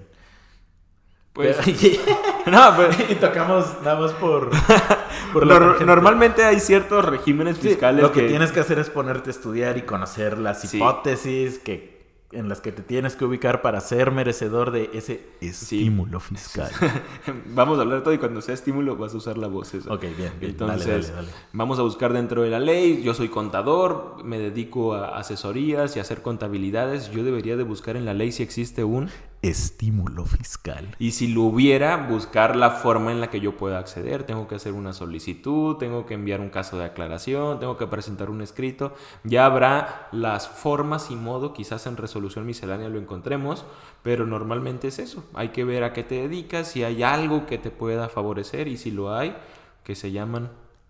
Pues, 1.31 1.55
Pero- 1.63 2.03
no, 2.51 2.75
pues, 2.75 3.09
y 3.11 3.15
tocamos 3.15 3.65
nada 3.83 3.99
más 4.01 4.11
por, 4.13 4.49
por 5.33 5.47
tangente. 5.47 5.85
normalmente 5.85 6.43
hay 6.43 6.59
ciertos 6.59 7.05
regímenes 7.05 7.57
Sí, 7.57 7.69
fiscales 7.69 8.01
lo 8.01 8.11
que, 8.11 8.21
que, 8.23 8.27
tienes 8.27 8.51
que 8.51 8.59
hacer 8.59 8.79
es 8.79 8.89
ponerte 8.89 9.29
a 9.29 9.31
estudiar 9.31 9.77
y 9.77 9.83
conocer 9.83 10.37
las 10.39 10.61
Sí. 10.61 10.77
hipótesis 10.77 11.59
que, 11.59 11.96
en 12.31 12.49
las 12.49 12.59
que 12.59 12.73
te 12.73 12.81
tienes 12.81 13.15
que 13.15 13.23
ubicar 13.23 13.61
para 13.61 13.79
ser 13.79 14.11
merecedor 14.11 14.71
de 14.71 14.89
ese 14.93 15.25
estímulo 15.39 16.19
fiscal. 16.19 16.69
Vamos 17.53 17.79
a 17.79 17.83
hablar 17.83 18.03
todo 18.03 18.13
y 18.13 18.17
cuando 18.17 18.41
sea 18.41 18.53
estímulo 18.53 18.97
vas 18.97 19.13
a 19.13 19.17
usar 19.17 19.37
la 19.37 19.47
voz 19.47 19.73
esa. 19.73 19.93
ok, 19.93 20.01
bien, 20.01 20.33
bien. 20.39 20.51
Entonces, 20.51 20.85
dale, 20.85 21.01
dale, 21.01 21.15
dale. 21.15 21.27
vamos 21.53 21.79
a 21.79 21.83
buscar 21.83 22.11
dentro 22.11 22.41
de 22.41 22.49
la 22.49 22.59
ley. 22.59 23.01
Yo 23.01 23.13
soy 23.13 23.29
contador, 23.29 24.23
me 24.25 24.39
dedico 24.39 24.93
a 24.93 25.17
asesorías 25.17 25.95
y 25.95 25.99
a 25.99 26.01
hacer 26.01 26.21
contabilidades. 26.21 27.11
Yo 27.11 27.23
debería 27.23 27.55
de 27.55 27.63
buscar 27.63 27.95
en 27.95 28.05
la 28.05 28.13
ley 28.13 28.31
si 28.31 28.43
existe 28.43 28.83
un 28.83 29.09
Estímulo 29.41 30.25
fiscal. 30.25 30.95
y 30.97 31.11
si 31.11 31.27
lo 31.27 31.43
hubiera, 31.43 31.95
buscar 32.07 32.55
la 32.55 32.71
forma 32.71 33.11
en 33.11 33.21
la 33.21 33.29
que 33.29 33.39
yo 33.39 33.55
pueda 33.55 33.77
acceder. 33.77 34.23
Tengo 34.23 34.47
que 34.47 34.55
hacer 34.55 34.73
una 34.73 34.93
solicitud, 34.93 35.77
tengo 35.77 36.05
que 36.05 36.15
enviar 36.15 36.41
un 36.41 36.49
caso 36.49 36.77
de 36.77 36.85
aclaración, 36.85 37.59
tengo 37.59 37.77
que 37.77 37.87
presentar 37.87 38.29
un 38.29 38.41
escrito. 38.41 38.95
Ya 39.23 39.45
habrá 39.45 40.07
las 40.11 40.47
formas 40.47 41.11
y 41.11 41.15
modo, 41.15 41.53
quizás 41.53 41.85
en 41.85 41.97
resolución 41.97 42.45
miscelánea 42.45 42.89
lo 42.89 42.99
encontremos, 42.99 43.65
pero 44.01 44.25
normalmente 44.25 44.87
es 44.87 44.99
eso. 44.99 45.23
Hay 45.33 45.49
que 45.49 45.63
ver 45.63 45.83
a 45.83 45.93
qué 45.93 46.03
te 46.03 46.15
dedicas, 46.15 46.69
si 46.69 46.83
hay 46.83 47.03
algo 47.03 47.45
que 47.45 47.57
te 47.57 47.69
pueda 47.69 48.09
favorecer 48.09 48.67
y 48.67 48.77
si 48.77 48.91
lo 48.91 49.13
hay, 49.13 49.35
que 49.83 49.95
se 49.95 50.11
llaman, 50.11 50.49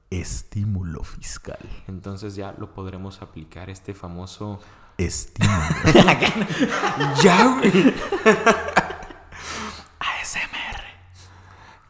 Estímulo 0.09 1.03
fiscal. 1.03 1.59
entonces 1.89 2.35
ya 2.35 2.55
lo 2.57 2.73
podremos 2.73 3.21
aplicar 3.21 3.69
este 3.69 3.93
famoso... 3.93 4.59
Estímulo. 4.97 5.53
¡Ya, 7.23 7.45
güey! 7.45 7.93
ASMR. 9.99 10.81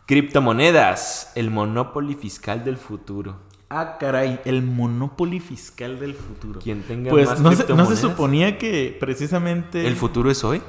Criptomonedas, 0.06 1.32
el 1.36 1.50
monopoly 1.50 2.16
fiscal 2.16 2.64
del 2.64 2.78
futuro. 2.78 3.40
ah, 3.70 3.98
caray, 4.00 4.40
el 4.46 4.62
monopoly 4.64 5.40
fiscal 5.40 6.00
del 6.00 6.16
futuro. 6.16 6.60
Quien 6.60 6.84
tenga 6.84 7.10
Pues 7.10 7.28
más 7.30 7.40
no 7.40 7.52
se, 7.54 7.74
no 7.74 7.86
se 7.86 7.96
suponía 7.96 8.58
que 8.58 8.96
precisamente... 9.00 9.86
¿El 9.88 9.96
futuro 9.96 10.30
es 10.32 10.44
hoy? 10.44 10.62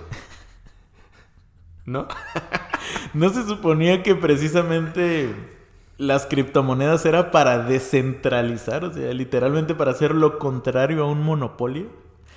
¿No? 1.86 2.07
No 3.14 3.28
se 3.30 3.45
suponía 3.47 4.03
que 4.03 4.14
precisamente 4.14 5.34
las 5.99 6.26
criptomonedas 6.26 7.05
era 7.05 7.30
para 7.30 7.59
descentralizar, 7.59 8.84
o 8.84 8.93
sea, 8.93 9.12
literalmente 9.12 9.74
para 9.74 9.91
hacer 9.91 10.14
lo 10.14 10.39
contrario 10.39 11.03
a 11.03 11.07
un 11.07 11.22
monopolio. 11.22 11.86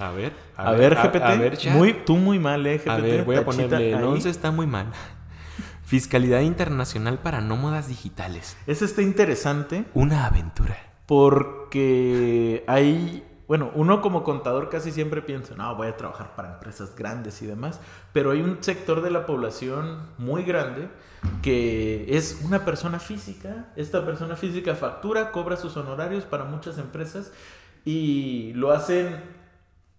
A 0.01 0.11
ver. 0.11 0.33
A, 0.57 0.71
ver, 0.71 0.95
GPT. 0.95 1.23
A, 1.23 1.35
ver, 1.35 1.57
chat. 1.57 1.73
muy, 1.73 1.93
tú 1.93 2.17
muy 2.17 2.39
mal, 2.39 2.65
eh, 2.65 2.77
GPT. 2.77 2.89
A 2.89 2.97
ver, 2.97 3.23
voy 3.23 3.35
a 3.35 3.45
ponerle. 3.45 3.91
El 3.91 3.97
ahí. 3.99 4.03
11 4.03 4.29
está 4.29 4.51
muy 4.51 4.67
mal. 4.67 4.87
Fiscalidad 5.85 6.41
internacional 6.41 7.19
para 7.19 7.41
nómadas 7.41 7.87
digitales. 7.87 8.57
Ese 8.65 8.85
está 8.85 9.01
interesante 9.01 9.85
Una 9.93 10.25
aventura. 10.25 10.77
porque 11.05 12.63
hay, 12.67 13.23
bueno, 13.47 13.71
uno 13.75 14.01
como 14.01 14.23
contador 14.23 14.69
casi 14.69 14.91
siempre 14.91 15.21
piensa, 15.21 15.53
no, 15.55 15.75
voy 15.75 15.87
a 15.87 15.97
trabajar 15.97 16.33
para 16.35 16.53
empresas 16.53 16.95
grandes 16.95 17.41
y 17.41 17.45
demás, 17.45 17.81
pero 18.13 18.31
hay 18.31 18.41
un 18.41 18.59
sector 18.61 19.01
de 19.01 19.11
la 19.11 19.25
población 19.25 20.07
muy 20.17 20.43
grande 20.43 20.87
que 21.41 22.05
es 22.15 22.41
una 22.43 22.63
persona 22.65 22.99
física. 22.99 23.67
Esta 23.75 24.05
persona 24.05 24.35
física 24.35 24.75
factura, 24.75 25.31
cobra 25.31 25.57
sus 25.57 25.75
honorarios 25.77 26.23
para 26.23 26.45
muchas 26.45 26.77
empresas 26.77 27.31
y 27.83 28.53
lo 28.53 28.71
hacen 28.71 29.40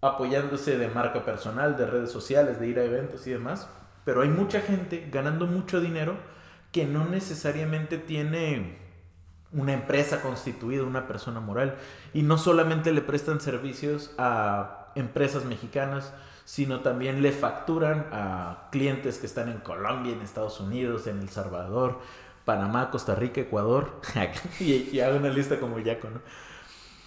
apoyándose 0.03 0.77
de 0.77 0.89
marca 0.89 1.23
personal, 1.23 1.77
de 1.77 1.85
redes 1.85 2.11
sociales, 2.11 2.59
de 2.59 2.67
ir 2.67 2.77
a 2.77 2.83
eventos 2.83 3.25
y 3.25 3.31
demás. 3.31 3.69
Pero 4.03 4.21
hay 4.21 4.29
mucha 4.29 4.59
gente 4.59 5.07
ganando 5.09 5.47
mucho 5.47 5.79
dinero 5.79 6.15
que 6.73 6.85
no 6.85 7.05
necesariamente 7.05 7.97
tiene 7.97 8.77
una 9.53 9.73
empresa 9.73 10.21
constituida, 10.21 10.83
una 10.83 11.07
persona 11.07 11.39
moral. 11.39 11.75
Y 12.13 12.23
no 12.23 12.37
solamente 12.37 12.91
le 12.91 13.01
prestan 13.01 13.39
servicios 13.39 14.11
a 14.17 14.91
empresas 14.95 15.45
mexicanas, 15.45 16.13
sino 16.43 16.81
también 16.81 17.21
le 17.21 17.31
facturan 17.31 18.07
a 18.11 18.67
clientes 18.71 19.19
que 19.19 19.25
están 19.25 19.47
en 19.47 19.59
Colombia, 19.59 20.11
en 20.11 20.21
Estados 20.21 20.59
Unidos, 20.59 21.07
en 21.07 21.19
El 21.19 21.29
Salvador, 21.29 21.99
Panamá, 22.43 22.91
Costa 22.91 23.15
Rica, 23.15 23.39
Ecuador. 23.39 24.01
y, 24.59 24.99
hago 24.99 25.15
una 25.15 25.29
lista 25.29 25.61
como 25.61 25.77
¿no? 25.77 26.21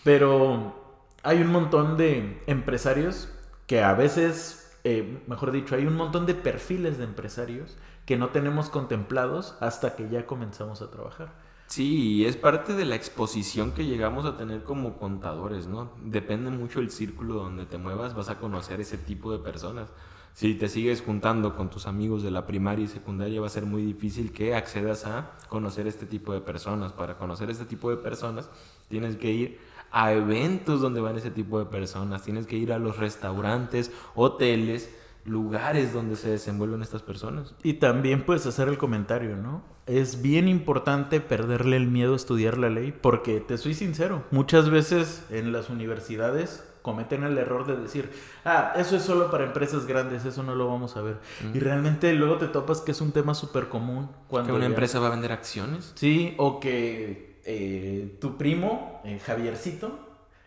Pero 0.03 0.86
hay 1.27 1.43
un 1.43 1.51
montón 1.51 1.97
de 1.97 2.41
empresarios 2.47 3.29
que 3.67 3.83
a 3.83 3.95
veces, 3.95 4.79
eh, 4.85 5.21
mejor 5.27 5.51
dicho, 5.51 5.75
hay 5.75 5.85
un 5.85 5.97
montón 5.97 6.25
de 6.25 6.35
perfiles 6.35 6.99
de 6.99 7.05
empresarios 7.05 7.77
que 8.07 8.17
no 8.17 8.29
tenemos 8.29 8.71
contemplados 8.71 9.57
hasta 9.61 9.97
que 9.97 10.09
ya 10.09 10.25
comenzamos 10.25 10.83
a 10.83 10.91
trabajar. 10.91 11.33
Sí, 11.67 12.25
es 12.25 12.37
parte 12.37 12.75
de 12.75 12.85
la 12.85 12.95
exposición 12.95 13.73
que 13.73 13.85
llegamos 13.85 14.25
a 14.25 14.37
tener 14.37 14.63
como 14.63 14.99
contadores, 14.99 15.67
¿no? 15.67 15.91
Depende 16.01 16.51
mucho 16.51 16.79
del 16.79 16.93
círculo 16.93 17.35
donde 17.35 17.67
te 17.67 17.77
muevas, 17.77 18.15
vas 18.15 18.29
a 18.29 18.39
conocer 18.39 18.81
ese 18.81 18.97
tipo 18.97 19.33
de 19.33 19.41
personas. 19.41 19.89
Si 20.33 20.55
te 20.55 20.69
sigues 20.69 21.03
juntando 21.03 21.57
con 21.57 21.71
tus 21.71 21.89
amigos 21.89 22.23
de 22.23 22.31
la 22.31 22.47
primaria 22.47 22.85
y 22.85 22.89
secundaria, 22.89 23.41
va 23.41 23.49
a 23.49 23.51
ser 23.51 23.67
muy 23.67 23.83
difícil 23.83 24.33
que 24.33 24.55
accedas 24.55 25.07
a 25.07 25.33
conocer 25.49 25.89
este 25.89 26.07
tipo 26.07 26.33
de 26.33 26.41
personas. 26.41 26.93
Para 26.93 27.17
conocer 27.19 27.51
este 27.51 27.65
tipo 27.65 27.91
de 27.91 27.97
personas, 27.97 28.49
tienes 28.89 29.17
que 29.17 29.33
ir 29.33 29.59
a 29.91 30.13
eventos 30.13 30.81
donde 30.81 31.01
van 31.01 31.17
ese 31.17 31.31
tipo 31.31 31.59
de 31.59 31.67
personas, 31.67 32.23
tienes 32.23 32.47
que 32.47 32.57
ir 32.57 32.73
a 32.73 32.79
los 32.79 32.99
restaurantes, 32.99 33.91
hoteles, 34.15 34.91
lugares 35.25 35.93
donde 35.93 36.17
se 36.17 36.31
desenvuelven 36.31 36.83
estas 36.83 37.03
personas. 37.03 37.55
Y 37.63 37.75
también 37.75 38.23
puedes 38.23 38.47
hacer 38.47 38.69
el 38.69 38.79
comentario, 38.79 39.37
¿no? 39.37 39.63
Es 39.87 40.23
bien 40.23 40.49
importante 40.49 41.21
perderle 41.21 41.77
el 41.77 41.87
miedo 41.87 42.15
a 42.15 42.17
estudiar 42.17 42.59
la 42.59 42.71
ley 42.71 42.93
porque, 42.93 43.41
te 43.41 43.57
soy 43.59 43.75
sincero, 43.75 44.25
muchas 44.31 44.71
veces 44.71 45.25
en 45.31 45.53
las 45.53 45.71
universidades 45.71 46.65
cometen 46.83 47.25
el 47.25 47.37
error 47.37 47.67
de 47.67 47.77
decir, 47.77 48.11
ah, 48.45 48.73
eso 48.77 48.97
es 48.97 49.03
solo 49.03 49.29
para 49.29 49.45
empresas 49.45 49.87
grandes, 49.87 50.25
eso 50.25 50.45
no 50.45 50.55
lo 50.55 50.69
vamos 50.69 50.97
a 50.97 51.03
ver. 51.03 51.19
Y 51.53 51.59
realmente 51.59 52.13
luego 52.13 52.37
te 52.39 52.47
topas 52.47 52.81
que 52.81 52.93
es 52.93 53.01
un 53.01 53.11
tema 53.11 53.35
súper 53.35 53.69
común. 53.69 54.09
Cuando 54.29 54.53
¿Que 54.53 54.57
una 54.57 54.67
empresa 54.67 55.01
va 55.01 55.09
a 55.09 55.11
vender 55.11 55.33
acciones? 55.33 55.91
Sí, 55.97 56.35
o 56.37 56.61
que 56.61 57.36
eh, 57.47 58.17
tu 58.21 58.37
primo, 58.37 59.01
eh, 59.05 59.19
Javiercito, 59.25 60.07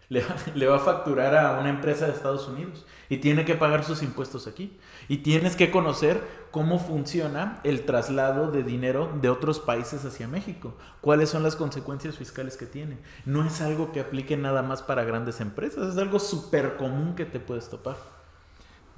le 0.10 0.68
va, 0.68 0.76
a 0.76 0.80
facturar 0.80 1.36
a 1.38 1.60
una 1.60 1.70
empresa 1.70 2.08
de 2.08 2.14
Estados 2.14 2.48
Unidos 2.48 2.86
y 3.10 3.18
tiene 3.18 3.46
que 3.46 3.54
pagar 3.54 3.84
sus 3.84 4.02
impuestos 4.02 4.48
aquí. 4.48 4.76
Y 5.08 5.18
tienes 5.18 5.56
que 5.56 5.70
conocer 5.70 6.24
cómo 6.50 6.80
funciona 6.80 7.60
el 7.64 7.86
traslado 7.86 8.50
de 8.52 8.64
dinero 8.64 9.12
de 9.22 9.30
otros 9.30 9.60
países 9.60 10.04
hacia 10.06 10.28
México. 10.28 10.74
¿Cuáles 11.02 11.30
son 11.30 11.44
las 11.44 11.56
consecuencias 11.56 12.18
fiscales 12.18 12.58
que 12.58 12.66
tiene? 12.66 12.98
No 13.26 13.46
es 13.46 13.62
algo 13.62 13.92
que 13.92 14.00
aplique 14.00 14.36
nada 14.36 14.64
más 14.64 14.82
para 14.82 15.04
grandes 15.04 15.42
empresas, 15.42 15.94
es 15.94 15.98
algo 16.00 16.20
súper 16.20 16.76
común 16.78 17.14
que 17.16 17.26
te 17.26 17.40
puedes 17.40 17.70
topar. 17.70 17.98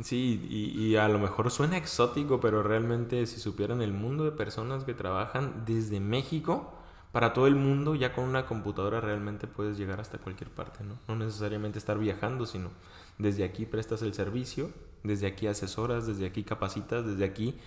Sí, 0.02 0.48
y, 0.50 0.82
y, 0.82 0.96
a 0.96 1.08
lo 1.10 1.20
mejor 1.20 1.52
suena 1.52 1.78
exótico, 1.78 2.40
pero 2.40 2.64
realmente 2.64 3.26
si 3.28 3.40
supieran 3.40 3.82
el 3.82 3.94
mundo 3.94 4.24
de 4.24 4.32
personas 4.32 4.84
que 4.84 4.94
trabajan 4.94 5.64
desde 5.66 6.00
México, 6.00 6.81
para 7.12 7.34
todo 7.34 7.48
el 7.48 7.56
mundo, 7.56 7.96
ya 7.96 8.14
con 8.14 8.24
una 8.24 8.46
computadora 8.46 9.02
realmente 9.02 9.48
puedes 9.48 9.78
llegar 9.78 10.00
hasta 10.00 10.18
cualquier 10.18 10.50
parte, 10.50 10.84
¿no? 10.84 10.98
No 11.08 11.16
necesariamente 11.16 11.78
estar 11.78 11.98
viajando, 11.98 12.46
sino 12.46 12.70
desde 13.18 13.44
aquí 13.44 13.66
prestas 13.66 14.02
el 14.02 14.14
servicio, 14.14 14.72
desde 15.04 15.28
aquí 15.28 15.48
asesoras, 15.48 16.08
desde 16.08 16.26
aquí 16.26 16.44
capacitas, 16.44 17.06
desde 17.06 17.26
aquí 17.26 17.60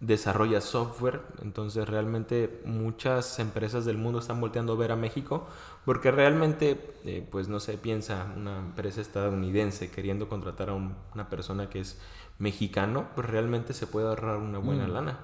desarrollas 0.00 0.64
software. 0.64 1.20
Entonces 1.42 1.88
realmente 1.88 2.62
muchas 2.64 3.38
empresas 3.38 3.84
del 3.84 3.98
mundo 3.98 4.20
están 4.20 4.40
volteando 4.40 4.72
a 4.72 4.76
ver 4.76 4.92
a 4.92 4.96
México 4.96 5.46
porque 5.84 6.10
realmente, 6.10 6.94
eh, 7.04 7.26
pues 7.30 7.48
no 7.48 7.60
se 7.60 7.76
piensa 7.78 8.32
una 8.36 8.58
empresa 8.58 9.00
estadounidense 9.00 9.90
queriendo 9.90 10.28
contratar 10.28 10.70
a 10.70 10.74
una 10.74 11.28
persona 11.28 11.68
que 11.68 11.80
es 11.80 11.98
mexicano, 12.38 13.08
pues 13.14 13.28
realmente 13.28 13.74
se 13.74 13.86
puede 13.86 14.06
ahorrar 14.06 14.36
una 14.36 14.58
buena 14.58 14.86
mm. 14.86 14.92
lana. 14.92 15.18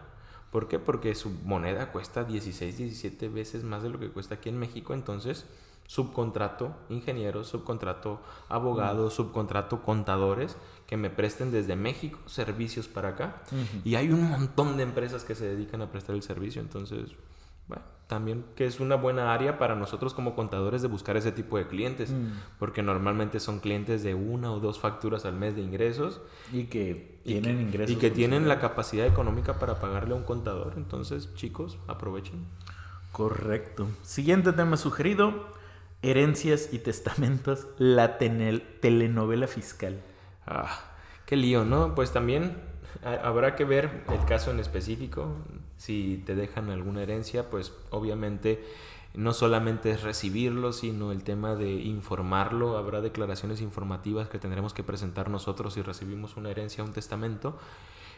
¿Por 0.54 0.68
qué? 0.68 0.78
Porque 0.78 1.16
su 1.16 1.30
moneda 1.30 1.90
cuesta 1.90 2.22
16, 2.22 2.78
17 2.78 3.28
veces 3.28 3.64
más 3.64 3.82
de 3.82 3.88
lo 3.88 3.98
que 3.98 4.10
cuesta 4.10 4.36
aquí 4.36 4.50
en 4.50 4.56
México. 4.56 4.94
Entonces, 4.94 5.46
subcontrato 5.88 6.76
ingenieros, 6.90 7.48
subcontrato 7.48 8.20
abogados, 8.48 9.12
mm. 9.12 9.16
subcontrato 9.16 9.82
contadores 9.82 10.56
que 10.86 10.96
me 10.96 11.10
presten 11.10 11.50
desde 11.50 11.74
México 11.74 12.20
servicios 12.26 12.86
para 12.86 13.08
acá. 13.08 13.42
Y 13.84 13.96
hay 13.96 14.12
un 14.12 14.30
montón 14.30 14.76
de 14.76 14.84
empresas 14.84 15.24
que 15.24 15.34
se 15.34 15.44
dedican 15.44 15.82
a 15.82 15.90
prestar 15.90 16.14
el 16.14 16.22
servicio. 16.22 16.62
Entonces, 16.62 17.10
bueno, 17.68 17.82
también 18.06 18.44
que 18.54 18.66
es 18.66 18.80
una 18.80 18.96
buena 18.96 19.32
área 19.32 19.58
para 19.58 19.74
nosotros 19.74 20.14
como 20.14 20.34
contadores 20.34 20.82
de 20.82 20.88
buscar 20.88 21.16
ese 21.16 21.32
tipo 21.32 21.56
de 21.56 21.66
clientes, 21.66 22.10
mm. 22.10 22.58
porque 22.58 22.82
normalmente 22.82 23.40
son 23.40 23.60
clientes 23.60 24.02
de 24.02 24.14
una 24.14 24.52
o 24.52 24.60
dos 24.60 24.78
facturas 24.78 25.24
al 25.24 25.34
mes 25.34 25.54
de 25.56 25.62
ingresos 25.62 26.20
y 26.52 26.64
que 26.64 27.20
tienen 27.24 27.60
ingresos 27.60 27.96
y 27.96 27.98
que 27.98 28.10
tienen 28.10 28.48
la 28.48 28.60
capacidad 28.60 29.06
económica 29.06 29.58
para 29.58 29.80
pagarle 29.80 30.14
a 30.14 30.16
un 30.16 30.24
contador. 30.24 30.74
Entonces, 30.76 31.34
chicos, 31.34 31.78
aprovechen. 31.86 32.46
Correcto. 33.12 33.86
Siguiente 34.02 34.52
tema 34.52 34.76
sugerido, 34.76 35.46
herencias 36.02 36.70
y 36.72 36.80
testamentos, 36.80 37.68
la 37.78 38.18
telenovela 38.18 39.46
fiscal. 39.46 40.02
Ah, 40.46 40.80
qué 41.24 41.36
lío, 41.36 41.64
¿no? 41.64 41.94
Pues 41.94 42.12
también 42.12 42.56
habrá 43.02 43.56
que 43.56 43.64
ver 43.64 44.04
el 44.12 44.24
caso 44.26 44.50
en 44.50 44.60
específico. 44.60 45.36
Si 45.84 46.22
te 46.24 46.34
dejan 46.34 46.70
alguna 46.70 47.02
herencia, 47.02 47.50
pues 47.50 47.74
obviamente 47.90 48.64
no 49.12 49.34
solamente 49.34 49.90
es 49.90 50.02
recibirlo, 50.02 50.72
sino 50.72 51.12
el 51.12 51.22
tema 51.22 51.56
de 51.56 51.72
informarlo. 51.72 52.78
Habrá 52.78 53.02
declaraciones 53.02 53.60
informativas 53.60 54.30
que 54.30 54.38
tendremos 54.38 54.72
que 54.72 54.82
presentar 54.82 55.28
nosotros 55.28 55.74
si 55.74 55.82
recibimos 55.82 56.38
una 56.38 56.50
herencia, 56.50 56.82
un 56.82 56.94
testamento. 56.94 57.58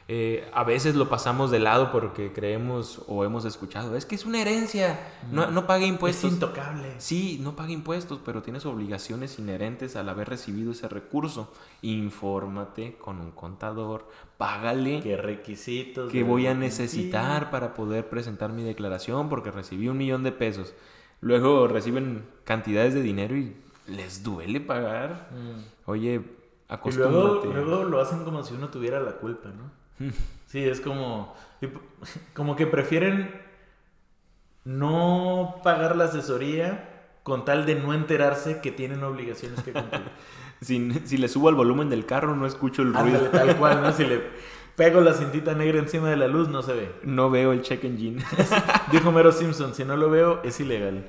Eh, 0.09 0.49
a 0.55 0.63
veces 0.63 0.95
lo 0.95 1.09
pasamos 1.09 1.51
de 1.51 1.59
lado 1.59 1.91
porque 1.91 2.33
creemos 2.33 3.03
o 3.09 3.25
hemos 3.25 3.45
escuchado, 3.45 3.97
es 3.97 4.07
que 4.07 4.15
es 4.15 4.25
una 4.25 4.41
herencia, 4.41 5.01
no, 5.33 5.51
no 5.51 5.67
paga 5.67 5.85
impuestos. 5.85 6.27
Es 6.27 6.35
intocable. 6.35 6.95
Sí, 6.99 7.41
no 7.43 7.57
paga 7.57 7.73
impuestos, 7.73 8.21
pero 8.25 8.41
tienes 8.41 8.67
obligaciones 8.67 9.41
inherentes 9.41 9.97
al 9.97 10.09
haber 10.09 10.29
recibido 10.29 10.71
ese 10.71 10.87
recurso. 10.87 11.53
Infórmate 11.83 12.97
con 13.01 13.21
un 13.21 13.33
contador, 13.33 14.07
págale. 14.39 15.01
¿Qué 15.01 15.17
requisitos? 15.17 16.13
Que 16.13 16.23
voy 16.23 16.47
a 16.47 16.55
necesitar 16.55 17.51
para 17.51 17.75
poder 17.75 18.09
presentar 18.09 18.53
mi 18.53 18.63
declaración 18.63 19.29
porque 19.29 19.51
recibí 19.51 19.89
un 19.89 19.99
millón 19.99 20.23
de 20.23 20.31
pesos. 20.31 20.73
Luego 21.21 21.67
reciben 21.67 22.25
cantidades 22.45 22.95
de 22.95 23.03
dinero 23.03 23.37
y 23.37 23.57
les 23.89 24.23
duele 24.23 24.61
pagar. 24.61 25.31
Mm. 25.33 25.91
Oye, 25.91 26.23
acostúmbrate. 26.69 27.49
luego 27.49 27.83
lo 27.83 28.01
hacen 28.01 28.23
como 28.23 28.45
si 28.45 28.55
uno 28.55 28.69
tuviera 28.69 29.01
la 29.01 29.13
culpa, 29.17 29.49
¿no? 29.49 29.76
Sí, 30.47 30.65
es 30.65 30.81
como, 30.81 31.35
como 32.35 32.57
que 32.57 32.67
prefieren 32.67 33.31
no 34.65 35.61
pagar 35.63 35.97
la 35.97 36.05
asesoría 36.05 36.89
con 37.23 37.45
tal 37.45 37.67
de 37.67 37.75
no 37.75 37.93
enterarse 37.93 38.61
que 38.61 38.71
tienen 38.71 39.03
obligaciones 39.03 39.63
que 39.63 39.73
cumplir. 39.73 40.05
si, 40.61 40.79
le 41.19 41.29
subo 41.29 41.49
al 41.49 41.57
volumen 41.57 41.91
del 41.91 42.07
carro 42.07 42.37
no 42.37 42.47
escucho 42.47 42.83
el 42.83 42.95
ruido. 42.95 43.29
tal 43.31 43.57
cual, 43.57 43.83
¿no? 43.83 43.93
Si 43.93 44.05
le 44.05 44.23
pego 44.77 45.01
la 45.01 45.15
cintita 45.15 45.55
negra 45.55 45.79
encima 45.79 46.09
de 46.09 46.17
la 46.17 46.29
luz 46.29 46.49
no 46.49 46.63
se 46.63 46.75
ve. 46.75 46.93
No 47.03 47.29
veo 47.29 47.53
el 47.53 47.63
check 47.63 47.83
engine. 47.85 48.23
Dijo 48.93 49.11
Mero 49.11 49.33
Simpson, 49.33 49.75
si 49.75 49.85
no 49.85 49.97
lo 49.97 50.11
veo 50.11 50.43
es 50.45 50.61
ilegal. 50.61 51.07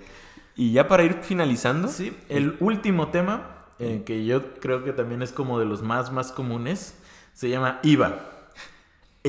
Y 0.56 0.72
ya 0.72 0.88
para 0.88 1.04
ir 1.04 1.20
finalizando. 1.22 1.88
Sí, 1.88 2.18
el 2.30 2.58
último 2.60 3.10
tema, 3.10 3.66
eh, 3.78 4.02
que 4.04 4.26
yo 4.26 4.56
creo 4.56 4.84
que 4.84 4.94
también 4.94 5.22
es 5.22 5.32
como 5.32 5.60
de 5.60 5.66
los 5.66 5.84
más, 5.84 6.12
más 6.12 6.32
comunes, 6.32 6.98
se 7.34 7.50
llama 7.50 7.80
IVA 7.84 8.37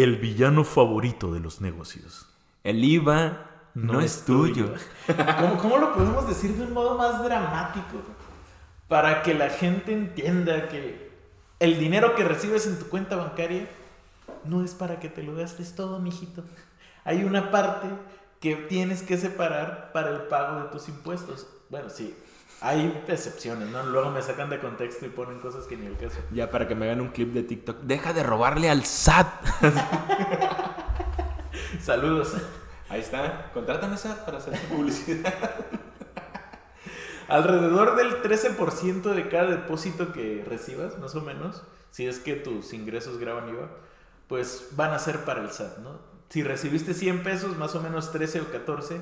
el 0.03 0.17
villano 0.17 0.65
favorito 0.65 1.33
de 1.33 1.41
los 1.41 1.61
negocios. 1.61 2.27
El 2.65 2.85
IVA 2.85 3.49
no, 3.75 4.01
es 4.01 4.25
tuyo. 4.25 4.75
¿Cómo, 5.61 5.79
lo 5.79 5.95
podemos 5.95 6.29
decir 6.29 6.57
de 6.57 6.65
un 6.65 6.73
modo 6.73 6.97
más 6.97 7.23
dramático? 7.23 7.99
Para 8.89 9.23
que 9.23 9.35
la 9.35 9.51
gente 9.51 9.93
entienda 9.93 10.69
que 10.69 11.11
el 11.61 11.79
dinero 11.79 12.15
que 12.15 12.25
recibes 12.25 12.67
en 12.67 12.79
tu 12.79 12.89
cuenta 12.89 13.17
bancaria 13.17 13.69
no 14.45 14.65
es 14.65 14.75
para 14.75 15.01
que 15.01 15.09
te 15.09 15.23
lo 15.23 15.35
gastes 15.35 15.75
todo, 15.75 15.99
mijito. 15.99 16.45
Hay 17.05 17.25
una 17.25 17.51
parte 17.51 17.89
que 18.41 18.55
tienes 18.57 19.03
que 19.03 19.17
separar 19.17 19.91
para 19.93 20.11
el 20.11 20.23
pago 20.23 20.61
de 20.61 20.69
tus 20.69 20.89
impuestos. 20.89 21.47
Bueno, 21.71 21.91
sí, 21.91 22.17
Hay 22.61 23.05
excepciones, 23.07 23.69
¿no? 23.69 23.85
Luego 23.85 24.11
me 24.11 24.21
sacan 24.21 24.51
de 24.51 24.59
contexto 24.59 25.07
y 25.07 25.11
ponen 25.11 25.39
cosas 25.39 25.67
que 25.67 25.77
ni 25.77 25.87
el 25.87 25.97
caso. 25.97 26.19
Ya 26.33 26.51
para 26.51 26.67
que 26.67 26.75
me 26.75 26.87
hagan 26.87 27.01
un 27.01 27.09
clip 27.09 27.33
de 27.33 27.45
TikTok. 27.45 27.83
Deja 27.83 28.13
de 28.13 28.25
robarle 28.25 28.69
al 28.69 28.85
SAT. 28.85 29.29
Saludos. 31.81 32.35
Ahí 32.89 33.01
está. 33.01 33.53
Contrátame 33.53 33.97
SAT 33.97 34.25
para 34.25 34.39
hacer 34.39 34.59
publicidad. 34.69 35.35
Alrededor 37.29 37.95
del 37.95 38.23
13% 38.23 39.15
de 39.15 39.29
cada 39.29 39.51
depósito 39.51 40.13
que 40.13 40.45
recibas, 40.49 40.99
más 40.99 41.15
o 41.15 41.21
menos, 41.21 41.63
si 41.91 42.07
es 42.07 42.19
que 42.19 42.35
tus 42.35 42.73
ingresos 42.73 43.19
graban 43.19 43.51
IVA, 43.51 43.69
pues 44.27 44.71
van 44.73 44.93
a 44.93 44.99
ser 44.99 45.25
para 45.25 45.43
el 45.43 45.51
SAT, 45.51 45.79
¿no? 45.79 45.99
Si 46.31 46.43
recibiste 46.43 46.95
100 46.95 47.23
pesos, 47.23 47.57
más 47.57 47.75
o 47.75 47.83
menos 47.83 48.13
13 48.13 48.41
o 48.41 48.51
14, 48.51 49.01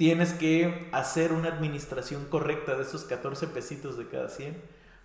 tienes 0.00 0.32
que 0.32 0.88
hacer 0.92 1.30
una 1.30 1.48
administración 1.48 2.24
correcta 2.24 2.74
de 2.74 2.84
esos 2.84 3.04
14 3.04 3.48
pesitos 3.48 3.98
de 3.98 4.08
cada 4.08 4.30
100 4.30 4.58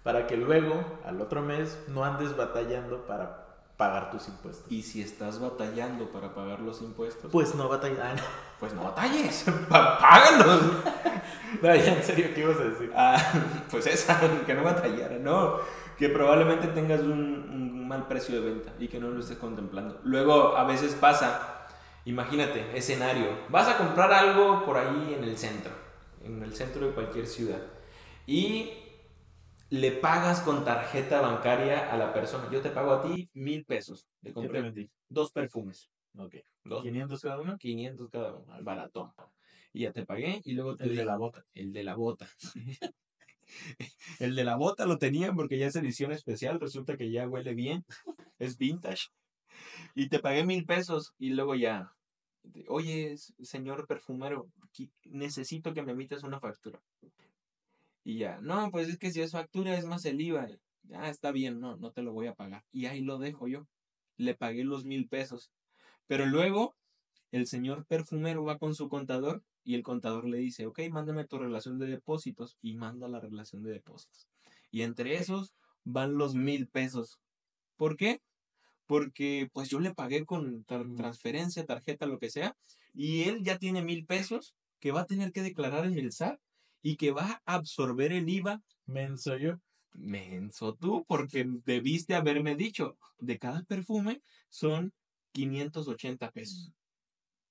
para 0.03 0.25
que 0.25 0.37
luego, 0.37 0.85
al 1.03 1.19
otro 1.19 1.41
mes, 1.41 1.77
no 1.89 2.05
andes 2.05 2.37
batallando 2.37 3.05
para 3.05 3.45
pagar 3.75 4.09
tus 4.09 4.29
impuestos. 4.29 4.71
Y 4.71 4.83
si 4.83 5.01
estás 5.01 5.41
batallando 5.41 6.07
para 6.11 6.33
pagar 6.33 6.61
los 6.61 6.81
impuestos, 6.81 7.29
Pues 7.29 7.53
no 7.55 7.67
batallar. 7.67 8.15
pues 8.61 8.73
no 8.73 8.85
batalles, 8.85 9.43
págalos. 9.69 10.61
No, 11.61 11.75
ya 11.75 11.93
en 11.93 12.03
serio, 12.03 12.27
¿qué 12.33 12.41
ibas 12.41 12.57
a 12.57 12.63
decir? 12.63 12.91
Ah, 12.95 13.17
pues 13.69 13.87
esa, 13.87 14.17
que 14.45 14.53
no 14.53 14.63
batallara, 14.63 15.17
no. 15.17 15.57
Que 15.97 16.07
probablemente 16.07 16.67
tengas 16.67 17.01
un, 17.01 17.11
un 17.11 17.87
mal 17.87 18.07
precio 18.07 18.41
de 18.41 18.49
venta 18.49 18.71
y 18.79 18.87
que 18.87 18.99
no 18.99 19.09
lo 19.09 19.19
estés 19.19 19.37
contemplando. 19.37 19.99
Luego, 20.03 20.55
a 20.55 20.63
veces 20.63 20.95
pasa, 20.95 21.54
imagínate, 22.05 22.77
escenario, 22.77 23.27
vas 23.49 23.67
a 23.67 23.77
comprar 23.77 24.13
algo 24.13 24.65
por 24.65 24.77
ahí 24.77 25.15
en 25.17 25.23
el 25.23 25.37
centro, 25.37 25.71
en 26.23 26.41
el 26.43 26.55
centro 26.55 26.87
de 26.87 26.93
cualquier 26.93 27.27
ciudad, 27.27 27.61
y 28.25 28.71
le 29.69 29.91
pagas 29.91 30.41
con 30.41 30.63
tarjeta 30.63 31.21
bancaria 31.21 31.91
a 31.91 31.97
la 31.97 32.13
persona. 32.13 32.49
Yo 32.51 32.61
te 32.61 32.69
pago 32.69 32.93
a 32.93 33.01
ti 33.01 33.29
mil 33.33 33.65
pesos. 33.65 34.07
Te 34.21 34.29
¿Qué 34.29 34.29
te 34.29 34.33
compré 34.33 34.89
dos 35.09 35.31
perfumes. 35.31 35.89
Ok. 36.17 36.35
Dos, 36.63 36.83
500 36.83 37.21
cada 37.21 37.41
uno. 37.41 37.57
500 37.57 38.09
cada 38.09 38.33
uno, 38.33 38.53
al 38.53 38.63
baratón. 38.63 39.11
Y 39.73 39.81
ya 39.81 39.91
te 39.91 40.05
pagué 40.05 40.41
y 40.45 40.53
luego 40.53 40.77
te 40.77 40.85
El 40.85 40.95
de 40.95 41.05
la 41.05 41.17
bota. 41.17 41.45
El 41.53 41.73
de 41.73 41.83
la 41.83 41.95
bota. 41.95 42.29
el 44.19 44.35
de 44.35 44.43
la 44.43 44.55
bota 44.55 44.85
lo 44.85 44.97
tenía 44.97 45.33
porque 45.33 45.57
ya 45.57 45.67
es 45.67 45.75
edición 45.75 46.11
especial, 46.11 46.59
resulta 46.59 46.97
que 46.97 47.11
ya 47.11 47.27
huele 47.27 47.53
bien, 47.53 47.85
es 48.39 48.57
vintage. 48.57 49.07
Y 49.95 50.09
te 50.09 50.19
pagué 50.19 50.45
mil 50.45 50.65
pesos 50.65 51.13
y 51.17 51.29
luego 51.29 51.55
ya, 51.55 51.95
oye, 52.67 53.15
señor 53.41 53.87
perfumero, 53.87 54.49
necesito 55.05 55.73
que 55.73 55.83
me 55.83 55.93
emitas 55.93 56.23
una 56.23 56.39
factura. 56.39 56.81
Y 58.03 58.17
ya, 58.19 58.39
no, 58.41 58.69
pues 58.71 58.89
es 58.89 58.99
que 58.99 59.11
si 59.11 59.21
es 59.21 59.31
factura 59.31 59.75
es 59.77 59.85
más 59.85 60.05
el 60.05 60.21
IVA. 60.21 60.47
Ah, 60.93 61.09
está 61.09 61.31
bien, 61.31 61.59
no, 61.59 61.77
no 61.77 61.91
te 61.91 62.03
lo 62.03 62.13
voy 62.13 62.27
a 62.27 62.35
pagar. 62.35 62.63
Y 62.71 62.85
ahí 62.85 63.01
lo 63.01 63.17
dejo 63.17 63.47
yo. 63.47 63.67
Le 64.17 64.35
pagué 64.35 64.63
los 64.63 64.85
mil 64.85 65.07
pesos. 65.07 65.49
Pero 66.05 66.25
luego 66.25 66.75
el 67.31 67.47
señor 67.47 67.85
perfumero 67.85 68.43
va 68.43 68.59
con 68.59 68.75
su 68.75 68.89
contador 68.89 69.43
y 69.63 69.75
el 69.75 69.81
contador 69.83 70.27
le 70.27 70.37
dice, 70.37 70.67
ok, 70.67 70.81
mándame 70.91 71.25
tu 71.25 71.39
relación 71.39 71.79
de 71.79 71.87
depósitos 71.87 72.57
y 72.61 72.75
manda 72.75 73.07
la 73.07 73.19
relación 73.19 73.63
de 73.63 73.71
depósitos. 73.71 74.27
Y 74.69 74.83
entre 74.83 75.15
esos 75.15 75.55
van 75.83 76.17
los 76.17 76.35
mil 76.35 76.67
pesos. 76.67 77.19
¿Por 77.75 77.97
qué? 77.97 78.21
Porque 78.85 79.49
pues 79.53 79.69
yo 79.69 79.79
le 79.79 79.93
pagué 79.93 80.25
con 80.25 80.63
tar- 80.63 80.93
transferencia, 80.95 81.65
tarjeta, 81.65 82.05
lo 82.05 82.19
que 82.19 82.29
sea, 82.29 82.55
y 82.93 83.23
él 83.23 83.43
ya 83.43 83.57
tiene 83.57 83.83
mil 83.83 84.05
pesos 84.05 84.55
que 84.79 84.91
va 84.91 85.01
a 85.01 85.05
tener 85.05 85.31
que 85.31 85.41
declarar 85.41 85.85
en 85.85 85.97
el 85.97 86.11
SAT 86.11 86.39
y 86.81 86.97
que 86.97 87.11
va 87.11 87.41
a 87.45 87.55
absorber 87.55 88.11
el 88.11 88.29
IVA. 88.29 88.61
Menso 88.85 89.37
yo. 89.37 89.59
Menso 89.93 90.75
tú, 90.75 91.05
porque 91.07 91.47
debiste 91.65 92.15
haberme 92.15 92.55
dicho, 92.55 92.97
de 93.17 93.39
cada 93.39 93.63
perfume 93.63 94.21
son 94.49 94.93
580 95.31 96.31
pesos. 96.31 96.71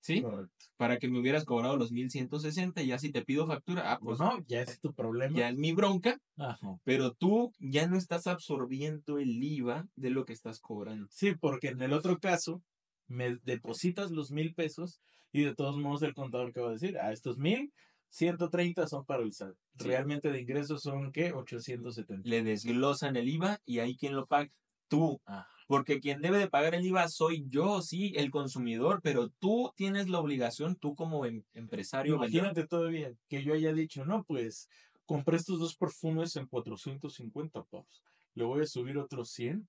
¿Sí? 0.05 0.20
Correcto. 0.20 0.52
para 0.76 0.98
que 0.98 1.09
me 1.09 1.18
hubieras 1.18 1.44
cobrado 1.46 1.76
los 1.78 1.92
1160 1.92 2.82
y 2.82 2.88
ya 2.88 2.98
si 2.98 3.11
te 3.11 3.24
pido 3.24 3.46
factura, 3.46 3.92
ah, 3.92 3.98
pues 4.02 4.18
Pues 4.18 4.20
no, 4.20 4.44
ya 4.46 4.61
es 4.61 4.78
tu 4.80 4.92
problema. 4.92 5.34
ya 5.36 5.48
es 5.48 5.57
mi 5.57 5.72
bronca, 5.72 6.20
Ajá. 6.36 6.78
pero 6.84 7.14
tú 7.14 7.52
ya 7.59 7.86
no 7.86 7.96
estás 7.96 8.26
absorbiendo 8.26 9.18
el 9.18 9.42
IVA 9.42 9.86
de 9.96 10.11
lo 10.11 10.24
que 10.26 10.34
estás 10.34 10.61
cobrando. 10.61 11.07
Sí, 11.11 11.34
porque 11.40 11.68
en 11.68 11.80
el 11.80 11.92
otro 11.94 12.18
caso, 12.18 12.62
me 13.07 13.36
depositas 13.44 14.11
los 14.11 14.30
mil 14.30 14.55
pesos 14.55 15.00
y 15.32 15.42
de 15.44 15.55
todos 15.55 15.76
modos 15.78 16.02
el 16.02 16.12
contador 16.14 16.52
que 16.52 16.61
va 16.61 16.68
a 16.68 16.72
decir, 16.72 16.98
a 16.98 17.11
estos 17.12 17.38
mil, 17.38 17.72
130 18.11 18.86
son 18.86 19.05
para 19.05 19.22
el 19.22 19.32
SAT. 19.32 19.55
Sí. 19.78 19.88
Realmente 19.88 20.30
de 20.30 20.40
ingresos 20.40 20.82
son, 20.82 21.12
¿qué? 21.12 21.32
870. 21.32 22.28
Le 22.28 22.42
desglosan 22.42 23.16
el 23.16 23.28
IVA 23.28 23.59
y 23.64 23.78
ahí 23.78 23.96
quien 23.96 24.14
lo 24.14 24.26
paga, 24.26 24.50
tú. 24.88 25.20
Ah. 25.26 25.46
Porque 25.66 26.00
quien 26.00 26.20
debe 26.20 26.38
de 26.38 26.48
pagar 26.48 26.74
el 26.74 26.84
IVA 26.84 27.08
soy 27.08 27.44
yo, 27.48 27.80
sí, 27.82 28.12
el 28.16 28.30
consumidor, 28.30 29.00
pero 29.02 29.30
tú 29.30 29.72
tienes 29.76 30.08
la 30.08 30.18
obligación, 30.20 30.76
tú 30.76 30.94
como 30.94 31.24
em- 31.26 31.44
empresario, 31.54 32.16
Imagínate 32.16 32.66
todavía 32.66 33.14
que 33.28 33.42
yo 33.42 33.54
haya 33.54 33.72
dicho, 33.72 34.04
no, 34.04 34.24
pues 34.24 34.68
compré 35.06 35.36
estos 35.36 35.58
dos 35.60 35.76
perfumes 35.76 36.36
en 36.36 36.46
450 36.46 37.64
pavos. 37.64 38.02
Le 38.34 38.44
voy 38.44 38.62
a 38.62 38.66
subir 38.66 38.98
otros 38.98 39.30
100. 39.30 39.68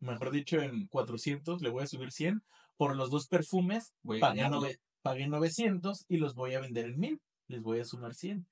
Mejor 0.00 0.30
dicho, 0.30 0.60
en 0.62 0.86
400 0.86 1.60
le 1.62 1.70
voy 1.70 1.82
a 1.82 1.86
subir 1.88 2.12
100 2.12 2.42
por 2.76 2.94
los 2.96 3.10
dos 3.10 3.26
perfumes. 3.28 3.94
pagué, 4.20 4.42
nove- 4.50 4.80
pagué 5.02 5.26
900 5.28 6.04
y 6.08 6.18
los 6.18 6.34
voy 6.34 6.54
a 6.54 6.60
vender 6.60 6.86
en 6.86 6.98
1000. 7.00 7.20
Les 7.48 7.62
voy 7.62 7.80
a 7.80 7.84
sumar 7.84 8.14
100. 8.14 8.46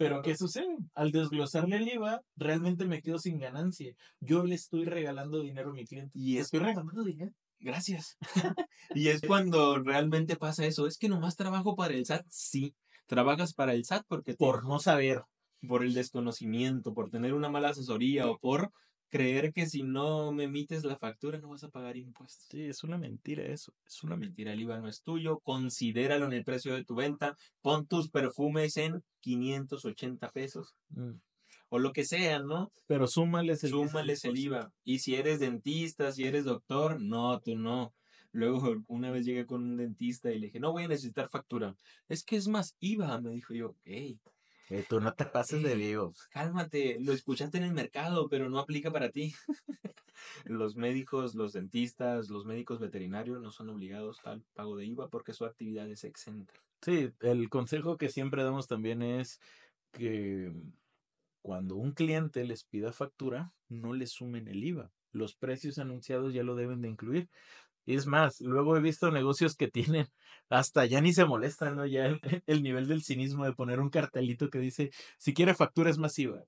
Pero 0.00 0.22
¿qué 0.22 0.34
sucede? 0.34 0.78
Al 0.94 1.12
desglosarle 1.12 1.76
el 1.76 1.88
IVA, 1.88 2.22
realmente 2.34 2.86
me 2.86 3.02
quedo 3.02 3.18
sin 3.18 3.38
ganancia. 3.38 3.94
Yo 4.18 4.44
le 4.44 4.54
estoy 4.54 4.86
regalando 4.86 5.42
dinero 5.42 5.70
a 5.70 5.74
mi 5.74 5.84
cliente. 5.84 6.10
Y 6.18 6.38
es 6.38 6.46
estoy 6.46 6.60
regalando 6.60 7.04
dinero. 7.04 7.32
Gracias. 7.58 8.16
y 8.94 9.08
es 9.08 9.20
cuando 9.20 9.78
realmente 9.78 10.36
pasa 10.36 10.64
eso. 10.64 10.86
Es 10.86 10.96
que 10.96 11.10
nomás 11.10 11.36
trabajo 11.36 11.76
para 11.76 11.92
el 11.92 12.06
SAT. 12.06 12.24
Sí, 12.30 12.74
trabajas 13.04 13.52
para 13.52 13.74
el 13.74 13.84
SAT 13.84 14.06
porque 14.08 14.32
te- 14.32 14.38
Por 14.38 14.66
no 14.66 14.78
saber. 14.78 15.20
por 15.68 15.84
el 15.84 15.92
desconocimiento, 15.92 16.94
por 16.94 17.10
tener 17.10 17.34
una 17.34 17.50
mala 17.50 17.68
asesoría 17.68 18.26
o 18.26 18.38
por 18.38 18.72
creer 19.10 19.52
que 19.52 19.66
si 19.66 19.82
no 19.82 20.32
me 20.32 20.44
emites 20.44 20.84
la 20.84 20.96
factura 20.96 21.38
no 21.38 21.48
vas 21.50 21.64
a 21.64 21.68
pagar 21.68 21.96
impuestos. 21.96 22.46
Sí, 22.50 22.62
es 22.62 22.82
una 22.84 22.96
mentira 22.96 23.44
eso. 23.44 23.74
Es 23.86 24.02
una 24.02 24.16
mentira. 24.16 24.52
El 24.52 24.60
IVA 24.60 24.80
no 24.80 24.88
es 24.88 25.02
tuyo, 25.02 25.40
considéralo 25.40 26.26
en 26.26 26.32
el 26.32 26.44
precio 26.44 26.74
de 26.74 26.84
tu 26.84 26.94
venta, 26.94 27.36
pon 27.60 27.86
tus 27.86 28.08
perfumes 28.10 28.76
en 28.78 29.02
580 29.20 30.30
pesos 30.30 30.74
Mm. 30.90 31.20
o 31.68 31.78
lo 31.78 31.92
que 31.92 32.04
sea, 32.04 32.40
¿no? 32.40 32.72
Pero 32.86 33.06
súmales 33.06 33.62
el 33.64 33.70
Súmales 33.70 34.24
el 34.24 34.32
15%. 34.34 34.38
IVA. 34.40 34.72
Y 34.84 34.98
si 35.00 35.14
eres 35.14 35.38
dentista, 35.40 36.10
si 36.12 36.24
eres 36.24 36.44
doctor, 36.44 37.00
no, 37.00 37.40
tú 37.40 37.56
no. 37.56 37.94
Luego 38.32 38.76
una 38.86 39.10
vez 39.10 39.24
llegué 39.26 39.44
con 39.46 39.62
un 39.62 39.76
dentista 39.76 40.30
y 40.30 40.38
le 40.38 40.46
dije, 40.46 40.60
no 40.60 40.72
voy 40.72 40.84
a 40.84 40.88
necesitar 40.88 41.28
factura. 41.28 41.76
Es 42.08 42.22
que 42.24 42.36
es 42.36 42.46
más 42.48 42.76
IVA, 42.80 43.20
me 43.20 43.30
dijo 43.30 43.54
yo, 43.54 43.76
hey, 43.84 44.18
Eh, 44.70 44.84
tú 44.88 45.00
no 45.00 45.12
te 45.14 45.26
pases 45.26 45.62
de 45.62 45.72
Eh, 45.72 45.76
vivo. 45.76 46.14
cálmate, 46.30 46.98
lo 47.00 47.12
escuchaste 47.12 47.58
en 47.58 47.64
el 47.64 47.72
mercado, 47.74 48.28
pero 48.28 48.48
no 48.48 48.58
aplica 48.58 48.90
para 48.90 49.10
ti. 49.10 49.34
los 50.44 50.76
médicos, 50.76 51.34
los 51.34 51.52
dentistas, 51.52 52.30
los 52.30 52.44
médicos 52.46 52.78
veterinarios 52.78 53.40
no 53.40 53.50
son 53.50 53.68
obligados 53.70 54.20
al 54.24 54.42
pago 54.54 54.76
de 54.76 54.86
IVA 54.86 55.08
porque 55.08 55.34
su 55.34 55.44
actividad 55.44 55.88
es 55.90 56.04
exenta. 56.04 56.54
Sí, 56.82 57.12
el 57.20 57.48
consejo 57.50 57.96
que 57.98 58.08
siempre 58.08 58.42
damos 58.42 58.66
también 58.66 59.02
es 59.02 59.40
que 59.92 60.52
cuando 61.42 61.76
un 61.76 61.92
cliente 61.92 62.44
les 62.44 62.64
pida 62.64 62.92
factura, 62.92 63.54
no 63.68 63.92
le 63.94 64.06
sumen 64.06 64.48
el 64.48 64.64
IVA. 64.64 64.92
Los 65.12 65.34
precios 65.34 65.78
anunciados 65.78 66.32
ya 66.34 66.42
lo 66.42 66.54
deben 66.54 66.80
de 66.82 66.88
incluir. 66.88 67.28
Y 67.86 67.94
es 67.96 68.06
más, 68.06 68.40
luego 68.40 68.76
he 68.76 68.80
visto 68.80 69.10
negocios 69.10 69.56
que 69.56 69.68
tienen, 69.68 70.08
hasta 70.48 70.86
ya 70.86 71.00
ni 71.00 71.12
se 71.12 71.24
molestan, 71.24 71.76
¿no? 71.76 71.86
Ya 71.86 72.06
el, 72.06 72.20
el 72.46 72.62
nivel 72.62 72.88
del 72.88 73.02
cinismo 73.02 73.44
de 73.44 73.52
poner 73.54 73.80
un 73.80 73.90
cartelito 73.90 74.50
que 74.50 74.58
dice, 74.58 74.90
si 75.18 75.34
quiere 75.34 75.54
factura 75.54 75.90
es 75.90 75.98
más 75.98 76.18
IVA. 76.18 76.44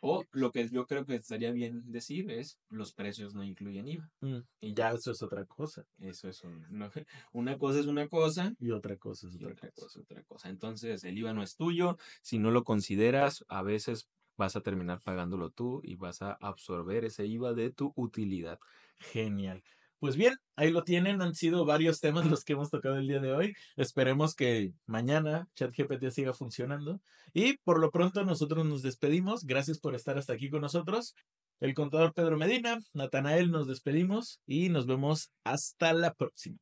O 0.00 0.24
lo 0.32 0.52
que 0.52 0.68
yo 0.68 0.86
creo 0.86 1.04
que 1.04 1.16
estaría 1.16 1.50
bien 1.50 1.90
decir 1.90 2.30
es, 2.30 2.60
los 2.68 2.92
precios 2.92 3.34
no 3.34 3.42
incluyen 3.42 3.88
IVA. 3.88 4.12
Mm, 4.22 4.42
Y 4.60 4.74
ya 4.74 4.92
eso 4.92 5.10
es 5.12 5.22
otra 5.22 5.44
cosa. 5.44 5.86
Eso 5.98 6.28
es 6.28 6.42
un- 6.44 6.66
no- 6.70 6.90
una 7.32 7.58
cosa 7.58 7.80
es 7.80 7.86
una 7.86 8.08
cosa 8.08 8.54
Y 8.60 8.70
otra 8.70 8.96
cosa 8.96 9.28
es 9.28 9.36
otra, 9.36 9.52
otra 9.52 9.70
cosa. 9.70 9.86
cosa, 9.86 10.00
otra 10.00 10.22
cosa. 10.24 10.48
Entonces, 10.48 11.04
el 11.04 11.18
IVA 11.18 11.32
no 11.34 11.42
es 11.42 11.56
tuyo. 11.56 11.96
Si 12.22 12.38
no 12.38 12.50
lo 12.50 12.64
consideras, 12.64 13.44
a 13.48 13.62
veces 13.62 14.08
vas 14.36 14.54
a 14.56 14.60
terminar 14.62 15.00
pagándolo 15.02 15.50
tú 15.50 15.80
y 15.84 15.96
vas 15.96 16.22
a 16.22 16.32
absorber 16.32 17.04
ese 17.04 17.26
IVA 17.26 17.52
de 17.54 17.70
tu 17.70 17.92
utilidad. 17.96 18.60
Genial. 19.00 19.62
Pues 19.98 20.16
bien, 20.16 20.34
ahí 20.56 20.70
lo 20.70 20.84
tienen. 20.84 21.20
Han 21.22 21.34
sido 21.34 21.64
varios 21.64 22.00
temas 22.00 22.26
los 22.26 22.44
que 22.44 22.52
hemos 22.52 22.70
tocado 22.70 22.96
el 22.96 23.08
día 23.08 23.20
de 23.20 23.32
hoy. 23.32 23.54
Esperemos 23.76 24.34
que 24.34 24.72
mañana 24.86 25.48
ChatGPT 25.54 26.10
siga 26.10 26.34
funcionando. 26.34 27.00
Y 27.34 27.58
por 27.58 27.80
lo 27.80 27.90
pronto 27.90 28.24
nosotros 28.24 28.64
nos 28.64 28.82
despedimos. 28.82 29.44
Gracias 29.44 29.78
por 29.78 29.94
estar 29.94 30.16
hasta 30.18 30.32
aquí 30.32 30.50
con 30.50 30.60
nosotros. 30.60 31.14
El 31.60 31.74
contador 31.74 32.14
Pedro 32.14 32.36
Medina, 32.36 32.78
Natanael, 32.92 33.50
nos 33.50 33.66
despedimos 33.66 34.40
y 34.46 34.68
nos 34.68 34.86
vemos 34.86 35.32
hasta 35.44 35.92
la 35.92 36.14
próxima. 36.14 36.58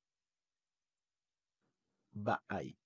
Bye. 2.13 2.86